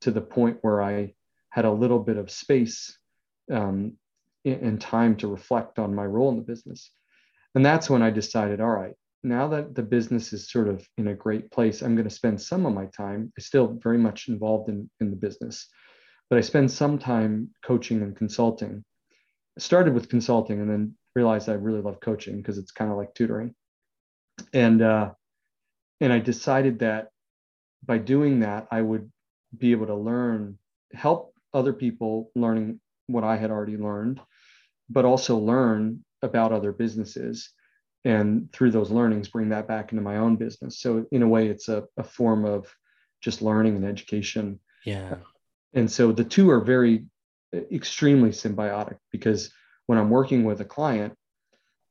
to 0.01 0.11
the 0.11 0.21
point 0.21 0.59
where 0.63 0.83
I 0.83 1.15
had 1.51 1.65
a 1.65 1.71
little 1.71 1.99
bit 1.99 2.17
of 2.17 2.31
space 2.31 2.99
um, 3.51 3.95
and 4.45 4.81
time 4.81 5.17
to 5.17 5.29
reflect 5.29 5.79
on 5.79 5.95
my 5.95 6.05
role 6.05 6.31
in 6.31 6.37
the 6.37 6.43
business. 6.43 6.91
And 7.57 7.65
that's 7.65 7.89
when 7.89 8.03
I 8.03 8.11
decided, 8.11 8.61
all 8.61 8.69
right, 8.69 8.93
now 9.25 9.49
that 9.49 9.75
the 9.75 9.83
business 9.83 10.35
is 10.35 10.51
sort 10.51 10.69
of 10.69 10.87
in 10.99 11.09
a 11.09 11.15
great 11.15 11.51
place, 11.51 11.81
I'm 11.81 11.95
going 11.95 12.09
to 12.09 12.15
spend 12.15 12.39
some 12.39 12.67
of 12.67 12.75
my 12.75 12.85
time, 12.95 13.33
I 13.37 13.41
still 13.41 13.79
very 13.83 13.97
much 13.97 14.29
involved 14.29 14.69
in, 14.69 14.91
in 15.01 15.09
the 15.09 15.17
business, 15.17 15.67
but 16.29 16.39
I 16.39 16.43
spend 16.43 16.71
some 16.71 16.99
time 16.99 17.49
coaching 17.65 18.03
and 18.03 18.15
consulting. 18.15 18.85
I 19.57 19.61
started 19.61 19.95
with 19.95 20.11
consulting 20.11 20.61
and 20.61 20.71
then 20.71 20.95
realized 21.15 21.49
I 21.49 21.55
really 21.55 21.81
love 21.81 21.99
coaching 21.99 22.37
because 22.37 22.59
it's 22.59 22.73
kind 22.73 22.91
of 22.91 22.99
like 22.99 23.15
tutoring. 23.15 23.55
And 24.53 24.83
uh, 24.83 25.13
and 26.03 26.13
I 26.13 26.19
decided 26.19 26.81
that 26.81 27.09
by 27.87 27.97
doing 27.97 28.41
that, 28.41 28.67
I 28.71 28.83
would 28.83 29.11
be 29.57 29.73
able 29.73 29.87
to 29.87 29.95
learn, 29.95 30.59
help 30.93 31.33
other 31.55 31.73
people 31.73 32.31
learning 32.35 32.81
what 33.07 33.25
I 33.25 33.39
had 33.39 33.51
already 33.51 33.79
learned, 33.79 34.21
but 34.91 35.07
also 35.07 35.39
learn 35.39 36.05
about 36.23 36.53
other 36.53 36.73
businesses 36.73 37.51
and 38.05 38.53
through 38.53 38.71
those 38.71 38.91
learnings 38.91 39.29
bring 39.29 39.49
that 39.49 39.67
back 39.67 39.93
into 39.93 40.03
my 40.03 40.19
own 40.19 40.37
business. 40.37 40.81
So 40.81 41.07
in 41.11 41.23
a 41.23 41.29
way, 41.29 41.49
it's 41.49 41.69
a, 41.69 41.85
a 41.97 42.05
form 42.05 42.45
of 42.45 42.73
just 43.21 43.43
learning 43.43 43.77
and 43.77 43.85
education. 43.85 44.61
Yeah. 44.85 45.17
And 45.75 45.91
so 45.91 46.13
the 46.13 46.25
two 46.25 46.51
are 46.51 46.61
very 46.61 47.07
extremely 47.53 48.31
symbiotic 48.31 48.99
because 49.11 49.51
when 49.87 49.99
I'm 49.99 50.11
working 50.11 50.45
with 50.45 50.61
a 50.61 50.65
client, 50.65 51.15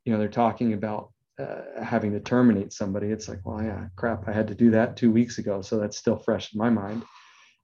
you 0.05 0.13
know, 0.13 0.19
they're 0.19 0.29
talking 0.29 0.73
about 0.73 1.11
uh, 1.39 1.83
having 1.83 2.13
to 2.13 2.19
terminate 2.19 2.71
somebody. 2.71 3.07
It's 3.07 3.27
like, 3.27 3.39
well, 3.43 3.61
yeah, 3.61 3.87
crap, 3.95 4.27
I 4.27 4.31
had 4.31 4.47
to 4.47 4.55
do 4.55 4.71
that 4.71 4.95
two 4.95 5.11
weeks 5.11 5.37
ago. 5.37 5.61
So 5.61 5.77
that's 5.77 5.97
still 5.97 6.17
fresh 6.17 6.53
in 6.53 6.59
my 6.59 6.69
mind 6.69 7.03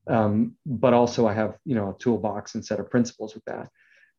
um, 0.07 0.55
but 0.65 0.93
also 0.93 1.27
I 1.27 1.33
have 1.33 1.57
you 1.65 1.75
know 1.75 1.89
a 1.89 1.97
toolbox 1.99 2.55
and 2.55 2.65
set 2.65 2.79
of 2.79 2.89
principles 2.89 3.35
with 3.35 3.45
that. 3.45 3.69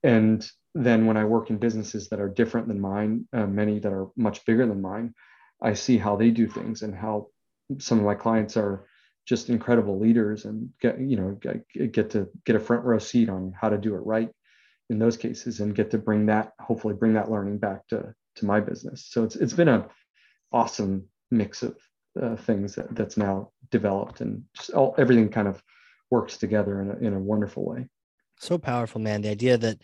And 0.02 0.48
then 0.74 1.06
when 1.06 1.16
I 1.16 1.24
work 1.24 1.50
in 1.50 1.58
businesses 1.58 2.08
that 2.08 2.20
are 2.20 2.28
different 2.28 2.68
than 2.68 2.80
mine, 2.80 3.26
uh, 3.32 3.46
many 3.46 3.78
that 3.78 3.92
are 3.92 4.08
much 4.16 4.44
bigger 4.44 4.66
than 4.66 4.80
mine, 4.80 5.14
I 5.60 5.74
see 5.74 5.98
how 5.98 6.16
they 6.16 6.30
do 6.30 6.48
things 6.48 6.82
and 6.82 6.94
how 6.94 7.28
some 7.78 7.98
of 7.98 8.04
my 8.04 8.14
clients 8.14 8.56
are 8.56 8.86
just 9.26 9.50
incredible 9.50 10.00
leaders 10.00 10.44
and 10.46 10.70
get 10.80 10.98
you 10.98 11.16
know 11.16 11.38
get, 11.40 12.10
to 12.10 12.28
get 12.44 12.56
a 12.56 12.60
front 12.60 12.84
row 12.84 12.98
seat 12.98 13.28
on 13.28 13.54
how 13.58 13.68
to 13.68 13.78
do 13.78 13.94
it 13.94 14.00
right 14.04 14.30
in 14.90 14.98
those 14.98 15.16
cases 15.16 15.60
and 15.60 15.76
get 15.76 15.90
to 15.92 15.98
bring 15.98 16.26
that 16.26 16.52
hopefully 16.58 16.94
bring 16.94 17.14
that 17.14 17.30
learning 17.30 17.58
back 17.58 17.86
to 17.88 18.14
to 18.34 18.46
my 18.46 18.60
business. 18.60 19.06
So 19.10 19.24
it's 19.24 19.36
it's 19.36 19.52
been 19.52 19.68
a 19.68 19.88
awesome 20.52 21.04
mix 21.30 21.62
of 21.62 21.76
uh, 22.20 22.36
things 22.36 22.74
that, 22.74 22.94
that's 22.94 23.16
now 23.16 23.50
developed 23.70 24.20
and 24.20 24.44
just 24.54 24.70
all, 24.70 24.94
everything 24.98 25.30
kind 25.30 25.48
of 25.48 25.62
works 26.10 26.36
together 26.36 26.82
in 26.82 26.90
a, 26.90 26.96
in 27.06 27.14
a 27.14 27.18
wonderful 27.18 27.64
way 27.64 27.88
so 28.38 28.58
powerful 28.58 29.00
man 29.00 29.22
the 29.22 29.30
idea 29.30 29.56
that 29.56 29.78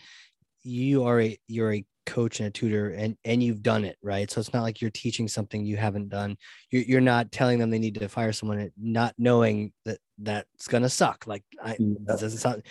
you 0.69 1.05
are 1.05 1.21
a 1.21 1.39
you're 1.47 1.73
a 1.73 1.85
coach 2.07 2.41
and 2.41 2.47
a 2.47 2.51
tutor 2.51 2.91
and 2.91 3.17
and 3.25 3.43
you've 3.43 3.63
done 3.63 3.85
it 3.85 3.97
right? 4.03 4.31
So 4.31 4.41
it's 4.41 4.53
not 4.53 4.63
like 4.63 4.81
you're 4.81 4.91
teaching 4.91 5.29
something 5.29 5.65
you 5.65 5.77
haven't 5.77 6.09
done. 6.09 6.37
You're, 6.71 6.83
you're 6.83 7.01
not 7.01 7.31
telling 7.33 7.59
them 7.59 7.71
they 7.71 7.79
need 7.79 7.95
to 7.97 8.09
fire 8.09 8.33
someone 8.33 8.71
not 8.79 9.15
knowing 9.19 9.73
that 9.85 9.99
that's 10.19 10.69
gonna 10.69 10.89
suck. 10.89 11.27
Like 11.27 11.45
I, 11.63 11.77
yeah. 11.79 11.95
this 12.01 12.21
doesn't 12.21 12.39
sound 12.39 12.63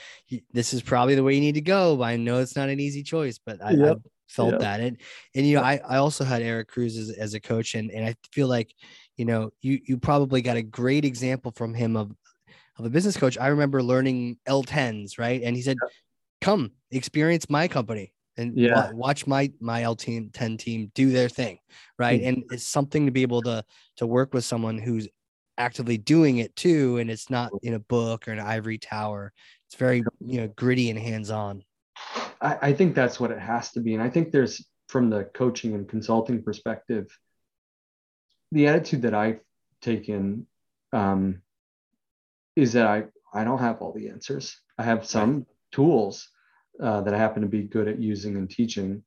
this 0.53 0.73
is 0.73 0.81
probably 0.81 1.15
the 1.15 1.23
way 1.23 1.35
you 1.35 1.41
need 1.41 1.55
to 1.55 1.61
go 1.61 1.95
but 1.95 2.05
i 2.05 2.15
know 2.15 2.39
it's 2.39 2.55
not 2.55 2.69
an 2.69 2.79
easy 2.79 3.03
choice 3.03 3.39
but 3.43 3.63
i, 3.63 3.71
yep. 3.71 3.97
I 3.97 4.09
felt 4.27 4.51
yep. 4.51 4.59
that. 4.61 4.79
And 4.81 4.97
and 5.35 5.45
you 5.45 5.55
know 5.55 5.63
I, 5.63 5.79
I 5.87 5.97
also 5.97 6.23
had 6.23 6.41
eric 6.41 6.67
cruz 6.67 6.97
as, 6.97 7.09
as 7.11 7.33
a 7.33 7.39
coach 7.39 7.75
and 7.75 7.91
and 7.91 8.05
i 8.05 8.15
feel 8.31 8.47
like 8.47 8.73
you 9.15 9.25
know 9.25 9.51
you 9.61 9.79
you 9.85 9.97
probably 9.97 10.41
got 10.41 10.57
a 10.57 10.61
great 10.61 11.05
example 11.05 11.51
from 11.51 11.73
him 11.73 11.95
of 11.95 12.11
of 12.77 12.85
a 12.85 12.89
business 12.89 13.17
coach. 13.17 13.37
I 13.37 13.47
remember 13.47 13.81
learning 13.81 14.37
l10s 14.47 15.17
right? 15.17 15.41
And 15.41 15.55
he 15.55 15.61
said 15.61 15.77
come 16.47 16.71
experience 16.91 17.49
my 17.49 17.67
company 17.67 18.13
and 18.37 18.57
yeah. 18.57 18.89
watch 18.93 19.27
my 19.27 19.51
my 19.59 19.83
L 19.83 19.95
team 19.95 20.29
10 20.31 20.57
team 20.57 20.91
do 20.95 21.09
their 21.09 21.27
thing, 21.27 21.57
right? 21.99 22.21
Mm-hmm. 22.21 22.29
And 22.29 22.43
it's 22.51 22.63
something 22.63 23.05
to 23.05 23.11
be 23.11 23.21
able 23.23 23.41
to 23.41 23.65
to 23.97 24.07
work 24.07 24.33
with 24.33 24.45
someone 24.45 24.77
who's 24.77 25.09
actively 25.57 25.97
doing 25.97 26.37
it 26.37 26.55
too, 26.55 26.97
and 26.97 27.11
it's 27.11 27.29
not 27.29 27.51
in 27.63 27.73
a 27.73 27.79
book 27.79 28.27
or 28.27 28.31
an 28.31 28.39
ivory 28.39 28.77
tower. 28.77 29.33
It's 29.65 29.75
very 29.75 30.03
you 30.21 30.41
know 30.41 30.47
gritty 30.47 30.89
and 30.89 30.97
hands 30.97 31.31
on. 31.31 31.63
I, 32.39 32.57
I 32.61 32.73
think 32.73 32.95
that's 32.95 33.19
what 33.19 33.31
it 33.31 33.39
has 33.39 33.71
to 33.71 33.81
be, 33.81 33.93
and 33.93 34.01
I 34.01 34.09
think 34.09 34.31
there's 34.31 34.65
from 34.87 35.09
the 35.09 35.25
coaching 35.33 35.73
and 35.73 35.89
consulting 35.89 36.43
perspective, 36.43 37.07
the 38.53 38.67
attitude 38.67 39.01
that 39.01 39.13
I've 39.13 39.41
taken 39.81 40.47
um, 40.93 41.41
is 42.55 42.71
that 42.73 42.87
I 42.87 43.05
I 43.33 43.43
don't 43.43 43.59
have 43.59 43.81
all 43.81 43.91
the 43.91 44.07
answers. 44.07 44.55
I 44.77 44.83
have 44.83 45.05
some 45.05 45.33
right. 45.33 45.45
tools 45.73 46.29
uh, 46.81 47.01
that 47.01 47.13
I 47.13 47.17
happen 47.17 47.41
to 47.41 47.47
be 47.47 47.63
good 47.63 47.87
at 47.87 47.99
using 47.99 48.37
and 48.37 48.49
teaching, 48.49 49.03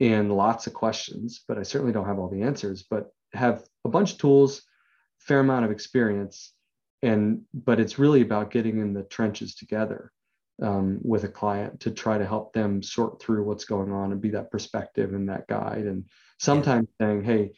and 0.00 0.32
lots 0.32 0.66
of 0.66 0.74
questions, 0.74 1.44
but 1.46 1.58
I 1.58 1.62
certainly 1.62 1.92
don't 1.92 2.06
have 2.06 2.18
all 2.18 2.28
the 2.28 2.42
answers. 2.42 2.84
But 2.88 3.10
have 3.32 3.64
a 3.84 3.88
bunch 3.88 4.12
of 4.12 4.18
tools, 4.18 4.62
fair 5.18 5.40
amount 5.40 5.64
of 5.64 5.70
experience, 5.70 6.52
and 7.02 7.42
but 7.52 7.80
it's 7.80 7.98
really 7.98 8.22
about 8.22 8.50
getting 8.50 8.78
in 8.78 8.94
the 8.94 9.02
trenches 9.02 9.54
together 9.54 10.12
um, 10.62 11.00
with 11.02 11.24
a 11.24 11.28
client 11.28 11.80
to 11.80 11.90
try 11.90 12.18
to 12.18 12.26
help 12.26 12.52
them 12.52 12.82
sort 12.82 13.20
through 13.20 13.44
what's 13.44 13.64
going 13.64 13.92
on 13.92 14.12
and 14.12 14.20
be 14.20 14.30
that 14.30 14.50
perspective 14.50 15.12
and 15.12 15.28
that 15.28 15.46
guide. 15.48 15.86
And 15.86 16.04
sometimes 16.38 16.88
saying, 17.00 17.24
"Hey, 17.24 17.52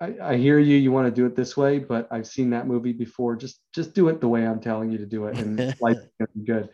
I, 0.00 0.14
I, 0.22 0.36
hear 0.36 0.58
you. 0.58 0.76
You 0.76 0.90
want 0.92 1.06
to 1.06 1.20
do 1.20 1.26
it 1.26 1.36
this 1.36 1.56
way, 1.56 1.78
but 1.78 2.08
I've 2.10 2.26
seen 2.26 2.50
that 2.50 2.66
movie 2.66 2.92
before. 2.92 3.36
Just 3.36 3.60
just 3.74 3.94
do 3.94 4.08
it 4.08 4.20
the 4.20 4.28
way 4.28 4.46
I'm 4.46 4.60
telling 4.60 4.90
you 4.90 4.98
to 4.98 5.06
do 5.06 5.26
it, 5.26 5.38
and 5.38 5.58
life's 5.80 6.06
gonna 6.18 6.30
be 6.34 6.44
good." 6.44 6.70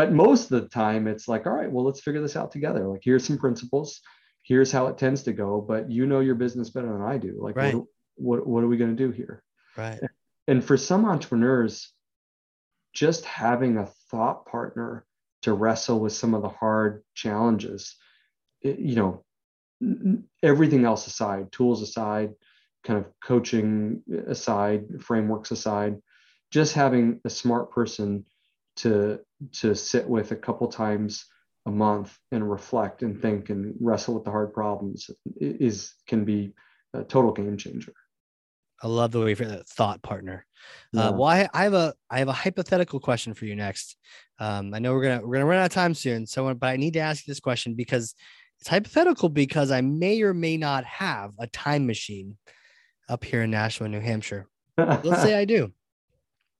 But 0.00 0.12
most 0.12 0.50
of 0.50 0.62
the 0.62 0.66
time, 0.70 1.06
it's 1.06 1.28
like, 1.28 1.46
"All 1.46 1.52
right, 1.52 1.70
well, 1.70 1.84
let's 1.84 2.00
figure 2.00 2.22
this 2.22 2.34
out 2.34 2.50
together. 2.50 2.88
Like, 2.88 3.02
here's 3.04 3.26
some 3.26 3.36
principles. 3.36 4.00
Here's 4.40 4.72
how 4.72 4.86
it 4.86 4.96
tends 4.96 5.24
to 5.24 5.34
go. 5.34 5.60
But 5.60 5.90
you 5.90 6.06
know 6.06 6.20
your 6.20 6.36
business 6.36 6.70
better 6.70 6.90
than 6.90 7.02
I 7.02 7.18
do. 7.18 7.36
Like, 7.38 7.54
right. 7.54 7.74
what, 7.74 7.84
what 8.14 8.46
what 8.46 8.64
are 8.64 8.66
we 8.66 8.78
going 8.78 8.96
to 8.96 9.06
do 9.06 9.10
here?" 9.10 9.42
Right. 9.76 10.00
And 10.48 10.64
for 10.64 10.78
some 10.78 11.04
entrepreneurs, 11.04 11.92
just 12.94 13.26
having 13.26 13.76
a 13.76 13.90
thought 14.10 14.46
partner 14.46 15.04
to 15.42 15.52
wrestle 15.52 16.00
with 16.00 16.14
some 16.14 16.32
of 16.32 16.40
the 16.40 16.48
hard 16.48 17.04
challenges, 17.14 17.94
it, 18.62 18.78
you 18.78 18.96
know, 18.96 19.22
everything 20.42 20.86
else 20.86 21.08
aside, 21.08 21.52
tools 21.52 21.82
aside, 21.82 22.32
kind 22.84 22.98
of 22.98 23.04
coaching 23.22 24.02
uh, 24.10 24.30
aside, 24.30 25.02
frameworks 25.02 25.50
aside, 25.50 26.00
just 26.50 26.72
having 26.72 27.20
a 27.26 27.28
smart 27.28 27.70
person 27.70 28.24
to 28.76 29.20
to 29.52 29.74
sit 29.74 30.08
with 30.08 30.32
a 30.32 30.36
couple 30.36 30.68
times 30.68 31.26
a 31.66 31.70
month 31.70 32.16
and 32.32 32.50
reflect 32.50 33.02
and 33.02 33.20
think 33.20 33.50
and 33.50 33.74
wrestle 33.80 34.14
with 34.14 34.24
the 34.24 34.30
hard 34.30 34.52
problems 34.52 35.10
is 35.40 35.94
can 36.06 36.24
be 36.24 36.52
a 36.94 37.04
total 37.04 37.32
game 37.32 37.56
changer. 37.56 37.92
I 38.82 38.88
love 38.88 39.12
the 39.12 39.20
way 39.20 39.34
for 39.34 39.44
that 39.44 39.68
thought 39.68 40.02
partner. 40.02 40.46
Uh, 40.96 41.00
yeah. 41.00 41.08
Uh, 41.08 41.12
well, 41.12 41.28
I, 41.28 41.48
I, 41.52 41.64
have 41.64 41.74
a 41.74 41.94
I 42.10 42.18
have 42.18 42.28
a 42.28 42.32
hypothetical 42.32 42.98
question 42.98 43.34
for 43.34 43.44
you 43.44 43.54
next. 43.54 43.96
Um, 44.38 44.72
I 44.72 44.78
know 44.78 44.94
we're 44.94 45.02
gonna 45.02 45.26
we're 45.26 45.34
gonna 45.34 45.46
run 45.46 45.58
out 45.58 45.66
of 45.66 45.72
time 45.72 45.94
soon, 45.94 46.26
so 46.26 46.52
but 46.54 46.66
I 46.66 46.76
need 46.76 46.94
to 46.94 47.00
ask 47.00 47.26
you 47.26 47.30
this 47.30 47.40
question 47.40 47.74
because 47.74 48.14
it's 48.58 48.68
hypothetical 48.68 49.28
because 49.28 49.70
I 49.70 49.80
may 49.82 50.22
or 50.22 50.32
may 50.32 50.56
not 50.56 50.84
have 50.84 51.32
a 51.38 51.46
time 51.46 51.86
machine 51.86 52.36
up 53.08 53.24
here 53.24 53.42
in 53.42 53.50
Nashua, 53.50 53.88
New 53.88 54.00
Hampshire. 54.00 54.46
Let's 54.78 55.22
say 55.22 55.34
I 55.34 55.44
do. 55.44 55.72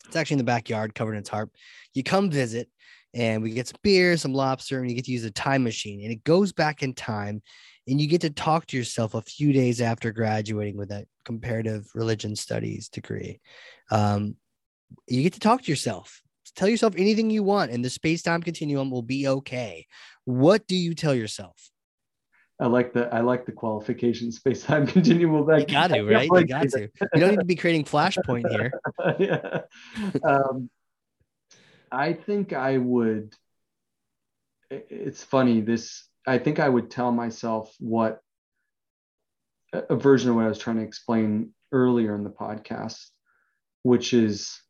It's 0.07 0.17
actually 0.17 0.35
in 0.35 0.39
the 0.39 0.45
backyard, 0.45 0.95
covered 0.95 1.15
in 1.15 1.23
tarp. 1.23 1.51
You 1.95 2.03
come 2.03 2.31
visit, 2.31 2.69
and 3.15 3.43
we 3.43 3.51
get 3.51 3.69
some 3.69 3.79
beer, 3.83 4.17
some 4.17 4.33
lobster, 4.33 4.81
and 4.81 4.89
you 4.89 4.97
get 4.97 5.05
to 5.07 5.13
use 5.13 5.25
a 5.25 5.31
time 5.31 5.63
machine, 5.63 6.03
and 6.03 6.13
it 6.13 6.25
goes 6.25 6.53
back 6.53 6.83
in 6.83 6.95
time, 6.95 7.43
and 7.87 8.01
you 8.01 8.07
get 8.07 8.21
to 8.23 8.31
talk 8.31 8.67
to 8.67 8.77
yourself 8.77 9.15
a 9.15 9.23
few 9.23 9.53
days 9.53 9.81
after 9.81 10.13
graduating 10.13 10.77
with 10.77 10.91
that 10.91 11.07
comparative 11.25 11.89
religion 11.95 12.37
studies 12.37 12.89
degree. 12.89 13.41
Um, 13.91 14.37
you 15.07 15.23
get 15.23 15.35
to 15.35 15.41
talk 15.41 15.63
to 15.63 15.71
yourself. 15.71 16.23
Tell 16.57 16.69
yourself 16.69 16.95
anything 16.97 17.31
you 17.31 17.43
want, 17.43 17.71
and 17.71 17.85
the 17.85 17.91
space 17.91 18.23
time 18.23 18.43
continuum 18.43 18.91
will 18.91 19.03
be 19.03 19.29
okay. 19.29 19.87
What 20.25 20.67
do 20.67 20.75
you 20.75 20.95
tell 20.95 21.15
yourself? 21.15 21.70
I 22.61 22.67
like 22.67 22.93
the 22.93 23.13
I 23.13 23.21
like 23.21 23.47
the 23.47 23.53
qualification 23.53 24.31
space 24.41 24.63
time 24.63 24.87
continuum. 24.87 25.47
Back. 25.47 25.61
You 25.61 25.67
got 25.67 25.89
to 25.89 26.03
right. 26.05 26.29
You 26.31 26.47
got 26.47 26.69
to. 26.71 26.91
You 27.15 27.21
don't 27.21 27.31
need 27.31 27.41
to 27.41 27.45
be 27.45 27.57
creating 27.57 27.85
flashpoint 27.85 28.49
here. 28.51 28.73
yeah. 29.19 29.61
Um, 30.23 30.69
I 31.91 32.13
think 32.13 32.53
I 32.53 32.77
would. 32.77 33.35
It's 34.71 35.25
funny. 35.25 35.63
This 35.63 36.07
I 36.27 36.39
think 36.39 36.61
I 36.61 36.69
would 36.69 36.91
tell 36.91 37.11
myself 37.11 37.75
what 37.81 38.21
a 39.73 39.97
version 39.97 40.31
of 40.31 40.37
what 40.37 40.45
I 40.45 40.49
was 40.49 40.59
trying 40.59 40.77
to 40.77 40.83
explain 40.83 41.51
earlier 41.73 42.15
in 42.15 42.25
the 42.25 42.31
podcast, 42.31 43.07
which 43.83 44.13
is 44.13 44.61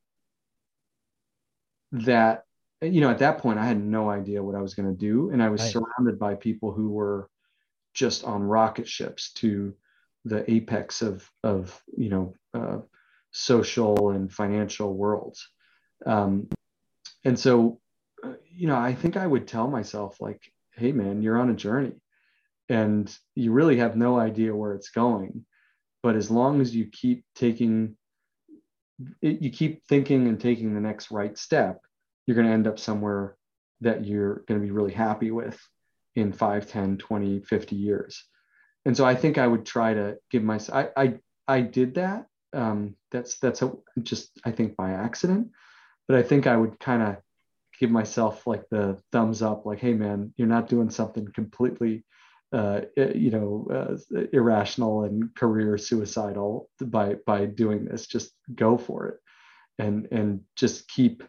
that 1.93 2.45
you 2.81 3.01
know 3.01 3.11
at 3.11 3.19
that 3.19 3.39
point 3.39 3.59
I 3.59 3.67
had 3.67 3.83
no 3.83 4.09
idea 4.09 4.43
what 4.43 4.55
I 4.55 4.63
was 4.63 4.75
going 4.75 4.89
to 4.89 4.97
do, 4.97 5.31
and 5.31 5.43
I 5.43 5.49
was 5.49 5.61
right. 5.61 5.73
surrounded 5.73 6.21
by 6.21 6.37
people 6.37 6.73
who 6.73 6.91
were 6.91 7.29
just 7.95 8.25
on 8.25 8.43
rocket 8.43 8.89
ships 8.89 9.33
to 9.35 9.75
the 10.25 10.49
apex 10.51 11.03
of 11.03 11.29
of 11.43 11.81
you 11.97 12.09
know 12.09 12.35
uh, 12.55 12.79
social 13.33 14.11
and 14.11 14.33
financial 14.33 14.95
worlds. 14.95 15.49
Um, 16.07 16.49
and 17.25 17.39
so 17.39 17.81
uh, 18.25 18.33
you 18.51 18.67
know 18.67 18.77
i 18.77 18.95
think 18.95 19.17
i 19.17 19.27
would 19.27 19.47
tell 19.47 19.69
myself 19.69 20.21
like 20.21 20.41
hey 20.75 20.93
man 20.93 21.23
you're 21.23 21.39
on 21.39 21.51
a 21.51 21.55
journey 21.55 22.01
and 22.69 23.17
you 23.35 23.53
really 23.53 23.77
have 23.77 23.97
no 23.97 24.19
idea 24.19 24.55
where 24.55 24.75
it's 24.75 24.91
going 24.91 25.45
but 26.03 26.17
as 26.17 26.31
long 26.31 26.61
as 26.61 26.75
you 26.75 26.87
keep 26.87 27.25
taking 27.35 27.97
you 29.21 29.51
keep 29.51 29.83
thinking 29.87 30.29
and 30.29 30.41
taking 30.41 30.75
the 30.75 30.81
next 30.81 31.11
right 31.11 31.37
step 31.39 31.81
you're 32.27 32.35
going 32.35 32.47
to 32.47 32.53
end 32.53 32.67
up 32.67 32.79
somewhere 32.79 33.37
that 33.81 34.05
you're 34.05 34.45
going 34.47 34.61
to 34.61 34.65
be 34.65 34.73
really 34.73 34.93
happy 34.93 35.31
with 35.31 35.59
in 36.21 36.33
5 36.33 36.67
10 36.69 36.99
20 36.99 37.41
50 37.41 37.77
years. 37.77 38.25
And 38.85 38.97
so 38.97 39.05
i 39.05 39.15
think 39.15 39.39
i 39.39 39.47
would 39.47 39.67
try 39.67 39.95
to 39.95 40.17
give 40.31 40.43
myself 40.43 40.91
i 40.97 41.03
i, 41.03 41.15
I 41.49 41.61
did 41.61 41.95
that. 41.95 42.27
Um, 42.53 42.97
that's 43.13 43.39
that's 43.39 43.63
a, 43.63 43.73
just 44.03 44.31
i 44.45 44.51
think 44.51 44.77
by 44.77 44.93
accident. 44.93 45.51
But 46.09 46.17
i 46.17 46.23
think 46.23 46.47
i 46.47 46.57
would 46.57 46.79
kind 46.81 47.03
of 47.03 47.17
give 47.79 47.91
myself 47.91 48.47
like 48.47 48.65
the 48.71 49.01
thumbs 49.11 49.41
up 49.41 49.65
like 49.65 49.81
hey 49.81 49.95
man 49.95 50.35
you're 50.37 50.47
not 50.47 50.69
doing 50.69 50.91
something 50.91 51.27
completely 51.33 52.05
uh, 52.53 52.81
you 52.97 53.31
know 53.31 53.67
uh, 53.73 54.23
irrational 54.33 55.05
and 55.05 55.35
career 55.37 55.79
suicidal 55.79 56.69
by 56.81 57.15
by 57.27 57.47
doing 57.47 57.85
this. 57.85 58.07
Just 58.07 58.33
go 58.55 58.77
for 58.77 59.07
it. 59.07 59.19
And 59.79 60.09
and 60.11 60.41
just 60.57 60.89
keep 60.89 61.23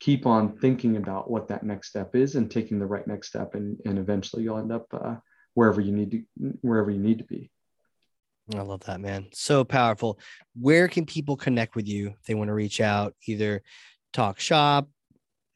keep 0.00 0.26
on 0.26 0.56
thinking 0.58 0.96
about 0.96 1.30
what 1.30 1.48
that 1.48 1.64
next 1.64 1.88
step 1.88 2.14
is 2.14 2.36
and 2.36 2.50
taking 2.50 2.78
the 2.78 2.86
right 2.86 3.06
next 3.06 3.28
step 3.28 3.54
and, 3.54 3.78
and 3.84 3.98
eventually 3.98 4.42
you'll 4.42 4.58
end 4.58 4.72
up 4.72 4.86
uh, 4.92 5.16
wherever 5.54 5.80
you 5.80 5.92
need 5.92 6.10
to 6.10 6.22
wherever 6.60 6.90
you 6.90 7.00
need 7.00 7.18
to 7.18 7.24
be. 7.24 7.50
I 8.54 8.62
love 8.62 8.80
that 8.84 9.00
man. 9.00 9.26
So 9.34 9.64
powerful. 9.64 10.18
Where 10.54 10.88
can 10.88 11.04
people 11.04 11.36
connect 11.36 11.76
with 11.76 11.86
you 11.86 12.14
if 12.18 12.24
they 12.26 12.34
want 12.34 12.48
to 12.48 12.54
reach 12.54 12.80
out 12.80 13.14
either 13.26 13.62
talk 14.14 14.40
shop 14.40 14.88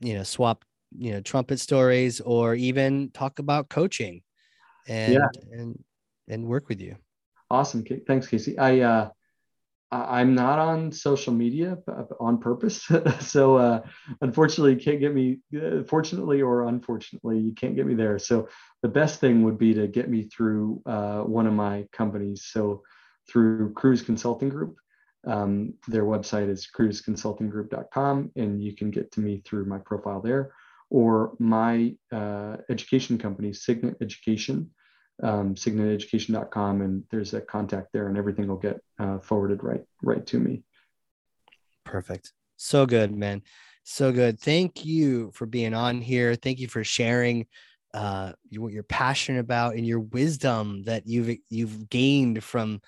you 0.01 0.12
know 0.14 0.22
swap 0.22 0.64
you 0.99 1.12
know 1.12 1.20
trumpet 1.20 1.59
stories 1.59 2.20
or 2.20 2.55
even 2.55 3.11
talk 3.14 3.38
about 3.38 3.70
coaching 3.70 4.22
and 4.86 5.14
yeah. 5.14 5.28
and 5.53 5.82
and 6.28 6.47
work 6.47 6.68
with 6.68 6.80
you? 6.80 6.97
Awesome 7.51 7.84
thanks 8.07 8.26
casey. 8.26 8.59
I 8.59 8.80
uh 8.80 9.11
I'm 9.93 10.34
not 10.34 10.59
on 10.59 10.90
social 10.90 11.32
media 11.32 11.78
on 12.18 12.38
purpose. 12.38 12.88
so 13.20 13.57
uh, 13.57 13.82
unfortunately, 14.22 14.72
you 14.72 14.80
can't 14.80 15.01
get 15.01 15.14
me, 15.14 15.38
uh, 15.55 15.84
fortunately 15.84 16.40
or 16.40 16.66
unfortunately, 16.66 17.38
you 17.38 17.53
can't 17.55 17.76
get 17.76 17.86
me 17.86 17.95
there. 17.95 18.18
So 18.18 18.49
the 18.82 18.88
best 18.88 19.20
thing 19.20 19.43
would 19.43 19.59
be 19.59 19.74
to 19.74 19.86
get 19.86 20.09
me 20.09 20.24
through 20.24 20.82
uh, 20.86 21.20
one 21.20 21.47
of 21.47 21.53
my 21.53 21.86
companies. 21.93 22.47
So 22.47 22.82
through 23.28 23.72
Cruise 23.74 24.03
Consulting 24.03 24.49
Group. 24.49 24.76
Um, 25.24 25.74
their 25.86 26.05
website 26.05 26.49
is 26.51 26.68
cruiseconsultinggroup.com, 26.76 28.32
and 28.36 28.62
you 28.62 28.74
can 28.74 28.90
get 28.90 29.12
to 29.12 29.20
me 29.20 29.43
through 29.45 29.66
my 29.66 29.78
profile 29.78 30.20
there, 30.20 30.53
or 30.90 31.34
my 31.38 31.95
uh, 32.11 32.57
education 32.68 33.18
company, 33.18 33.53
Signet 33.53 33.97
Education 34.01 34.70
um, 35.22 35.54
signeteducation.com 35.54 36.82
and 36.82 37.04
there's 37.10 37.34
a 37.34 37.40
contact 37.40 37.88
there 37.92 38.08
and 38.08 38.16
everything 38.16 38.48
will 38.48 38.56
get 38.56 38.80
uh, 38.98 39.18
forwarded 39.18 39.62
right 39.62 39.84
right 40.02 40.26
to 40.26 40.38
me. 40.38 40.62
Perfect. 41.84 42.32
So 42.56 42.86
good 42.86 43.14
man. 43.14 43.42
So 43.84 44.12
good. 44.12 44.40
Thank 44.40 44.84
you 44.84 45.32
for 45.34 45.46
being 45.46 45.74
on 45.74 46.00
here. 46.00 46.34
Thank 46.34 46.60
you 46.60 46.68
for 46.68 46.84
sharing 46.84 47.46
uh, 47.94 48.32
what 48.56 48.72
you're 48.72 48.84
passionate 48.84 49.40
about 49.40 49.74
and 49.74 49.86
your 49.86 50.00
wisdom 50.00 50.82
that 50.84 51.06
you've 51.06 51.36
you've 51.50 51.88
gained 51.90 52.42
from 52.42 52.80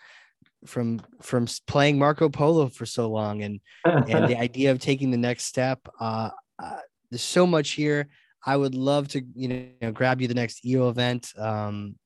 from 0.67 1.01
from 1.21 1.47
playing 1.67 1.99
Marco 1.99 2.29
Polo 2.29 2.69
for 2.69 2.87
so 2.87 3.11
long 3.11 3.43
and 3.43 3.61
and 3.85 4.29
the 4.29 4.39
idea 4.39 4.71
of 4.71 4.79
taking 4.79 5.11
the 5.11 5.17
next 5.17 5.45
step. 5.45 5.81
Uh, 6.01 6.31
uh, 6.63 6.79
there's 7.11 7.23
so 7.23 7.47
much 7.47 7.71
here. 7.71 8.09
I 8.47 8.57
would 8.57 8.75
love 8.75 9.09
to 9.09 9.23
you 9.35 9.75
know 9.81 9.93
grab 9.93 10.21
you 10.21 10.29
the 10.29 10.35
next 10.35 10.65
EO 10.65 10.89
event. 10.89 11.33
Um, 11.39 11.97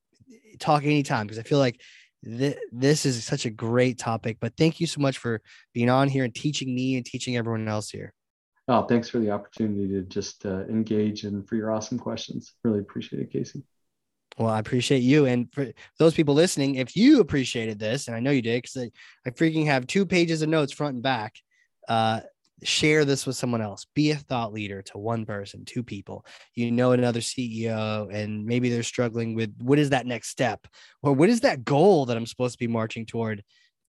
talk 0.59 0.83
anytime 0.83 1.27
because 1.27 1.39
I 1.39 1.43
feel 1.43 1.59
like 1.59 1.81
th- 2.23 2.57
this 2.71 3.05
is 3.05 3.23
such 3.23 3.45
a 3.45 3.49
great 3.49 3.97
topic. 3.97 4.37
But 4.39 4.57
thank 4.57 4.79
you 4.79 4.87
so 4.87 5.01
much 5.01 5.17
for 5.17 5.41
being 5.73 5.89
on 5.89 6.07
here 6.07 6.23
and 6.23 6.33
teaching 6.33 6.73
me 6.73 6.95
and 6.95 7.05
teaching 7.05 7.37
everyone 7.37 7.67
else 7.67 7.89
here. 7.89 8.13
Oh, 8.67 8.83
thanks 8.83 9.09
for 9.09 9.17
the 9.17 9.31
opportunity 9.31 9.87
to 9.87 10.01
just 10.03 10.45
uh, 10.45 10.65
engage 10.65 11.23
and 11.23 11.47
for 11.47 11.55
your 11.55 11.71
awesome 11.71 11.97
questions. 11.97 12.53
Really 12.63 12.79
appreciate 12.79 13.21
it, 13.21 13.31
Casey. 13.31 13.63
Well, 14.37 14.49
I 14.49 14.59
appreciate 14.59 14.99
you. 14.99 15.25
And 15.25 15.51
for 15.51 15.67
those 15.97 16.13
people 16.13 16.35
listening, 16.35 16.75
if 16.75 16.95
you 16.95 17.19
appreciated 17.19 17.79
this, 17.79 18.07
and 18.07 18.15
I 18.15 18.19
know 18.19 18.31
you 18.31 18.41
did, 18.41 18.61
because 18.61 18.77
I, 18.77 18.91
I 19.25 19.31
freaking 19.31 19.65
have 19.65 19.87
two 19.87 20.05
pages 20.05 20.41
of 20.41 20.49
notes 20.49 20.71
front 20.71 20.93
and 20.93 21.03
back, 21.03 21.35
uh, 21.89 22.21
share 22.63 23.05
this 23.05 23.25
with 23.25 23.35
someone 23.35 23.61
else. 23.61 23.85
Be 23.95 24.11
a 24.11 24.15
thought 24.15 24.53
leader 24.53 24.81
to 24.83 24.97
one 24.97 25.25
person 25.25 25.65
two 25.65 25.83
people. 25.83 26.25
You 26.55 26.71
know 26.71 26.91
another 26.91 27.19
ceo 27.19 28.13
and 28.13 28.45
maybe 28.45 28.69
they're 28.69 28.83
struggling 28.83 29.35
with 29.35 29.53
what 29.61 29.79
is 29.79 29.91
that 29.91 30.05
next 30.05 30.29
step? 30.29 30.67
Or 31.01 31.13
what 31.13 31.29
is 31.29 31.41
that 31.41 31.63
goal 31.63 32.05
that 32.05 32.17
i'm 32.17 32.25
supposed 32.25 32.53
to 32.53 32.59
be 32.59 32.67
marching 32.67 33.05
toward? 33.05 33.43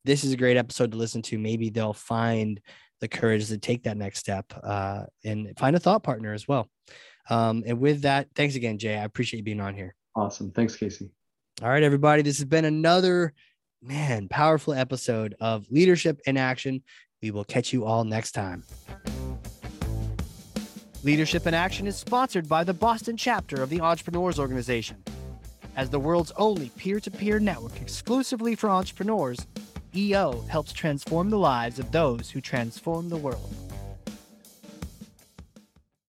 This 0.05 0.25
is 0.25 0.33
a 0.33 0.37
great 0.37 0.57
episode 0.57 0.93
to 0.93 0.99
listen 0.99 1.23
to. 1.23 1.39
Maybe 1.39 1.71
they'll 1.71 1.93
find 1.93 2.61
the 3.01 3.09
courage 3.09 3.49
to 3.49 3.59
take 3.59 3.85
that 3.85 3.97
next 3.97 4.19
step 4.19 4.53
uh, 4.63 5.05
and 5.25 5.53
find 5.59 5.77
a 5.77 5.81
thought 5.81 6.03
partner 6.03 6.33
as 6.33 6.47
well. 6.47 6.69
Um, 7.29 7.63
and 7.67 7.81
with 7.81 8.03
that 8.03 8.29
thanks 8.35 8.55
again 8.55 8.79
jay. 8.79 8.97
I 8.97 9.05
appreciate 9.05 9.39
you 9.39 9.45
being 9.45 9.61
on 9.61 9.75
here. 9.75 9.95
Awesome. 10.17 10.51
Thanks 10.51 10.77
casey. 10.77 11.11
All 11.63 11.69
right 11.69 11.83
everybody. 11.83 12.23
This 12.23 12.39
has 12.39 12.47
been 12.47 12.65
another 12.65 13.33
man 13.83 14.29
powerful 14.29 14.75
episode 14.75 15.35
of 15.41 15.67
leadership 15.71 16.21
in 16.27 16.37
action 16.37 16.83
we 17.23 17.31
will 17.31 17.45
catch 17.45 17.73
you 17.73 17.85
all 17.85 18.05
next 18.05 18.33
time. 18.33 18.65
Leadership 21.03 21.47
in 21.47 21.55
Action 21.55 21.87
is 21.87 21.97
sponsored 21.97 22.49
by 22.49 22.65
the 22.65 22.75
Boston 22.75 23.17
chapter 23.17 23.63
of 23.63 23.71
the 23.71 23.81
Entrepreneurs 23.81 24.39
Organization. 24.39 25.03
As 25.77 25.89
the 25.89 26.01
world's 26.01 26.33
only 26.37 26.71
peer 26.71 27.01
to 27.01 27.11
peer 27.11 27.39
network 27.39 27.81
exclusively 27.81 28.55
for 28.55 28.69
entrepreneurs, 28.69 29.47
EO 29.95 30.43
helps 30.49 30.73
transform 30.73 31.31
the 31.31 31.39
lives 31.39 31.79
of 31.79 31.91
those 31.91 32.31
who 32.31 32.41
transform 32.41 33.09
the 33.09 33.17
world. 33.17 33.70